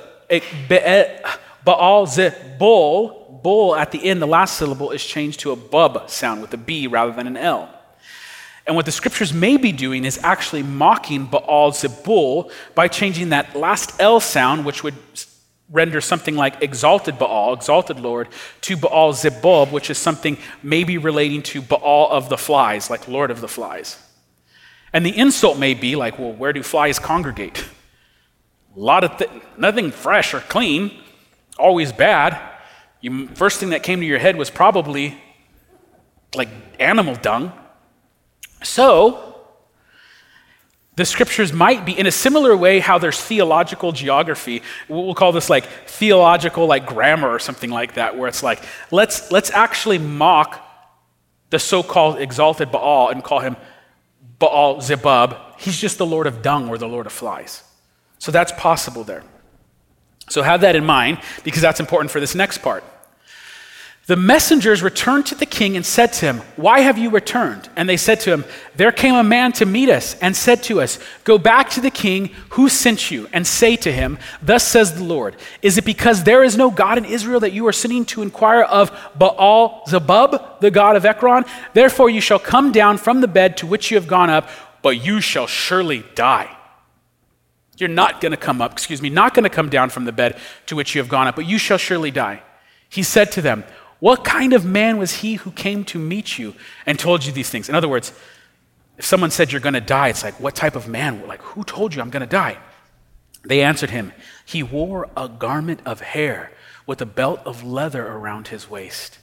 Baal 1.65 2.07
Zebul, 2.07 3.43
bull 3.43 3.75
at 3.75 3.91
the 3.91 4.05
end, 4.05 4.21
the 4.21 4.27
last 4.27 4.57
syllable 4.57 4.91
is 4.91 5.03
changed 5.03 5.39
to 5.41 5.51
a 5.51 5.55
bub 5.55 6.09
sound 6.09 6.41
with 6.41 6.53
a 6.53 6.57
B 6.57 6.87
rather 6.87 7.11
than 7.11 7.27
an 7.27 7.37
L. 7.37 7.80
And 8.67 8.75
what 8.75 8.85
the 8.85 8.91
scriptures 8.91 9.33
may 9.33 9.57
be 9.57 9.71
doing 9.71 10.05
is 10.05 10.19
actually 10.23 10.63
mocking 10.63 11.25
Baal 11.25 11.71
Zebul 11.71 12.51
by 12.75 12.87
changing 12.87 13.29
that 13.29 13.55
last 13.55 13.99
L 13.99 14.19
sound, 14.19 14.65
which 14.65 14.83
would 14.83 14.95
render 15.71 16.01
something 16.01 16.35
like 16.35 16.61
exalted 16.61 17.17
Baal, 17.17 17.53
exalted 17.53 17.99
Lord, 17.99 18.27
to 18.61 18.77
Baal 18.77 19.13
Zebub, 19.13 19.71
which 19.71 19.89
is 19.89 19.97
something 19.97 20.37
maybe 20.61 20.97
relating 20.97 21.41
to 21.43 21.61
Baal 21.61 22.09
of 22.11 22.29
the 22.29 22.37
flies, 22.37 22.89
like 22.89 23.07
Lord 23.07 23.31
of 23.31 23.41
the 23.41 23.47
flies. 23.47 23.97
And 24.93 25.05
the 25.05 25.17
insult 25.17 25.57
may 25.57 25.73
be 25.73 25.95
like, 25.95 26.19
well, 26.19 26.33
where 26.33 26.51
do 26.51 26.61
flies 26.61 26.99
congregate? 26.99 27.63
A 28.75 28.79
lot 28.79 29.03
of 29.03 29.17
th- 29.17 29.31
nothing 29.57 29.91
fresh 29.91 30.33
or 30.33 30.41
clean, 30.41 30.91
always 31.57 31.93
bad. 31.93 32.39
You, 32.99 33.27
first 33.29 33.59
thing 33.59 33.69
that 33.69 33.83
came 33.83 34.01
to 34.01 34.05
your 34.05 34.19
head 34.19 34.35
was 34.35 34.49
probably 34.49 35.17
like 36.35 36.49
animal 36.79 37.15
dung. 37.15 37.53
So, 38.63 39.31
the 40.95 41.05
scriptures 41.05 41.53
might 41.53 41.85
be 41.85 41.97
in 41.97 42.05
a 42.05 42.11
similar 42.11 42.55
way 42.55 42.79
how 42.79 42.97
there's 42.97 43.19
theological 43.19 43.91
geography. 43.91 44.61
We'll 44.89 45.15
call 45.15 45.31
this 45.31 45.49
like 45.49 45.65
theological 45.87 46.67
like 46.67 46.85
grammar 46.85 47.29
or 47.29 47.39
something 47.39 47.69
like 47.69 47.95
that 47.95 48.17
where 48.17 48.27
it's 48.27 48.43
like 48.43 48.61
let's 48.91 49.31
let's 49.31 49.49
actually 49.51 49.97
mock 49.97 50.67
the 51.49 51.59
so-called 51.59 52.19
exalted 52.19 52.71
baal 52.71 53.09
and 53.09 53.23
call 53.23 53.39
him 53.39 53.55
baal 54.37 54.81
zebub. 54.81 55.37
He's 55.57 55.79
just 55.79 55.97
the 55.97 56.05
lord 56.05 56.27
of 56.27 56.41
dung 56.41 56.69
or 56.69 56.77
the 56.77 56.87
lord 56.87 57.05
of 57.05 57.13
flies. 57.13 57.63
So 58.19 58.31
that's 58.31 58.51
possible 58.51 59.03
there. 59.03 59.23
So 60.29 60.43
have 60.43 60.61
that 60.61 60.75
in 60.75 60.85
mind 60.85 61.19
because 61.43 61.61
that's 61.61 61.79
important 61.79 62.11
for 62.11 62.19
this 62.19 62.35
next 62.35 62.59
part 62.59 62.83
the 64.11 64.17
messengers 64.17 64.83
returned 64.83 65.25
to 65.25 65.35
the 65.35 65.45
king 65.45 65.77
and 65.77 65.85
said 65.85 66.11
to 66.11 66.25
him, 66.25 66.39
Why 66.57 66.81
have 66.81 66.97
you 66.97 67.09
returned? 67.09 67.69
And 67.77 67.87
they 67.87 67.95
said 67.95 68.19
to 68.19 68.33
him, 68.33 68.43
There 68.75 68.91
came 68.91 69.15
a 69.15 69.23
man 69.23 69.53
to 69.53 69.65
meet 69.65 69.87
us 69.87 70.15
and 70.15 70.35
said 70.35 70.63
to 70.63 70.81
us, 70.81 70.99
Go 71.23 71.37
back 71.37 71.69
to 71.69 71.79
the 71.79 71.89
king 71.89 72.31
who 72.49 72.67
sent 72.67 73.09
you 73.09 73.29
and 73.31 73.47
say 73.47 73.77
to 73.77 73.89
him, 73.89 74.19
Thus 74.41 74.67
says 74.67 74.95
the 74.95 75.05
Lord, 75.05 75.37
Is 75.61 75.77
it 75.77 75.85
because 75.85 76.25
there 76.25 76.43
is 76.43 76.57
no 76.57 76.69
God 76.69 76.97
in 76.97 77.05
Israel 77.05 77.39
that 77.39 77.53
you 77.53 77.65
are 77.67 77.71
sitting 77.71 78.03
to 78.07 78.21
inquire 78.21 78.63
of 78.63 78.91
Baal 79.15 79.85
Zebub, 79.87 80.59
the 80.59 80.71
God 80.71 80.97
of 80.97 81.05
Ekron? 81.05 81.45
Therefore 81.73 82.09
you 82.09 82.19
shall 82.19 82.37
come 82.37 82.73
down 82.73 82.97
from 82.97 83.21
the 83.21 83.29
bed 83.29 83.55
to 83.57 83.65
which 83.65 83.91
you 83.91 83.95
have 83.95 84.09
gone 84.09 84.29
up, 84.29 84.49
but 84.81 85.01
you 85.01 85.21
shall 85.21 85.47
surely 85.47 86.03
die. 86.15 86.53
You're 87.77 87.87
not 87.87 88.19
going 88.19 88.33
to 88.33 88.37
come 88.37 88.61
up, 88.61 88.73
excuse 88.73 89.01
me, 89.01 89.09
not 89.09 89.33
going 89.33 89.45
to 89.45 89.49
come 89.49 89.69
down 89.69 89.89
from 89.89 90.03
the 90.03 90.11
bed 90.11 90.37
to 90.65 90.75
which 90.75 90.95
you 90.95 90.99
have 90.99 91.07
gone 91.07 91.27
up, 91.27 91.37
but 91.37 91.45
you 91.45 91.57
shall 91.57 91.77
surely 91.77 92.11
die. 92.11 92.43
He 92.89 93.03
said 93.03 93.31
to 93.31 93.41
them, 93.41 93.63
what 94.01 94.23
kind 94.23 94.53
of 94.53 94.65
man 94.65 94.97
was 94.97 95.11
he 95.17 95.35
who 95.35 95.51
came 95.51 95.85
to 95.85 95.99
meet 95.99 96.39
you 96.39 96.55
and 96.87 96.97
told 96.97 97.23
you 97.23 97.31
these 97.31 97.51
things? 97.51 97.69
In 97.69 97.75
other 97.75 97.87
words, 97.87 98.11
if 98.97 99.05
someone 99.05 99.29
said 99.29 99.51
you're 99.51 99.61
going 99.61 99.75
to 99.75 99.79
die, 99.79 100.09
it's 100.09 100.23
like, 100.23 100.39
what 100.39 100.55
type 100.55 100.75
of 100.75 100.87
man? 100.87 101.27
Like, 101.27 101.39
who 101.41 101.63
told 101.63 101.93
you 101.93 102.01
I'm 102.01 102.09
going 102.09 102.21
to 102.21 102.27
die? 102.27 102.57
They 103.45 103.61
answered 103.61 103.91
him, 103.91 104.11
He 104.43 104.63
wore 104.63 105.07
a 105.15 105.29
garment 105.29 105.81
of 105.85 106.01
hair 106.01 106.51
with 106.87 106.99
a 106.99 107.05
belt 107.05 107.41
of 107.45 107.63
leather 107.63 108.05
around 108.05 108.47
his 108.47 108.67
waist. 108.67 109.19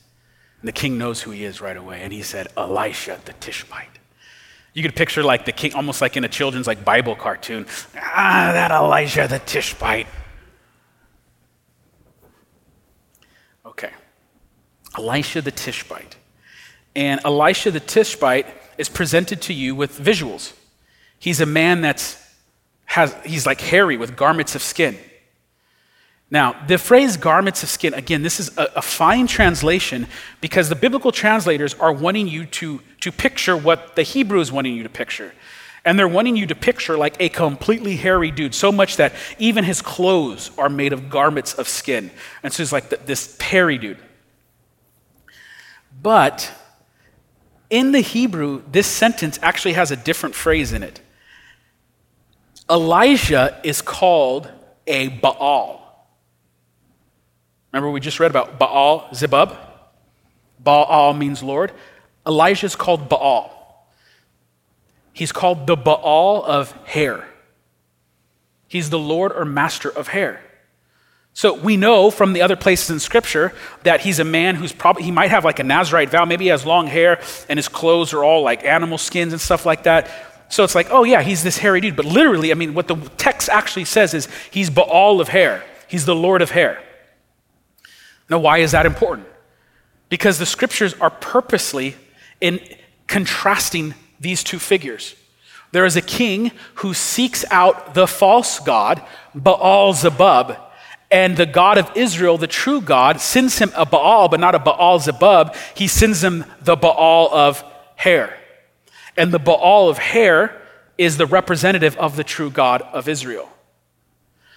And 0.60 0.68
the 0.68 0.72
king 0.72 0.96
knows 0.96 1.22
who 1.22 1.32
he 1.32 1.42
is 1.42 1.60
right 1.60 1.76
away. 1.76 2.00
And 2.02 2.12
he 2.12 2.22
said, 2.22 2.46
Elisha 2.56 3.20
the 3.24 3.32
Tishbite. 3.32 3.98
You 4.74 4.84
could 4.84 4.94
picture 4.94 5.24
like 5.24 5.44
the 5.44 5.50
king, 5.50 5.74
almost 5.74 6.00
like 6.00 6.16
in 6.16 6.22
a 6.22 6.28
children's 6.28 6.68
like 6.68 6.84
Bible 6.84 7.16
cartoon. 7.16 7.66
Ah, 7.96 8.50
that 8.52 8.70
Elisha 8.70 9.26
the 9.26 9.40
Tishbite. 9.40 10.06
Okay. 13.66 13.90
Elisha 14.98 15.40
the 15.40 15.52
Tishbite. 15.52 16.16
And 16.94 17.20
Elisha 17.24 17.70
the 17.70 17.80
Tishbite 17.80 18.46
is 18.76 18.88
presented 18.88 19.40
to 19.42 19.54
you 19.54 19.74
with 19.74 19.98
visuals. 19.98 20.52
He's 21.18 21.40
a 21.40 21.46
man 21.46 21.80
that's 21.80 22.22
has 22.84 23.14
he's 23.24 23.46
like 23.46 23.60
hairy 23.60 23.96
with 23.96 24.16
garments 24.16 24.54
of 24.54 24.62
skin. 24.62 24.96
Now, 26.30 26.54
the 26.66 26.76
phrase 26.76 27.16
garments 27.16 27.62
of 27.62 27.70
skin, 27.70 27.94
again, 27.94 28.22
this 28.22 28.38
is 28.38 28.56
a, 28.58 28.68
a, 28.76 28.82
fine 28.82 29.26
translation 29.26 30.06
because 30.42 30.68
the 30.68 30.74
biblical 30.74 31.10
translators 31.10 31.72
are 31.74 31.92
wanting 31.92 32.28
you 32.28 32.44
to, 32.44 32.82
to 33.00 33.10
picture 33.10 33.56
what 33.56 33.96
the 33.96 34.02
Hebrew 34.02 34.40
is 34.40 34.52
wanting 34.52 34.74
you 34.76 34.82
to 34.82 34.90
picture. 34.90 35.32
And 35.86 35.98
they're 35.98 36.06
wanting 36.06 36.36
you 36.36 36.46
to 36.48 36.54
picture 36.54 36.98
like 36.98 37.16
a 37.18 37.30
completely 37.30 37.96
hairy 37.96 38.30
dude, 38.30 38.54
so 38.54 38.70
much 38.70 38.98
that 38.98 39.14
even 39.38 39.64
his 39.64 39.80
clothes 39.80 40.50
are 40.58 40.68
made 40.68 40.92
of 40.92 41.08
garments 41.08 41.54
of 41.54 41.66
skin. 41.66 42.10
And 42.42 42.52
so 42.52 42.62
he's 42.62 42.74
like 42.74 42.90
this 43.06 43.40
hairy 43.40 43.78
dude. 43.78 43.98
But 46.00 46.52
in 47.70 47.92
the 47.92 48.00
Hebrew, 48.00 48.62
this 48.70 48.86
sentence 48.86 49.38
actually 49.42 49.74
has 49.74 49.90
a 49.90 49.96
different 49.96 50.34
phrase 50.34 50.72
in 50.72 50.82
it. 50.82 51.00
Elijah 52.70 53.60
is 53.64 53.82
called 53.82 54.50
a 54.86 55.08
Baal. 55.08 55.84
Remember, 57.72 57.90
we 57.90 58.00
just 58.00 58.20
read 58.20 58.30
about 58.30 58.58
Baal 58.58 59.08
Zebub? 59.14 59.56
Baal 60.60 61.14
means 61.14 61.42
Lord. 61.42 61.72
Elijah 62.26 62.66
is 62.66 62.76
called 62.76 63.08
Baal. 63.08 63.86
He's 65.12 65.32
called 65.32 65.66
the 65.66 65.76
Baal 65.76 66.44
of 66.44 66.72
hair. 66.86 67.28
He's 68.68 68.90
the 68.90 68.98
Lord 68.98 69.32
or 69.32 69.44
master 69.44 69.88
of 69.88 70.08
hair. 70.08 70.42
So 71.38 71.54
we 71.54 71.76
know 71.76 72.10
from 72.10 72.32
the 72.32 72.42
other 72.42 72.56
places 72.56 72.90
in 72.90 72.98
Scripture 72.98 73.52
that 73.84 74.00
he's 74.00 74.18
a 74.18 74.24
man 74.24 74.56
who's 74.56 74.72
probably, 74.72 75.04
he 75.04 75.12
might 75.12 75.30
have 75.30 75.44
like 75.44 75.60
a 75.60 75.62
Nazarite 75.62 76.10
vow. 76.10 76.24
Maybe 76.24 76.46
he 76.46 76.50
has 76.50 76.66
long 76.66 76.88
hair 76.88 77.22
and 77.48 77.56
his 77.56 77.68
clothes 77.68 78.12
are 78.12 78.24
all 78.24 78.42
like 78.42 78.64
animal 78.64 78.98
skins 78.98 79.32
and 79.32 79.40
stuff 79.40 79.64
like 79.64 79.84
that. 79.84 80.10
So 80.48 80.64
it's 80.64 80.74
like, 80.74 80.88
oh 80.90 81.04
yeah, 81.04 81.22
he's 81.22 81.44
this 81.44 81.56
hairy 81.56 81.80
dude. 81.80 81.94
But 81.94 82.06
literally, 82.06 82.50
I 82.50 82.54
mean, 82.54 82.74
what 82.74 82.88
the 82.88 82.96
text 83.18 83.48
actually 83.50 83.84
says 83.84 84.14
is 84.14 84.26
he's 84.50 84.68
Baal 84.68 85.20
of 85.20 85.28
hair, 85.28 85.64
he's 85.86 86.06
the 86.06 86.14
Lord 86.16 86.42
of 86.42 86.50
hair. 86.50 86.82
Now, 88.28 88.40
why 88.40 88.58
is 88.58 88.72
that 88.72 88.84
important? 88.84 89.28
Because 90.08 90.40
the 90.40 90.46
Scriptures 90.46 90.94
are 90.94 91.10
purposely 91.10 91.94
in 92.40 92.58
contrasting 93.06 93.94
these 94.18 94.42
two 94.42 94.58
figures. 94.58 95.14
There 95.70 95.86
is 95.86 95.94
a 95.94 96.02
king 96.02 96.50
who 96.74 96.94
seeks 96.94 97.44
out 97.52 97.94
the 97.94 98.08
false 98.08 98.58
god, 98.58 99.04
Baal 99.36 99.92
Zebub 99.92 100.64
and 101.10 101.36
the 101.36 101.46
God 101.46 101.78
of 101.78 101.90
Israel, 101.94 102.36
the 102.36 102.46
true 102.46 102.80
God, 102.80 103.20
sends 103.20 103.58
him 103.58 103.72
a 103.74 103.86
Baal, 103.86 104.28
but 104.28 104.40
not 104.40 104.54
a 104.54 104.58
Baal 104.58 104.98
Zebub. 104.98 105.54
He 105.74 105.88
sends 105.88 106.22
him 106.22 106.44
the 106.60 106.76
Baal 106.76 107.32
of 107.32 107.64
hair. 107.96 108.38
And 109.16 109.32
the 109.32 109.38
Baal 109.38 109.88
of 109.88 109.98
hair 109.98 110.60
is 110.98 111.16
the 111.16 111.26
representative 111.26 111.96
of 111.96 112.16
the 112.16 112.24
true 112.24 112.50
God 112.50 112.82
of 112.82 113.08
Israel. 113.08 113.48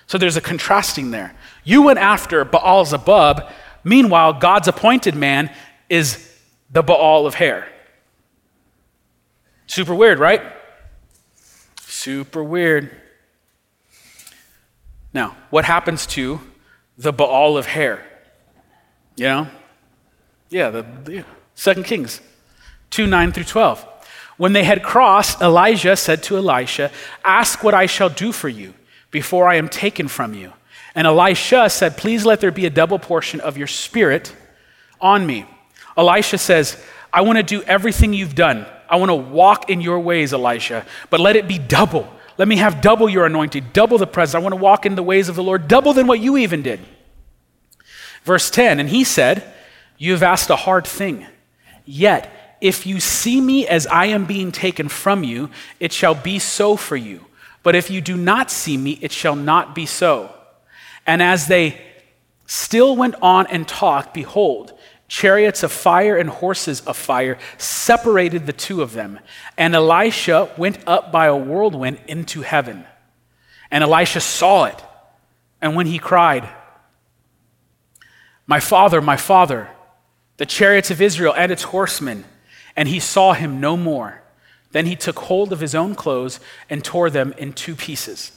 So 0.08 0.18
there's 0.18 0.36
a 0.36 0.42
contrasting 0.42 1.12
there. 1.12 1.34
You 1.64 1.84
went 1.84 2.00
after 2.00 2.44
Baal 2.44 2.84
Zebub. 2.84 3.50
Meanwhile, 3.84 4.34
God's 4.34 4.68
appointed 4.68 5.16
man 5.16 5.50
is 5.90 6.36
the 6.70 6.84
Baal 6.84 7.26
of 7.26 7.36
hair. 7.36 7.70
Super 9.68 9.96
weird, 9.96 10.20
right? 10.20 10.42
Super 11.80 12.44
weird. 12.44 13.01
Now, 15.14 15.36
what 15.50 15.66
happens 15.66 16.06
to 16.08 16.40
the 16.98 17.12
Baal 17.12 17.58
of 17.58 17.66
hair? 17.66 18.06
You 19.16 19.26
know? 19.26 19.48
Yeah, 20.50 20.70
the, 20.70 20.86
the 21.04 21.26
Second 21.56 21.84
Kings 21.84 22.22
2 22.92 23.08
9 23.08 23.32
through 23.32 23.46
12. 23.46 23.86
When 24.38 24.54
they 24.54 24.64
had 24.64 24.84
crossed, 24.84 25.42
Elijah 25.42 25.96
said 25.96 26.24
to 26.24 26.38
Elisha, 26.38 26.92
Ask 27.24 27.64
what 27.64 27.74
I 27.74 27.86
shall 27.86 28.10
do 28.10 28.32
for 28.32 28.50
you 28.50 28.74
before 29.12 29.48
I 29.48 29.56
am 29.56 29.70
taken 29.70 30.08
from 30.08 30.34
you. 30.34 30.54
And 30.96 31.08
Elisha 31.08 31.70
said, 31.70 31.98
Please 31.98 32.26
let 32.26 32.42
there 32.42 32.52
be 32.52 32.66
a 32.66 32.70
double 32.70 33.00
portion 33.00 33.40
of 33.40 33.58
your 33.58 33.68
spirit 33.68 34.36
on 35.00 35.26
me. 35.26 35.46
Elisha 35.98 36.38
says, 36.38 36.82
I 37.14 37.22
want 37.22 37.38
to 37.38 37.44
do 37.44 37.62
everything 37.64 38.14
you've 38.14 38.36
done. 38.36 38.66
I 38.90 38.96
want 38.98 39.10
to 39.10 39.16
walk 39.16 39.70
in 39.70 39.80
your 39.82 40.00
ways, 40.00 40.34
Elisha, 40.34 40.86
but 41.10 41.20
let 41.20 41.36
it 41.36 41.48
be 41.48 41.58
double 41.58 42.12
let 42.38 42.48
me 42.48 42.58
have 42.58 42.82
double 42.82 43.10
your 43.10 43.26
anointing, 43.26 43.68
double 43.74 43.98
the 43.98 44.08
presence. 44.08 44.36
I 44.36 44.40
want 44.40 44.54
to 44.54 44.62
walk 44.62 44.86
in 44.86 44.96
the 44.96 45.04
ways 45.04 45.30
of 45.30 45.36
the 45.36 45.44
Lord, 45.44 45.68
double 45.68 45.94
than 45.94 46.08
what 46.08 46.20
you 46.20 46.38
even 46.38 46.62
did. 46.62 46.80
Verse 48.24 48.50
10 48.50 48.80
And 48.80 48.90
he 48.90 49.04
said, 49.04 49.44
You 49.98 50.14
have 50.14 50.24
asked 50.24 50.50
a 50.50 50.56
hard 50.56 50.88
thing, 50.88 51.26
yet 51.86 52.58
If 52.62 52.86
you 52.86 53.00
see 53.00 53.42
me 53.42 53.68
as 53.68 53.88
I 53.88 54.08
am 54.08 54.26
being 54.26 54.52
taken 54.52 54.88
from 54.88 55.24
you, 55.24 55.50
it 55.80 55.92
shall 55.92 56.16
be 56.16 56.40
so 56.40 56.76
for 56.76 56.96
you. 56.96 57.26
But 57.64 57.76
if 57.76 57.92
you 57.92 58.02
do 58.02 58.18
not 58.18 58.50
see 58.50 58.78
me, 58.78 58.98
it 59.02 59.12
shall 59.12 59.36
not 59.36 59.76
be 59.76 59.86
so. 59.86 60.34
And 61.06 61.22
as 61.22 61.48
they 61.48 61.80
still 62.46 62.96
went 62.96 63.16
on 63.22 63.48
and 63.48 63.68
talked, 63.68 64.14
behold, 64.14 64.74
chariots 65.12 65.62
of 65.62 65.74
fire 65.74 66.16
and 66.16 66.30
horses 66.30 66.80
of 66.88 66.96
fire 66.96 67.38
separated 67.58 68.46
the 68.46 68.54
two 68.54 68.82
of 68.82 68.94
them. 68.94 69.20
And 69.58 69.76
Elisha 69.76 70.50
went 70.58 70.80
up 70.88 71.12
by 71.12 71.26
a 71.26 71.36
whirlwind 71.36 72.00
into 72.08 72.44
heaven. 72.44 72.86
And 73.70 73.84
Elisha 73.84 74.22
saw 74.22 74.66
it. 74.66 74.82
And 75.62 75.76
when 75.76 75.86
he 75.86 76.00
cried, 76.00 76.48
My 78.48 78.62
father, 78.62 79.02
my 79.02 79.18
father, 79.18 79.70
the 80.38 80.46
chariots 80.46 80.92
of 80.92 81.02
Israel 81.02 81.34
and 81.36 81.52
its 81.52 81.64
horsemen, 81.64 82.24
and 82.78 82.88
he 82.88 83.02
saw 83.02 83.34
him 83.34 83.60
no 83.60 83.76
more. 83.76 84.24
Then 84.72 84.86
he 84.86 84.96
took 84.96 85.20
hold 85.20 85.52
of 85.52 85.60
his 85.60 85.76
own 85.76 85.94
clothes 85.94 86.40
and 86.70 86.86
tore 86.86 87.10
them 87.10 87.34
in 87.38 87.52
two 87.52 87.76
pieces. 87.76 88.32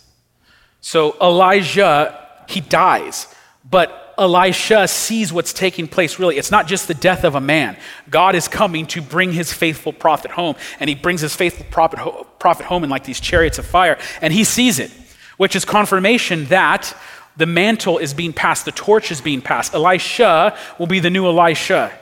So 0.81 1.17
Elijah, 1.21 2.19
he 2.49 2.61
dies, 2.61 3.33
but 3.65 4.04
Elisha 4.19 4.89
sees 4.89 5.33
what's 5.33 5.53
taking 5.53 5.89
place 5.89 6.19
really. 6.19 6.37
It's 6.37 6.51
not 6.51 6.67
just 6.67 6.89
the 6.89 6.95
death 6.95 7.25
of 7.25 7.35
a 7.35 7.41
man. 7.41 7.77
God 8.11 8.35
is 8.35 8.49
coming 8.49 8.87
to 8.89 9.03
bring 9.03 9.33
his 9.33 9.53
faithful 9.53 9.93
prophet 9.93 10.31
home, 10.31 10.57
and 10.81 10.89
he 10.89 10.95
brings 10.95 11.21
his 11.21 11.35
faithful 11.35 11.67
prophet, 11.71 11.99
prophet 12.39 12.67
home 12.67 12.85
in 12.85 12.91
like 12.91 13.05
these 13.05 13.21
chariots 13.21 13.59
of 13.59 13.67
fire, 13.67 13.99
and 14.21 14.33
he 14.33 14.45
sees 14.45 14.79
it, 14.79 14.91
which 15.37 15.57
is 15.57 15.65
confirmation 15.65 16.47
that 16.47 16.97
the 17.37 17.47
mantle 17.47 17.99
is 17.99 18.15
being 18.15 18.33
passed, 18.33 18.65
the 18.65 18.73
torch 18.73 19.11
is 19.11 19.21
being 19.21 19.43
passed. 19.43 19.75
Elisha 19.75 20.57
will 20.79 20.87
be 20.87 21.01
the 21.01 21.11
new 21.11 21.27
Elisha. 21.27 21.93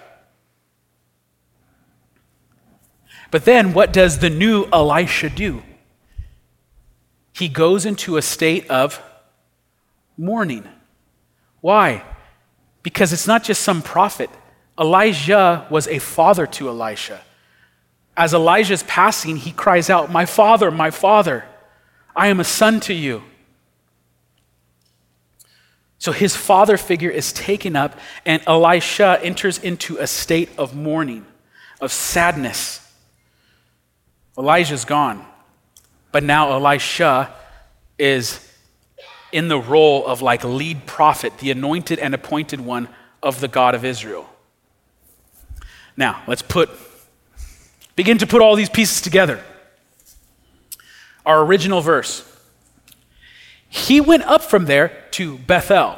But 3.31 3.47
then 3.47 3.73
what 3.73 3.93
does 3.95 4.19
the 4.19 4.29
new 4.29 4.67
Elisha 4.73 5.31
do? 5.31 5.63
He 7.33 7.49
goes 7.49 7.87
into 7.87 8.19
a 8.19 8.23
state 8.23 8.69
of 8.69 9.03
mourning. 10.19 10.69
Why? 11.63 12.05
Because 12.83 13.15
it's 13.15 13.27
not 13.27 13.43
just 13.45 13.63
some 13.63 13.81
prophet. 13.81 14.29
Elijah 14.79 15.67
was 15.71 15.89
a 15.89 15.99
father 15.99 16.47
to 16.47 16.69
Elisha. 16.69 17.23
As 18.15 18.35
Elijah's 18.35 18.83
passing, 18.83 19.37
he 19.37 19.53
cries 19.53 19.89
out, 19.89 20.11
My 20.11 20.27
father, 20.27 20.71
my 20.71 20.91
father, 20.91 21.45
I 22.15 22.27
am 22.27 22.41
a 22.41 22.45
son 22.45 22.81
to 22.81 22.93
you. 22.93 23.23
So 25.99 26.11
his 26.11 26.35
father 26.35 26.77
figure 26.77 27.11
is 27.11 27.33
taken 27.33 27.77
up, 27.77 27.99
and 28.27 28.43
Elisha 28.47 29.21
enters 29.23 29.59
into 29.59 29.99
a 29.99 30.07
state 30.09 30.51
of 30.59 30.75
mourning, 30.75 31.25
of 31.81 31.93
sadness. 31.93 32.81
Elijah's 34.37 34.85
gone, 34.85 35.25
but 36.11 36.25
now 36.25 36.51
Elisha 36.51 37.33
is 37.99 38.52
in 39.33 39.49
the 39.49 39.59
role 39.59 40.07
of 40.07 40.23
like 40.23 40.45
lead 40.45 40.87
prophet, 40.87 41.39
the 41.39 41.51
anointed 41.51 41.99
and 41.99 42.15
appointed 42.15 42.61
one 42.61 42.89
of 43.23 43.41
the 43.41 43.49
God 43.49 43.75
of 43.75 43.85
Israel. 43.85 44.29
Now, 45.97 46.23
let's 46.27 46.43
put 46.43 46.71
begin 47.97 48.19
to 48.19 48.27
put 48.27 48.41
all 48.41 48.57
these 48.57 48.71
pieces 48.71 49.01
together. 49.01 49.43
Our 51.25 51.45
original 51.45 51.81
verse. 51.81 52.29
He 53.69 54.01
went 54.01 54.25
up 54.25 54.43
from 54.43 54.67
there 54.67 55.05
to 55.13 55.39
Bethel, 55.39 55.97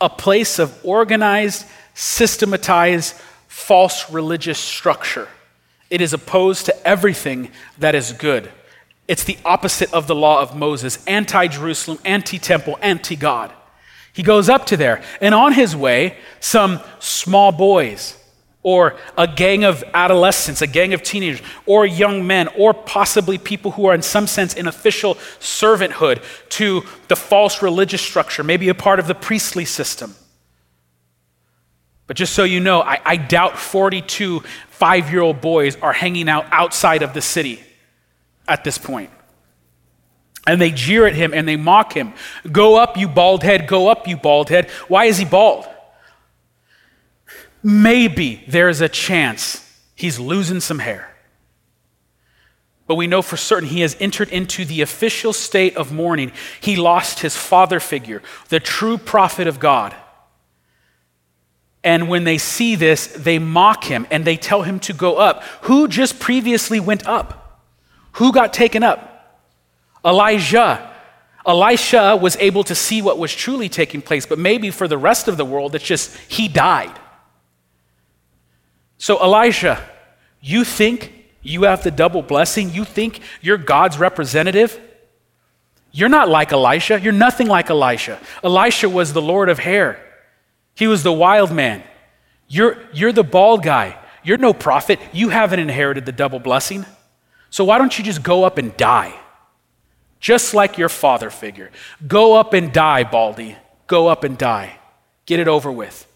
a 0.00 0.08
place 0.08 0.58
of 0.58 0.78
organized, 0.84 1.66
systematized, 1.94 3.14
false 3.48 4.10
religious 4.10 4.58
structure. 4.58 5.26
It 5.90 6.00
is 6.00 6.12
opposed 6.12 6.66
to 6.66 6.86
everything 6.86 7.50
that 7.78 7.96
is 7.96 8.12
good. 8.12 8.50
It's 9.10 9.24
the 9.24 9.38
opposite 9.44 9.92
of 9.92 10.06
the 10.06 10.14
law 10.14 10.40
of 10.40 10.54
Moses 10.54 11.04
anti 11.04 11.48
Jerusalem, 11.48 11.98
anti 12.04 12.38
temple, 12.38 12.78
anti 12.80 13.16
God. 13.16 13.52
He 14.12 14.22
goes 14.22 14.48
up 14.48 14.66
to 14.66 14.76
there, 14.76 15.02
and 15.20 15.34
on 15.34 15.52
his 15.52 15.74
way, 15.74 16.16
some 16.38 16.78
small 17.00 17.50
boys, 17.50 18.16
or 18.62 18.94
a 19.18 19.26
gang 19.26 19.64
of 19.64 19.82
adolescents, 19.94 20.62
a 20.62 20.68
gang 20.68 20.94
of 20.94 21.02
teenagers, 21.02 21.44
or 21.66 21.84
young 21.84 22.24
men, 22.24 22.46
or 22.56 22.72
possibly 22.72 23.36
people 23.36 23.72
who 23.72 23.86
are, 23.86 23.94
in 23.96 24.02
some 24.02 24.28
sense, 24.28 24.54
in 24.54 24.68
official 24.68 25.16
servanthood 25.40 26.22
to 26.50 26.84
the 27.08 27.16
false 27.16 27.62
religious 27.62 28.02
structure, 28.02 28.44
maybe 28.44 28.68
a 28.68 28.74
part 28.74 29.00
of 29.00 29.08
the 29.08 29.14
priestly 29.16 29.64
system. 29.64 30.14
But 32.06 32.16
just 32.16 32.32
so 32.32 32.44
you 32.44 32.60
know, 32.60 32.80
I, 32.80 33.00
I 33.04 33.16
doubt 33.16 33.58
42 33.58 34.44
five 34.68 35.10
year 35.10 35.22
old 35.22 35.40
boys 35.40 35.74
are 35.82 35.92
hanging 35.92 36.28
out 36.28 36.46
outside 36.52 37.02
of 37.02 37.12
the 37.12 37.20
city 37.20 37.58
at 38.50 38.64
this 38.64 38.76
point. 38.76 39.10
And 40.46 40.60
they 40.60 40.70
jeer 40.70 41.06
at 41.06 41.14
him 41.14 41.32
and 41.32 41.46
they 41.46 41.56
mock 41.56 41.92
him. 41.92 42.12
Go 42.50 42.76
up, 42.76 42.96
you 42.96 43.08
bald 43.08 43.42
head, 43.42 43.66
go 43.66 43.88
up, 43.88 44.08
you 44.08 44.16
bald 44.16 44.48
head. 44.48 44.68
Why 44.88 45.04
is 45.04 45.18
he 45.18 45.24
bald? 45.24 45.66
Maybe 47.62 48.42
there's 48.48 48.80
a 48.80 48.88
chance 48.88 49.66
he's 49.94 50.18
losing 50.18 50.60
some 50.60 50.80
hair. 50.80 51.14
But 52.86 52.96
we 52.96 53.06
know 53.06 53.22
for 53.22 53.36
certain 53.36 53.68
he 53.68 53.82
has 53.82 53.96
entered 54.00 54.30
into 54.30 54.64
the 54.64 54.80
official 54.80 55.32
state 55.32 55.76
of 55.76 55.92
mourning. 55.92 56.32
He 56.60 56.74
lost 56.74 57.20
his 57.20 57.36
father 57.36 57.78
figure, 57.78 58.20
the 58.48 58.58
true 58.58 58.98
prophet 58.98 59.46
of 59.46 59.60
God. 59.60 59.94
And 61.84 62.08
when 62.08 62.24
they 62.24 62.38
see 62.38 62.74
this, 62.74 63.06
they 63.06 63.38
mock 63.38 63.84
him 63.84 64.06
and 64.10 64.24
they 64.24 64.36
tell 64.36 64.62
him 64.62 64.80
to 64.80 64.92
go 64.92 65.16
up. 65.16 65.44
Who 65.62 65.86
just 65.86 66.18
previously 66.18 66.80
went 66.80 67.06
up? 67.06 67.39
Who 68.12 68.32
got 68.32 68.52
taken 68.52 68.82
up? 68.82 69.06
Elijah. 70.04 70.88
Elisha 71.46 72.16
was 72.16 72.36
able 72.36 72.64
to 72.64 72.74
see 72.74 73.00
what 73.02 73.18
was 73.18 73.34
truly 73.34 73.68
taking 73.68 74.02
place, 74.02 74.26
but 74.26 74.38
maybe 74.38 74.70
for 74.70 74.86
the 74.86 74.98
rest 74.98 75.26
of 75.26 75.36
the 75.36 75.44
world, 75.44 75.74
it's 75.74 75.84
just 75.84 76.16
he 76.28 76.48
died. 76.48 76.98
So, 78.98 79.22
Elijah, 79.22 79.82
you 80.40 80.64
think 80.64 81.12
you 81.42 81.62
have 81.62 81.82
the 81.82 81.90
double 81.90 82.22
blessing? 82.22 82.70
You 82.70 82.84
think 82.84 83.20
you're 83.40 83.56
God's 83.56 83.98
representative? 83.98 84.78
You're 85.92 86.10
not 86.10 86.28
like 86.28 86.52
Elisha. 86.52 87.00
You're 87.00 87.12
nothing 87.12 87.46
like 87.46 87.70
Elisha. 87.70 88.18
Elisha 88.44 88.88
was 88.88 89.12
the 89.12 89.22
Lord 89.22 89.48
of 89.48 89.58
hair. 89.58 90.04
He 90.74 90.86
was 90.86 91.02
the 91.02 91.12
wild 91.12 91.50
man. 91.50 91.82
You're, 92.48 92.76
you're 92.92 93.12
the 93.12 93.24
bald 93.24 93.62
guy. 93.62 93.96
You're 94.22 94.38
no 94.38 94.52
prophet. 94.52 95.00
You 95.12 95.30
haven't 95.30 95.60
inherited 95.60 96.04
the 96.04 96.12
double 96.12 96.38
blessing. 96.38 96.84
So 97.50 97.64
why 97.64 97.78
don't 97.78 97.96
you 97.98 98.04
just 98.04 98.22
go 98.22 98.44
up 98.44 98.58
and 98.58 98.76
die? 98.76 99.14
Just 100.20 100.54
like 100.54 100.78
your 100.78 100.88
father 100.88 101.30
figure. 101.30 101.70
Go 102.06 102.34
up 102.34 102.52
and 102.52 102.72
die, 102.72 103.04
Baldy. 103.04 103.56
Go 103.86 104.08
up 104.08 104.24
and 104.24 104.38
die. 104.38 104.78
Get 105.26 105.40
it 105.40 105.48
over 105.48 105.70
with. 105.70 106.06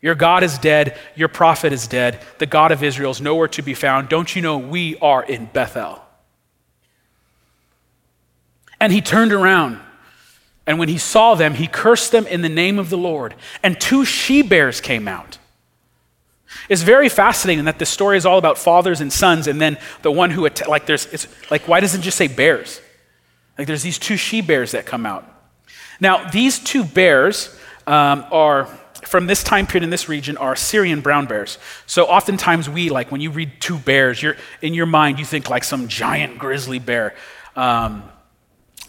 Your 0.00 0.14
God 0.14 0.42
is 0.42 0.58
dead. 0.58 0.98
Your 1.14 1.28
prophet 1.28 1.72
is 1.72 1.86
dead. 1.86 2.20
The 2.38 2.46
God 2.46 2.72
of 2.72 2.82
Israel 2.82 3.10
is 3.10 3.20
nowhere 3.20 3.48
to 3.48 3.62
be 3.62 3.74
found. 3.74 4.08
Don't 4.08 4.36
you 4.36 4.42
know 4.42 4.58
we 4.58 4.96
are 4.98 5.22
in 5.22 5.46
Bethel? 5.46 6.02
And 8.80 8.92
he 8.92 9.00
turned 9.00 9.32
around 9.32 9.80
and 10.66 10.78
when 10.78 10.88
he 10.88 10.98
saw 10.98 11.34
them, 11.34 11.54
he 11.54 11.66
cursed 11.66 12.12
them 12.12 12.26
in 12.26 12.40
the 12.40 12.48
name 12.48 12.78
of 12.78 12.90
the 12.90 12.96
Lord. 12.96 13.34
And 13.62 13.80
two 13.80 14.04
she 14.04 14.42
bears 14.42 14.80
came 14.80 15.06
out. 15.06 15.38
It's 16.68 16.82
very 16.82 17.08
fascinating 17.08 17.64
that 17.66 17.78
the 17.78 17.86
story 17.86 18.16
is 18.16 18.26
all 18.26 18.38
about 18.38 18.58
fathers 18.58 19.00
and 19.00 19.12
sons, 19.12 19.46
and 19.46 19.60
then 19.60 19.78
the 20.02 20.10
one 20.10 20.30
who, 20.30 20.48
like, 20.68 20.86
there's, 20.86 21.06
it's 21.06 21.28
like, 21.50 21.68
why 21.68 21.80
doesn't 21.80 22.00
it 22.00 22.04
just 22.04 22.16
say 22.16 22.28
bears? 22.28 22.80
Like, 23.58 23.66
there's 23.66 23.82
these 23.82 23.98
two 23.98 24.16
she 24.16 24.40
bears 24.40 24.72
that 24.72 24.86
come 24.86 25.06
out. 25.06 25.30
Now, 26.00 26.28
these 26.30 26.58
two 26.58 26.84
bears 26.84 27.56
um, 27.86 28.24
are, 28.32 28.66
from 29.04 29.26
this 29.26 29.42
time 29.42 29.66
period 29.66 29.84
in 29.84 29.90
this 29.90 30.08
region, 30.08 30.36
are 30.36 30.56
Syrian 30.56 31.00
brown 31.00 31.26
bears. 31.26 31.58
So 31.86 32.04
oftentimes 32.06 32.68
we, 32.68 32.90
like, 32.90 33.12
when 33.12 33.20
you 33.20 33.30
read 33.30 33.52
two 33.60 33.78
bears, 33.78 34.22
you're, 34.22 34.36
in 34.60 34.74
your 34.74 34.86
mind, 34.86 35.18
you 35.18 35.24
think 35.24 35.50
like 35.50 35.64
some 35.64 35.88
giant 35.88 36.38
grizzly 36.38 36.78
bear. 36.78 37.14
Um, 37.54 38.02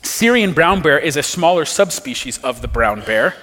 Syrian 0.01 0.53
brown 0.53 0.81
bear 0.81 0.97
is 0.97 1.17
a 1.17 1.23
smaller 1.23 1.65
subspecies 1.65 2.37
of 2.39 2.61
the 2.61 2.67
brown 2.67 3.01
bear, 3.01 3.35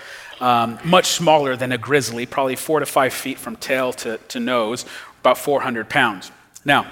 um, 0.42 0.78
much 0.84 1.06
smaller 1.06 1.54
than 1.54 1.70
a 1.70 1.78
grizzly, 1.78 2.26
probably 2.26 2.56
four 2.56 2.80
to 2.80 2.86
five 2.86 3.14
feet 3.14 3.38
from 3.38 3.54
tail 3.54 3.92
to, 3.92 4.18
to 4.18 4.40
nose, 4.40 4.84
about 5.20 5.38
400 5.38 5.88
pounds. 5.88 6.32
Now, 6.64 6.90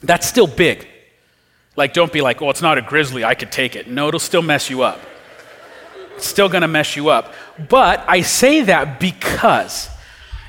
that's 0.00 0.28
still 0.28 0.46
big. 0.46 0.86
Like, 1.74 1.92
don't 1.92 2.12
be 2.12 2.20
like, 2.20 2.40
oh, 2.40 2.50
it's 2.50 2.62
not 2.62 2.78
a 2.78 2.82
grizzly, 2.82 3.24
I 3.24 3.34
could 3.34 3.50
take 3.50 3.74
it. 3.74 3.88
No, 3.88 4.06
it'll 4.06 4.20
still 4.20 4.42
mess 4.42 4.70
you 4.70 4.82
up. 4.82 5.00
It's 6.14 6.26
still 6.26 6.48
gonna 6.48 6.68
mess 6.68 6.94
you 6.94 7.08
up. 7.08 7.34
But 7.68 8.04
I 8.06 8.20
say 8.20 8.62
that 8.62 9.00
because 9.00 9.90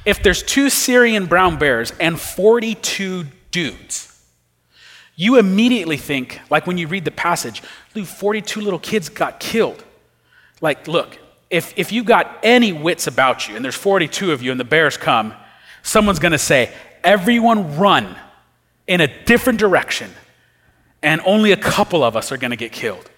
if 0.05 0.21
there's 0.21 0.43
two 0.43 0.69
Syrian 0.69 1.25
brown 1.25 1.57
bears 1.57 1.93
and 1.99 2.19
42 2.19 3.25
dudes, 3.49 4.09
you 5.15 5.39
immediately 5.39 5.97
think, 5.97 6.41
like 6.51 6.67
when 6.67 6.77
you 6.77 6.87
read 6.87 7.05
the 7.05 7.11
passage, 7.11 7.61
42 7.61 8.61
little 8.61 8.79
kids 8.79 9.09
got 9.09 9.39
killed. 9.39 9.83
Like, 10.61 10.87
look, 10.87 11.17
if, 11.53 11.73
if 11.77 11.91
you 11.91 12.03
got 12.03 12.39
any 12.43 12.73
wits 12.73 13.07
about 13.07 13.47
you, 13.47 13.55
and 13.55 13.63
there's 13.63 13.75
42 13.75 14.31
of 14.31 14.41
you, 14.41 14.51
and 14.51 14.59
the 14.59 14.65
bears 14.65 14.97
come, 14.97 15.33
someone's 15.83 16.19
gonna 16.19 16.37
say, 16.37 16.73
everyone 17.03 17.77
run 17.77 18.15
in 18.87 19.01
a 19.01 19.25
different 19.25 19.59
direction, 19.59 20.09
and 21.01 21.21
only 21.25 21.51
a 21.51 21.57
couple 21.57 22.03
of 22.03 22.15
us 22.15 22.31
are 22.31 22.37
going 22.37 22.51
to 22.51 22.57
get 22.57 22.71
killed. 22.71 23.09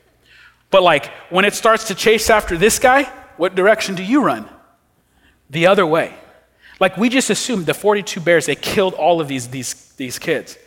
But 0.72 0.84
like 0.84 1.08
when 1.30 1.46
it 1.46 1.54
starts 1.54 1.86
to 1.86 1.96
chase 1.96 2.30
after 2.30 2.58
this 2.58 2.80
guy, 2.80 3.04
what 3.38 3.56
direction 3.56 3.96
do 3.96 4.04
you 4.04 4.24
run? 4.24 4.50
The 5.50 5.68
other 5.68 5.86
way. 5.86 6.14
Like 6.80 6.98
we 6.98 7.10
just 7.10 7.30
assumed 7.30 7.66
the 7.66 7.74
42 7.74 8.20
bears, 8.20 8.48
they 8.48 8.56
killed 8.56 8.96
all 8.96 9.22
of 9.22 9.28
these, 9.28 9.48
these, 9.48 9.94
these 9.94 10.20
kids. 10.20 10.58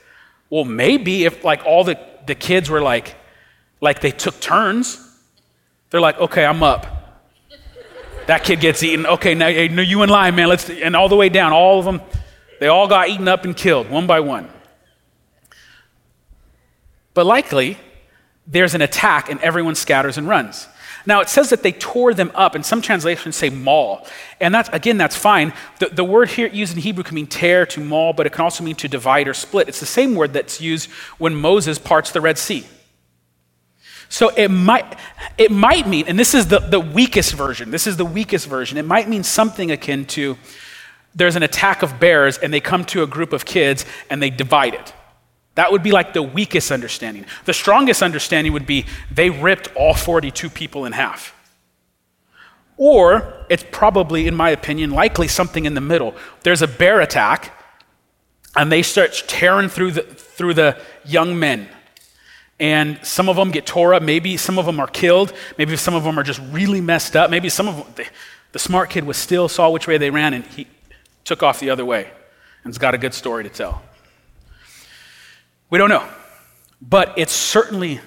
Well, 0.49 0.65
maybe 0.65 1.25
if 1.25 1.45
like 1.45 1.67
all 1.67 1.85
the, 1.85 1.99
the 2.27 2.35
kids 2.35 2.71
were 2.71 2.81
like, 2.81 3.17
like 3.81 4.01
they 4.01 4.11
took 4.11 4.41
turns, 4.41 5.05
they're 5.91 6.01
like, 6.01 6.19
okay, 6.19 6.45
I'm 6.45 6.63
up. 6.63 6.98
That 8.29 8.45
kid 8.45 8.61
gets 8.61 8.83
eaten. 8.83 9.07
Okay, 9.07 9.35
now 9.35 9.49
hey, 9.49 9.71
you 9.85 10.03
in 10.03 10.11
line, 10.11 10.37
man. 10.37 10.49
Let's 10.49 10.69
and 10.69 10.95
all 10.95 11.09
the 11.09 11.17
way 11.17 11.31
down, 11.31 11.55
all 11.55 11.79
of 11.79 11.87
them, 11.87 12.03
they 12.61 12.67
all 12.67 12.87
got 12.87 13.09
eaten 13.09 13.27
up 13.27 13.47
and 13.47 13.57
killed 13.57 13.89
one 13.89 14.07
by 14.07 14.21
one. 14.21 14.51
But 17.15 17.25
likely, 17.25 17.79
there's 18.47 18.75
an 18.75 18.83
attack 18.83 19.31
and 19.31 19.41
everyone 19.41 19.75
scatters 19.75 20.19
and 20.19 20.29
runs. 20.29 20.69
Now, 21.07 21.21
it 21.23 21.31
says 21.31 21.49
that 21.49 21.63
they 21.63 21.73
tore 21.73 22.13
them 22.13 22.31
up, 22.35 22.55
and 22.55 22.67
some 22.67 22.83
translations 22.83 23.35
say 23.35 23.49
maul. 23.49 24.07
And 24.43 24.55
that's, 24.55 24.69
again, 24.75 24.99
that's 24.99 25.17
fine. 25.17 25.55
The, 25.79 25.87
the 25.87 26.05
word 26.05 26.29
here 26.29 26.49
used 26.49 26.75
in 26.75 26.83
Hebrew 26.83 27.05
can 27.05 27.15
mean 27.15 27.29
tear, 27.29 27.65
to 27.65 27.81
maul, 27.81 28.13
but 28.13 28.27
it 28.27 28.35
can 28.35 28.43
also 28.43 28.63
mean 28.63 28.77
to 28.77 28.89
divide 28.89 29.27
or 29.27 29.33
split. 29.33 29.69
It's 29.69 29.81
the 29.81 29.87
same 29.87 30.15
word 30.15 30.35
that's 30.35 30.61
used 30.61 30.91
when 31.17 31.35
Moses 31.35 31.79
parts 31.79 32.11
the 32.11 32.21
Red 32.21 32.37
Sea. 32.37 32.67
So 34.09 34.31
it 34.31 34.49
might, 34.49 34.99
it 35.37 35.51
might 35.51 35.87
mean, 35.87 36.07
and 36.09 36.19
this 36.19 36.35
is 36.35 36.47
the, 36.47 36.61
the 36.61 36.81
weakest 36.81 37.35
version, 37.35 37.71
this 37.71 37.87
is 37.87 37.97
the 37.97 38.05
weakest 38.05 38.47
version, 38.47 38.79
it 38.79 38.87
might 38.87 39.09
mean 39.09 39.23
something 39.23 39.71
akin 39.71 40.07
to 40.07 40.39
there's 41.15 41.37
an 41.37 41.43
attack 41.43 41.83
of 41.83 41.99
bears 41.99 42.39
and 42.39 42.53
they 42.53 42.61
come 42.61 42.85
to 42.87 43.03
a 43.03 43.07
group 43.07 43.33
of 43.33 43.45
kids 43.45 43.85
and 44.09 44.23
they 44.23 44.31
divide 44.31 44.75
it. 44.75 44.95
That 45.57 45.73
would 45.73 45.83
be 45.83 45.91
like 45.91 46.13
the 46.13 46.23
weakest 46.23 46.71
understanding. 46.71 47.27
The 47.45 47.53
strongest 47.53 48.03
understanding 48.03 48.53
would 48.53 48.67
be 48.67 48.87
they 49.11 49.29
ripped 49.29 49.75
all 49.75 49.95
42 49.95 50.49
people 50.49 50.85
in 50.85 50.93
half. 50.93 51.35
Or 52.77 53.45
it's 53.51 53.65
probably, 53.73 54.29
in 54.29 54.37
my 54.37 54.51
opinion, 54.51 54.93
likely 54.93 55.27
something 55.27 55.65
in 55.65 55.75
the 55.75 55.81
middle. 55.81 56.15
There's 56.45 56.63
a 56.63 56.69
bear 56.69 57.01
attack, 57.01 57.53
and 58.55 58.71
they 58.71 58.83
start 58.83 59.25
tearing 59.27 59.69
through 59.69 59.93
the, 59.93 60.03
through 60.03 60.55
the 60.55 60.81
young 61.05 61.41
men. 61.41 61.69
And 62.61 62.99
some 63.05 63.29
of 63.29 63.37
them 63.37 63.51
get 63.51 63.67
tore 63.67 63.95
up. 63.95 64.03
Maybe 64.03 64.37
some 64.37 64.59
of 64.59 64.67
them 64.67 64.81
are 64.81 64.89
killed. 64.89 65.33
Maybe 65.57 65.77
some 65.77 65.95
of 65.95 66.03
them 66.03 66.19
are 66.19 66.25
just 66.25 66.41
really 66.51 66.81
messed 66.81 67.15
up. 67.15 67.31
Maybe 67.31 67.49
some 67.49 67.69
of 67.69 67.77
them, 67.77 67.87
the, 67.95 68.07
the 68.53 68.59
smart 68.59 68.91
kid 68.91 69.05
was 69.05 69.17
still, 69.17 69.49
saw 69.49 69.71
which 69.71 69.87
way 69.87 69.99
they 69.99 70.11
ran, 70.11 70.35
and 70.35 70.45
he 70.45 70.67
took 71.25 71.43
off 71.43 71.61
the 71.61 71.71
other 71.71 71.85
way 71.85 72.11
and 72.65 72.71
has 72.71 72.79
got 72.79 72.95
a 72.95 72.99
good 72.99 73.15
story 73.15 73.45
to 73.45 73.51
tell. 73.51 73.83
We 75.71 75.79
don't 75.79 75.91
know. 75.91 76.09
But 76.81 77.15
it's 77.17 77.33
certainly, 77.33 78.01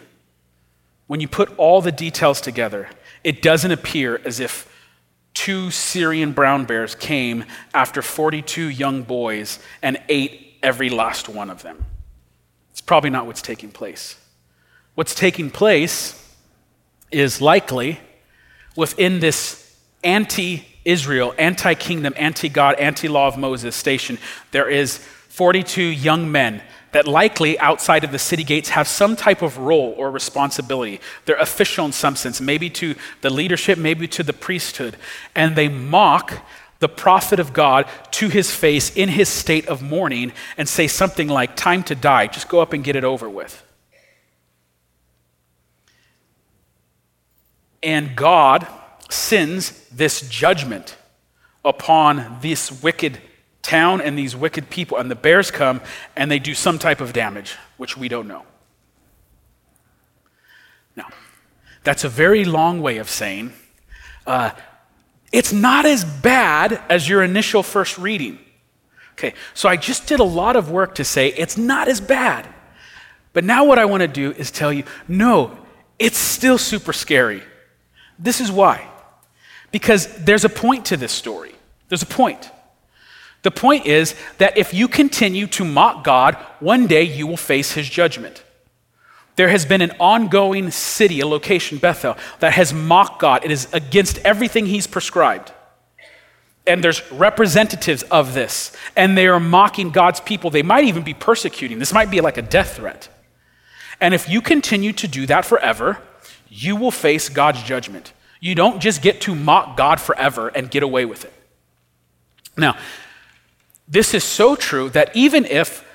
when 1.07 1.19
you 1.19 1.27
put 1.27 1.57
all 1.57 1.81
the 1.81 1.91
details 1.91 2.41
together, 2.41 2.89
it 3.23 3.41
doesn't 3.41 3.71
appear 3.71 4.21
as 4.25 4.39
if 4.39 4.67
two 5.33 5.71
Syrian 5.71 6.33
brown 6.33 6.65
bears 6.65 6.95
came 6.95 7.45
after 7.73 8.01
42 8.01 8.69
young 8.69 9.03
boys 9.03 9.59
and 9.81 10.01
ate 10.09 10.57
every 10.63 10.89
last 10.89 11.29
one 11.29 11.49
of 11.49 11.61
them. 11.61 11.85
It's 12.71 12.81
probably 12.81 13.09
not 13.09 13.25
what's 13.25 13.41
taking 13.41 13.71
place. 13.71 14.17
What's 14.95 15.15
taking 15.15 15.49
place 15.49 16.17
is 17.11 17.41
likely 17.41 17.99
within 18.75 19.19
this 19.19 19.75
anti 20.03 20.65
Israel, 20.83 21.33
anti 21.37 21.73
kingdom, 21.75 22.13
anti 22.17 22.49
God, 22.49 22.75
anti 22.75 23.07
law 23.07 23.27
of 23.27 23.37
Moses 23.37 23.75
station, 23.75 24.17
there 24.51 24.69
is 24.69 24.97
42 24.97 25.81
young 25.81 26.31
men 26.31 26.61
that 26.91 27.07
likely 27.07 27.57
outside 27.59 28.03
of 28.03 28.11
the 28.11 28.19
city 28.19 28.43
gates 28.43 28.69
have 28.69 28.87
some 28.87 29.15
type 29.15 29.41
of 29.41 29.57
role 29.57 29.93
or 29.97 30.11
responsibility. 30.11 30.99
They're 31.25 31.37
official 31.37 31.85
in 31.85 31.93
some 31.93 32.15
sense, 32.15 32.41
maybe 32.41 32.69
to 32.71 32.95
the 33.21 33.29
leadership, 33.29 33.77
maybe 33.77 34.07
to 34.09 34.23
the 34.23 34.33
priesthood. 34.33 34.97
And 35.33 35.55
they 35.55 35.69
mock 35.69 36.33
the 36.79 36.89
prophet 36.89 37.39
of 37.39 37.53
God 37.53 37.87
to 38.11 38.27
his 38.27 38.53
face 38.53 38.93
in 38.93 39.07
his 39.07 39.29
state 39.29 39.67
of 39.67 39.81
mourning 39.81 40.33
and 40.57 40.67
say 40.67 40.87
something 40.87 41.29
like, 41.29 41.55
Time 41.55 41.83
to 41.83 41.95
die, 41.95 42.27
just 42.27 42.49
go 42.49 42.59
up 42.59 42.73
and 42.73 42.83
get 42.83 42.95
it 42.95 43.03
over 43.03 43.29
with. 43.29 43.63
And 47.83 48.15
God 48.15 48.67
sends 49.09 49.87
this 49.89 50.21
judgment 50.29 50.97
upon 51.63 52.37
this 52.41 52.83
wicked 52.83 53.19
town 53.61 54.01
and 54.01 54.17
these 54.17 54.35
wicked 54.35 54.69
people. 54.69 54.97
And 54.97 55.09
the 55.09 55.15
bears 55.15 55.51
come 55.51 55.81
and 56.15 56.29
they 56.29 56.39
do 56.39 56.53
some 56.53 56.79
type 56.79 57.01
of 57.01 57.13
damage, 57.13 57.55
which 57.77 57.97
we 57.97 58.07
don't 58.07 58.27
know. 58.27 58.43
Now, 60.95 61.07
that's 61.83 62.03
a 62.03 62.09
very 62.09 62.45
long 62.45 62.81
way 62.81 62.97
of 62.97 63.09
saying 63.09 63.53
uh, 64.25 64.51
it's 65.31 65.53
not 65.53 65.85
as 65.85 66.03
bad 66.03 66.81
as 66.89 67.07
your 67.07 67.23
initial 67.23 67.63
first 67.63 67.97
reading. 67.97 68.39
Okay, 69.13 69.33
so 69.53 69.69
I 69.69 69.75
just 69.77 70.07
did 70.07 70.19
a 70.19 70.25
lot 70.25 70.55
of 70.55 70.71
work 70.71 70.95
to 70.95 71.03
say 71.03 71.29
it's 71.29 71.57
not 71.57 71.87
as 71.87 72.01
bad. 72.01 72.47
But 73.33 73.43
now 73.43 73.65
what 73.65 73.79
I 73.79 73.85
want 73.85 74.01
to 74.01 74.07
do 74.07 74.31
is 74.31 74.51
tell 74.51 74.73
you 74.73 74.83
no, 75.07 75.57
it's 75.99 76.17
still 76.17 76.57
super 76.57 76.93
scary. 76.93 77.43
This 78.21 78.39
is 78.39 78.51
why. 78.51 78.87
Because 79.71 80.07
there's 80.23 80.45
a 80.45 80.49
point 80.49 80.85
to 80.85 80.97
this 80.97 81.11
story. 81.11 81.55
There's 81.89 82.03
a 82.03 82.07
point. 82.07 82.49
The 83.43 83.51
point 83.51 83.87
is 83.87 84.15
that 84.37 84.57
if 84.57 84.73
you 84.73 84.87
continue 84.87 85.47
to 85.47 85.65
mock 85.65 86.03
God, 86.03 86.35
one 86.59 86.87
day 86.87 87.03
you 87.03 87.25
will 87.25 87.37
face 87.37 87.71
his 87.71 87.89
judgment. 87.89 88.43
There 89.35 89.49
has 89.49 89.65
been 89.65 89.81
an 89.81 89.93
ongoing 89.99 90.69
city, 90.69 91.21
a 91.21 91.25
location, 91.25 91.79
Bethel, 91.79 92.17
that 92.39 92.53
has 92.53 92.73
mocked 92.73 93.19
God. 93.19 93.43
It 93.43 93.49
is 93.49 93.67
against 93.73 94.19
everything 94.19 94.67
he's 94.67 94.85
prescribed. 94.85 95.51
And 96.67 96.83
there's 96.83 97.09
representatives 97.11 98.03
of 98.03 98.35
this, 98.35 98.71
and 98.95 99.17
they 99.17 99.27
are 99.27 99.39
mocking 99.39 99.89
God's 99.89 100.19
people. 100.19 100.51
They 100.51 100.61
might 100.61 100.83
even 100.83 101.01
be 101.01 101.15
persecuting. 101.15 101.79
This 101.79 101.93
might 101.93 102.11
be 102.11 102.21
like 102.21 102.37
a 102.37 102.43
death 102.43 102.75
threat. 102.75 103.09
And 103.99 104.13
if 104.13 104.29
you 104.29 104.41
continue 104.41 104.93
to 104.93 105.07
do 105.07 105.25
that 105.25 105.45
forever, 105.45 105.97
you 106.53 106.75
will 106.75 106.91
face 106.91 107.29
God's 107.29 107.63
judgment. 107.63 108.11
You 108.41 108.55
don't 108.55 108.81
just 108.81 109.01
get 109.01 109.21
to 109.21 109.33
mock 109.33 109.77
God 109.77 110.01
forever 110.01 110.49
and 110.49 110.69
get 110.69 110.83
away 110.83 111.05
with 111.05 111.23
it. 111.23 111.33
Now, 112.57 112.77
this 113.87 114.13
is 114.13 114.25
so 114.25 114.57
true 114.57 114.89
that 114.89 115.15
even 115.15 115.45
if, 115.45 115.85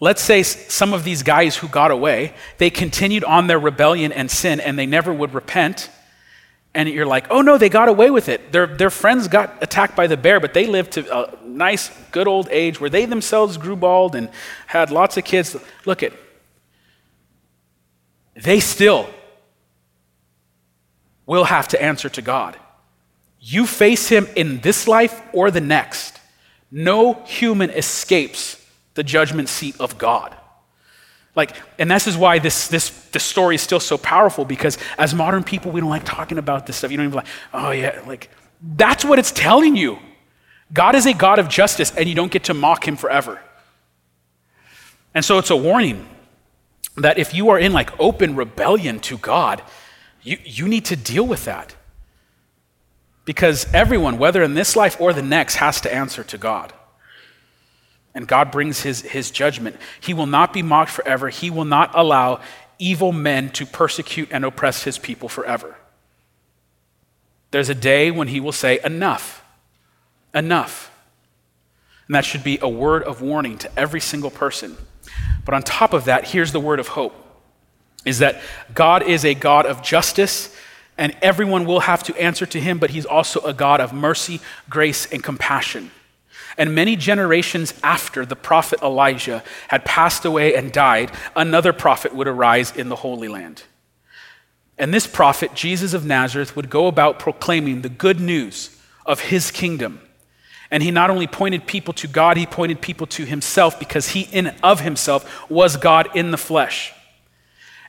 let's 0.00 0.22
say, 0.22 0.42
some 0.42 0.94
of 0.94 1.04
these 1.04 1.22
guys 1.22 1.56
who 1.58 1.68
got 1.68 1.90
away, 1.90 2.32
they 2.56 2.70
continued 2.70 3.24
on 3.24 3.46
their 3.46 3.58
rebellion 3.58 4.10
and 4.10 4.30
sin 4.30 4.58
and 4.58 4.78
they 4.78 4.86
never 4.86 5.12
would 5.12 5.34
repent, 5.34 5.90
and 6.72 6.88
you're 6.88 7.04
like, 7.04 7.26
oh 7.30 7.42
no, 7.42 7.58
they 7.58 7.68
got 7.68 7.88
away 7.88 8.10
with 8.10 8.28
it. 8.30 8.52
Their, 8.52 8.66
their 8.66 8.90
friends 8.90 9.28
got 9.28 9.62
attacked 9.62 9.96
by 9.96 10.06
the 10.06 10.16
bear, 10.16 10.40
but 10.40 10.54
they 10.54 10.66
lived 10.66 10.92
to 10.92 11.14
a 11.14 11.36
nice, 11.44 11.90
good 12.10 12.26
old 12.26 12.48
age 12.50 12.80
where 12.80 12.88
they 12.88 13.04
themselves 13.04 13.58
grew 13.58 13.76
bald 13.76 14.14
and 14.14 14.30
had 14.66 14.90
lots 14.90 15.16
of 15.16 15.24
kids. 15.24 15.56
Look 15.84 16.02
at, 16.02 16.12
they 18.34 18.60
still 18.60 19.10
will 21.30 21.44
have 21.44 21.68
to 21.68 21.80
answer 21.80 22.08
to 22.08 22.20
God. 22.20 22.56
You 23.38 23.64
face 23.64 24.08
him 24.08 24.26
in 24.34 24.58
this 24.62 24.88
life 24.88 25.22
or 25.32 25.52
the 25.52 25.60
next. 25.60 26.18
No 26.72 27.22
human 27.22 27.70
escapes 27.70 28.60
the 28.94 29.04
judgment 29.04 29.48
seat 29.48 29.80
of 29.80 29.96
God. 29.96 30.34
Like, 31.36 31.54
and 31.78 31.88
this 31.88 32.08
is 32.08 32.16
why 32.16 32.40
this, 32.40 32.66
this, 32.66 32.90
this 33.12 33.22
story 33.22 33.54
is 33.54 33.62
still 33.62 33.78
so 33.78 33.96
powerful 33.96 34.44
because 34.44 34.76
as 34.98 35.14
modern 35.14 35.44
people, 35.44 35.70
we 35.70 35.80
don't 35.80 35.88
like 35.88 36.04
talking 36.04 36.36
about 36.36 36.66
this 36.66 36.78
stuff. 36.78 36.90
You 36.90 36.96
don't 36.96 37.06
even 37.06 37.16
like, 37.16 37.28
oh 37.54 37.70
yeah, 37.70 38.02
like, 38.08 38.28
that's 38.60 39.04
what 39.04 39.20
it's 39.20 39.30
telling 39.30 39.76
you. 39.76 40.00
God 40.72 40.96
is 40.96 41.06
a 41.06 41.14
God 41.14 41.38
of 41.38 41.48
justice 41.48 41.94
and 41.96 42.08
you 42.08 42.16
don't 42.16 42.32
get 42.32 42.42
to 42.44 42.54
mock 42.54 42.88
him 42.88 42.96
forever. 42.96 43.40
And 45.14 45.24
so 45.24 45.38
it's 45.38 45.50
a 45.50 45.56
warning 45.56 46.08
that 46.96 47.18
if 47.18 47.34
you 47.34 47.50
are 47.50 47.58
in 47.58 47.72
like 47.72 47.98
open 48.00 48.34
rebellion 48.34 48.98
to 48.98 49.16
God, 49.16 49.62
you, 50.22 50.38
you 50.44 50.68
need 50.68 50.86
to 50.86 50.96
deal 50.96 51.26
with 51.26 51.44
that. 51.44 51.74
Because 53.24 53.72
everyone, 53.72 54.18
whether 54.18 54.42
in 54.42 54.54
this 54.54 54.76
life 54.76 55.00
or 55.00 55.12
the 55.12 55.22
next, 55.22 55.56
has 55.56 55.80
to 55.82 55.94
answer 55.94 56.24
to 56.24 56.38
God. 56.38 56.72
And 58.14 58.26
God 58.26 58.50
brings 58.50 58.80
his, 58.80 59.02
his 59.02 59.30
judgment. 59.30 59.76
He 60.00 60.14
will 60.14 60.26
not 60.26 60.52
be 60.52 60.62
mocked 60.62 60.90
forever. 60.90 61.28
He 61.28 61.48
will 61.48 61.64
not 61.64 61.92
allow 61.94 62.40
evil 62.78 63.12
men 63.12 63.50
to 63.50 63.66
persecute 63.66 64.28
and 64.32 64.44
oppress 64.44 64.82
his 64.82 64.98
people 64.98 65.28
forever. 65.28 65.76
There's 67.50 67.68
a 67.68 67.74
day 67.74 68.10
when 68.10 68.28
he 68.28 68.40
will 68.40 68.52
say, 68.52 68.80
Enough, 68.84 69.44
enough. 70.34 70.90
And 72.06 72.14
that 72.16 72.24
should 72.24 72.42
be 72.42 72.58
a 72.60 72.68
word 72.68 73.04
of 73.04 73.22
warning 73.22 73.58
to 73.58 73.78
every 73.78 74.00
single 74.00 74.30
person. 74.30 74.76
But 75.44 75.54
on 75.54 75.62
top 75.62 75.92
of 75.92 76.06
that, 76.06 76.28
here's 76.28 76.50
the 76.50 76.58
word 76.58 76.80
of 76.80 76.88
hope 76.88 77.14
is 78.04 78.20
that 78.20 78.40
God 78.74 79.02
is 79.02 79.24
a 79.24 79.34
God 79.34 79.66
of 79.66 79.82
justice 79.82 80.54
and 81.00 81.16
everyone 81.22 81.64
will 81.64 81.80
have 81.80 82.02
to 82.04 82.20
answer 82.20 82.44
to 82.44 82.60
him, 82.60 82.78
but 82.78 82.90
he's 82.90 83.06
also 83.06 83.40
a 83.40 83.54
God 83.54 83.80
of 83.80 83.94
mercy, 83.94 84.38
grace, 84.68 85.06
and 85.06 85.24
compassion. 85.24 85.90
And 86.58 86.74
many 86.74 86.94
generations 86.94 87.72
after 87.82 88.26
the 88.26 88.36
prophet 88.36 88.82
Elijah 88.82 89.42
had 89.68 89.86
passed 89.86 90.26
away 90.26 90.54
and 90.54 90.70
died, 90.70 91.10
another 91.34 91.72
prophet 91.72 92.14
would 92.14 92.28
arise 92.28 92.76
in 92.76 92.90
the 92.90 92.96
Holy 92.96 93.28
Land. 93.28 93.62
And 94.76 94.92
this 94.92 95.06
prophet, 95.06 95.54
Jesus 95.54 95.94
of 95.94 96.04
Nazareth, 96.04 96.54
would 96.54 96.68
go 96.68 96.86
about 96.86 97.18
proclaiming 97.18 97.80
the 97.80 97.88
good 97.88 98.20
news 98.20 98.78
of 99.06 99.20
his 99.20 99.50
kingdom. 99.50 100.00
And 100.70 100.82
he 100.82 100.90
not 100.90 101.08
only 101.08 101.26
pointed 101.26 101.66
people 101.66 101.94
to 101.94 102.08
God, 102.08 102.36
he 102.36 102.46
pointed 102.46 102.82
people 102.82 103.06
to 103.08 103.24
himself 103.24 103.78
because 103.78 104.08
he 104.08 104.22
in 104.32 104.48
of 104.62 104.80
himself 104.80 105.50
was 105.50 105.78
God 105.78 106.14
in 106.14 106.30
the 106.30 106.38
flesh. 106.38 106.92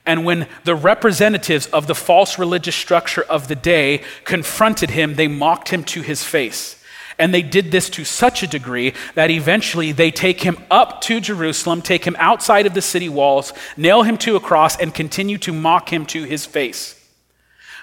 And 0.05 0.25
when 0.25 0.47
the 0.63 0.75
representatives 0.75 1.67
of 1.67 1.87
the 1.87 1.95
false 1.95 2.39
religious 2.39 2.75
structure 2.75 3.21
of 3.23 3.47
the 3.47 3.55
day 3.55 4.03
confronted 4.23 4.91
him, 4.91 5.15
they 5.15 5.27
mocked 5.27 5.69
him 5.69 5.83
to 5.85 6.01
his 6.01 6.23
face. 6.23 6.83
And 7.19 7.33
they 7.33 7.43
did 7.43 7.71
this 7.71 7.89
to 7.91 8.03
such 8.03 8.41
a 8.41 8.47
degree 8.47 8.93
that 9.13 9.29
eventually 9.29 9.91
they 9.91 10.09
take 10.09 10.41
him 10.41 10.57
up 10.71 11.01
to 11.01 11.19
Jerusalem, 11.19 11.83
take 11.83 12.05
him 12.05 12.15
outside 12.17 12.65
of 12.65 12.73
the 12.73 12.81
city 12.81 13.09
walls, 13.09 13.53
nail 13.77 14.01
him 14.01 14.17
to 14.19 14.35
a 14.35 14.39
cross, 14.39 14.75
and 14.75 14.93
continue 14.93 15.37
to 15.39 15.53
mock 15.53 15.93
him 15.93 16.05
to 16.07 16.23
his 16.23 16.47
face. 16.47 16.97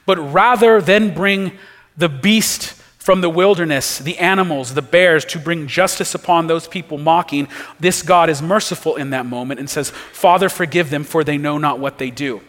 But 0.07 0.17
rather 0.17 0.81
than 0.81 1.15
bring 1.15 1.53
the 1.97 2.09
beast 2.09 2.78
from 3.09 3.23
the 3.23 3.31
wilderness, 3.31 4.01
the 4.01 4.19
animals, 4.19 4.75
the 4.75 4.83
bears, 4.83 5.25
to 5.25 5.39
bring 5.39 5.67
justice 5.67 6.15
upon 6.15 6.47
those 6.47 6.69
people 6.69 6.99
mocking, 6.99 7.49
this 7.81 8.03
God 8.03 8.29
is 8.29 8.43
merciful 8.43 8.97
in 8.97 9.09
that 9.09 9.25
moment 9.25 9.59
and 9.59 9.71
says, 9.71 9.89
Father, 9.89 10.51
forgive 10.51 10.91
them, 10.91 11.05
for 11.05 11.25
they 11.25 11.39
know 11.39 11.57
not 11.57 11.79
what 11.79 11.97
they 11.97 12.11
do. 12.11 12.43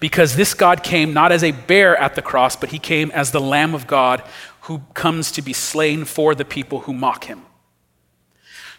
Because 0.00 0.34
this 0.34 0.52
God 0.52 0.82
came 0.82 1.14
not 1.14 1.30
as 1.30 1.44
a 1.44 1.52
bear 1.52 1.96
at 1.96 2.16
the 2.16 2.22
cross, 2.22 2.56
but 2.56 2.70
he 2.70 2.80
came 2.80 3.12
as 3.12 3.30
the 3.30 3.40
Lamb 3.40 3.72
of 3.72 3.86
God 3.86 4.20
who 4.62 4.80
comes 4.94 5.30
to 5.30 5.42
be 5.42 5.52
slain 5.52 6.04
for 6.04 6.34
the 6.34 6.44
people 6.44 6.80
who 6.80 6.92
mock 6.92 7.26
him. 7.26 7.42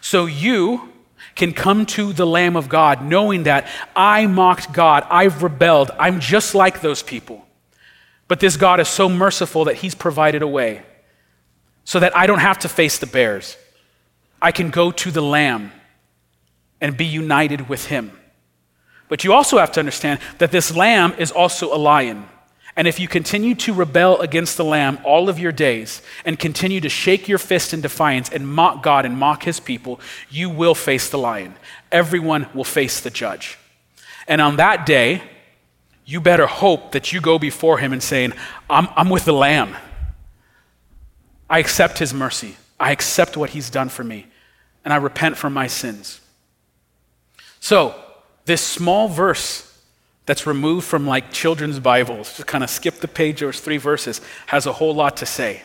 So 0.02 0.26
you 0.26 0.92
can 1.34 1.54
come 1.54 1.86
to 1.86 2.12
the 2.12 2.26
Lamb 2.26 2.56
of 2.56 2.68
God 2.68 3.02
knowing 3.02 3.44
that 3.44 3.66
I 3.96 4.26
mocked 4.26 4.74
God, 4.74 5.06
I've 5.08 5.42
rebelled, 5.42 5.92
I'm 5.98 6.20
just 6.20 6.54
like 6.54 6.82
those 6.82 7.02
people. 7.02 7.47
But 8.28 8.40
this 8.40 8.56
God 8.56 8.78
is 8.78 8.88
so 8.88 9.08
merciful 9.08 9.64
that 9.64 9.76
he's 9.76 9.94
provided 9.94 10.42
a 10.42 10.46
way 10.46 10.82
so 11.84 11.98
that 12.00 12.16
I 12.16 12.26
don't 12.26 12.40
have 12.40 12.58
to 12.60 12.68
face 12.68 12.98
the 12.98 13.06
bears. 13.06 13.56
I 14.40 14.52
can 14.52 14.70
go 14.70 14.90
to 14.92 15.10
the 15.10 15.22
Lamb 15.22 15.72
and 16.80 16.96
be 16.96 17.06
united 17.06 17.68
with 17.68 17.86
him. 17.86 18.12
But 19.08 19.24
you 19.24 19.32
also 19.32 19.58
have 19.58 19.72
to 19.72 19.80
understand 19.80 20.20
that 20.36 20.50
this 20.50 20.76
lamb 20.76 21.14
is 21.18 21.32
also 21.32 21.74
a 21.74 21.78
lion. 21.78 22.28
And 22.76 22.86
if 22.86 23.00
you 23.00 23.08
continue 23.08 23.54
to 23.56 23.74
rebel 23.74 24.20
against 24.20 24.56
the 24.56 24.64
Lamb 24.64 25.00
all 25.02 25.28
of 25.28 25.38
your 25.38 25.50
days 25.50 26.00
and 26.24 26.38
continue 26.38 26.80
to 26.80 26.88
shake 26.88 27.26
your 27.26 27.38
fist 27.38 27.74
in 27.74 27.80
defiance 27.80 28.28
and 28.28 28.46
mock 28.46 28.84
God 28.84 29.04
and 29.04 29.16
mock 29.16 29.42
his 29.42 29.58
people, 29.58 29.98
you 30.30 30.48
will 30.48 30.76
face 30.76 31.10
the 31.10 31.18
lion. 31.18 31.56
Everyone 31.90 32.46
will 32.54 32.64
face 32.64 33.00
the 33.00 33.10
judge. 33.10 33.58
And 34.28 34.40
on 34.40 34.56
that 34.56 34.86
day, 34.86 35.22
you 36.08 36.22
better 36.22 36.46
hope 36.46 36.92
that 36.92 37.12
you 37.12 37.20
go 37.20 37.38
before 37.38 37.76
him 37.76 37.92
and 37.92 38.02
saying, 38.02 38.32
I'm, 38.70 38.88
I'm 38.96 39.10
with 39.10 39.26
the 39.26 39.32
Lamb. 39.34 39.76
I 41.50 41.58
accept 41.58 41.98
his 41.98 42.14
mercy. 42.14 42.56
I 42.80 42.92
accept 42.92 43.36
what 43.36 43.50
he's 43.50 43.68
done 43.68 43.90
for 43.90 44.02
me. 44.02 44.26
And 44.86 44.94
I 44.94 44.96
repent 44.96 45.36
from 45.36 45.52
my 45.52 45.66
sins. 45.66 46.22
So, 47.60 47.94
this 48.46 48.62
small 48.62 49.08
verse 49.08 49.78
that's 50.24 50.46
removed 50.46 50.86
from 50.86 51.06
like 51.06 51.30
children's 51.30 51.78
Bibles, 51.78 52.34
just 52.38 52.48
kind 52.48 52.64
of 52.64 52.70
skip 52.70 53.00
the 53.00 53.08
page, 53.08 53.40
those 53.40 53.60
three 53.60 53.76
verses, 53.76 54.22
has 54.46 54.64
a 54.64 54.72
whole 54.72 54.94
lot 54.94 55.18
to 55.18 55.26
say. 55.26 55.60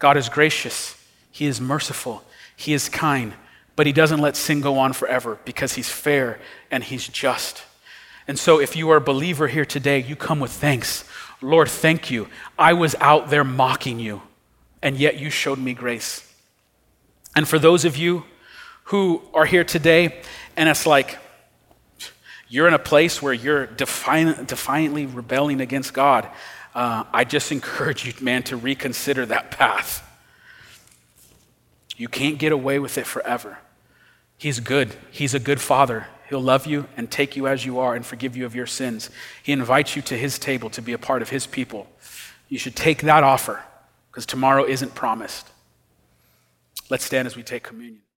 God 0.00 0.16
is 0.16 0.28
gracious, 0.28 1.00
He 1.30 1.46
is 1.46 1.60
merciful, 1.60 2.24
He 2.56 2.72
is 2.72 2.88
kind, 2.88 3.32
but 3.76 3.86
He 3.86 3.92
doesn't 3.92 4.20
let 4.20 4.34
sin 4.34 4.60
go 4.60 4.76
on 4.76 4.92
forever 4.92 5.38
because 5.44 5.74
He's 5.74 5.88
fair 5.88 6.40
and 6.68 6.82
He's 6.82 7.06
just. 7.06 7.62
And 8.28 8.38
so, 8.38 8.60
if 8.60 8.74
you 8.74 8.90
are 8.90 8.96
a 8.96 9.00
believer 9.00 9.46
here 9.46 9.64
today, 9.64 10.02
you 10.02 10.16
come 10.16 10.40
with 10.40 10.50
thanks. 10.50 11.04
Lord, 11.40 11.68
thank 11.68 12.10
you. 12.10 12.28
I 12.58 12.72
was 12.72 12.96
out 13.00 13.30
there 13.30 13.44
mocking 13.44 14.00
you, 14.00 14.22
and 14.82 14.96
yet 14.96 15.18
you 15.18 15.30
showed 15.30 15.58
me 15.58 15.74
grace. 15.74 16.22
And 17.36 17.46
for 17.46 17.58
those 17.58 17.84
of 17.84 17.96
you 17.96 18.24
who 18.84 19.22
are 19.34 19.44
here 19.44 19.64
today, 19.64 20.22
and 20.56 20.68
it's 20.68 20.86
like, 20.86 21.18
you're 22.48 22.68
in 22.68 22.74
a 22.74 22.78
place 22.78 23.20
where 23.20 23.32
you're 23.32 23.66
defiant, 23.66 24.48
defiantly 24.48 25.06
rebelling 25.06 25.60
against 25.60 25.92
God, 25.92 26.28
uh, 26.74 27.04
I 27.12 27.24
just 27.24 27.52
encourage 27.52 28.06
you, 28.06 28.12
man, 28.20 28.42
to 28.44 28.56
reconsider 28.56 29.26
that 29.26 29.50
path. 29.50 30.02
You 31.96 32.08
can't 32.08 32.38
get 32.38 32.52
away 32.52 32.78
with 32.78 32.98
it 32.98 33.06
forever. 33.06 33.58
He's 34.38 34.60
good. 34.60 34.94
He's 35.10 35.34
a 35.34 35.38
good 35.38 35.60
father. 35.60 36.06
He'll 36.28 36.40
love 36.40 36.66
you 36.66 36.86
and 36.96 37.10
take 37.10 37.36
you 37.36 37.46
as 37.46 37.64
you 37.64 37.78
are 37.78 37.94
and 37.94 38.04
forgive 38.04 38.36
you 38.36 38.46
of 38.46 38.54
your 38.54 38.66
sins. 38.66 39.10
He 39.42 39.52
invites 39.52 39.94
you 39.94 40.02
to 40.02 40.16
his 40.16 40.38
table 40.38 40.70
to 40.70 40.82
be 40.82 40.92
a 40.92 40.98
part 40.98 41.22
of 41.22 41.30
his 41.30 41.46
people. 41.46 41.86
You 42.48 42.58
should 42.58 42.76
take 42.76 43.02
that 43.02 43.22
offer 43.22 43.62
because 44.10 44.26
tomorrow 44.26 44.64
isn't 44.64 44.94
promised. 44.94 45.48
Let's 46.90 47.04
stand 47.04 47.26
as 47.26 47.36
we 47.36 47.42
take 47.42 47.62
communion. 47.62 48.02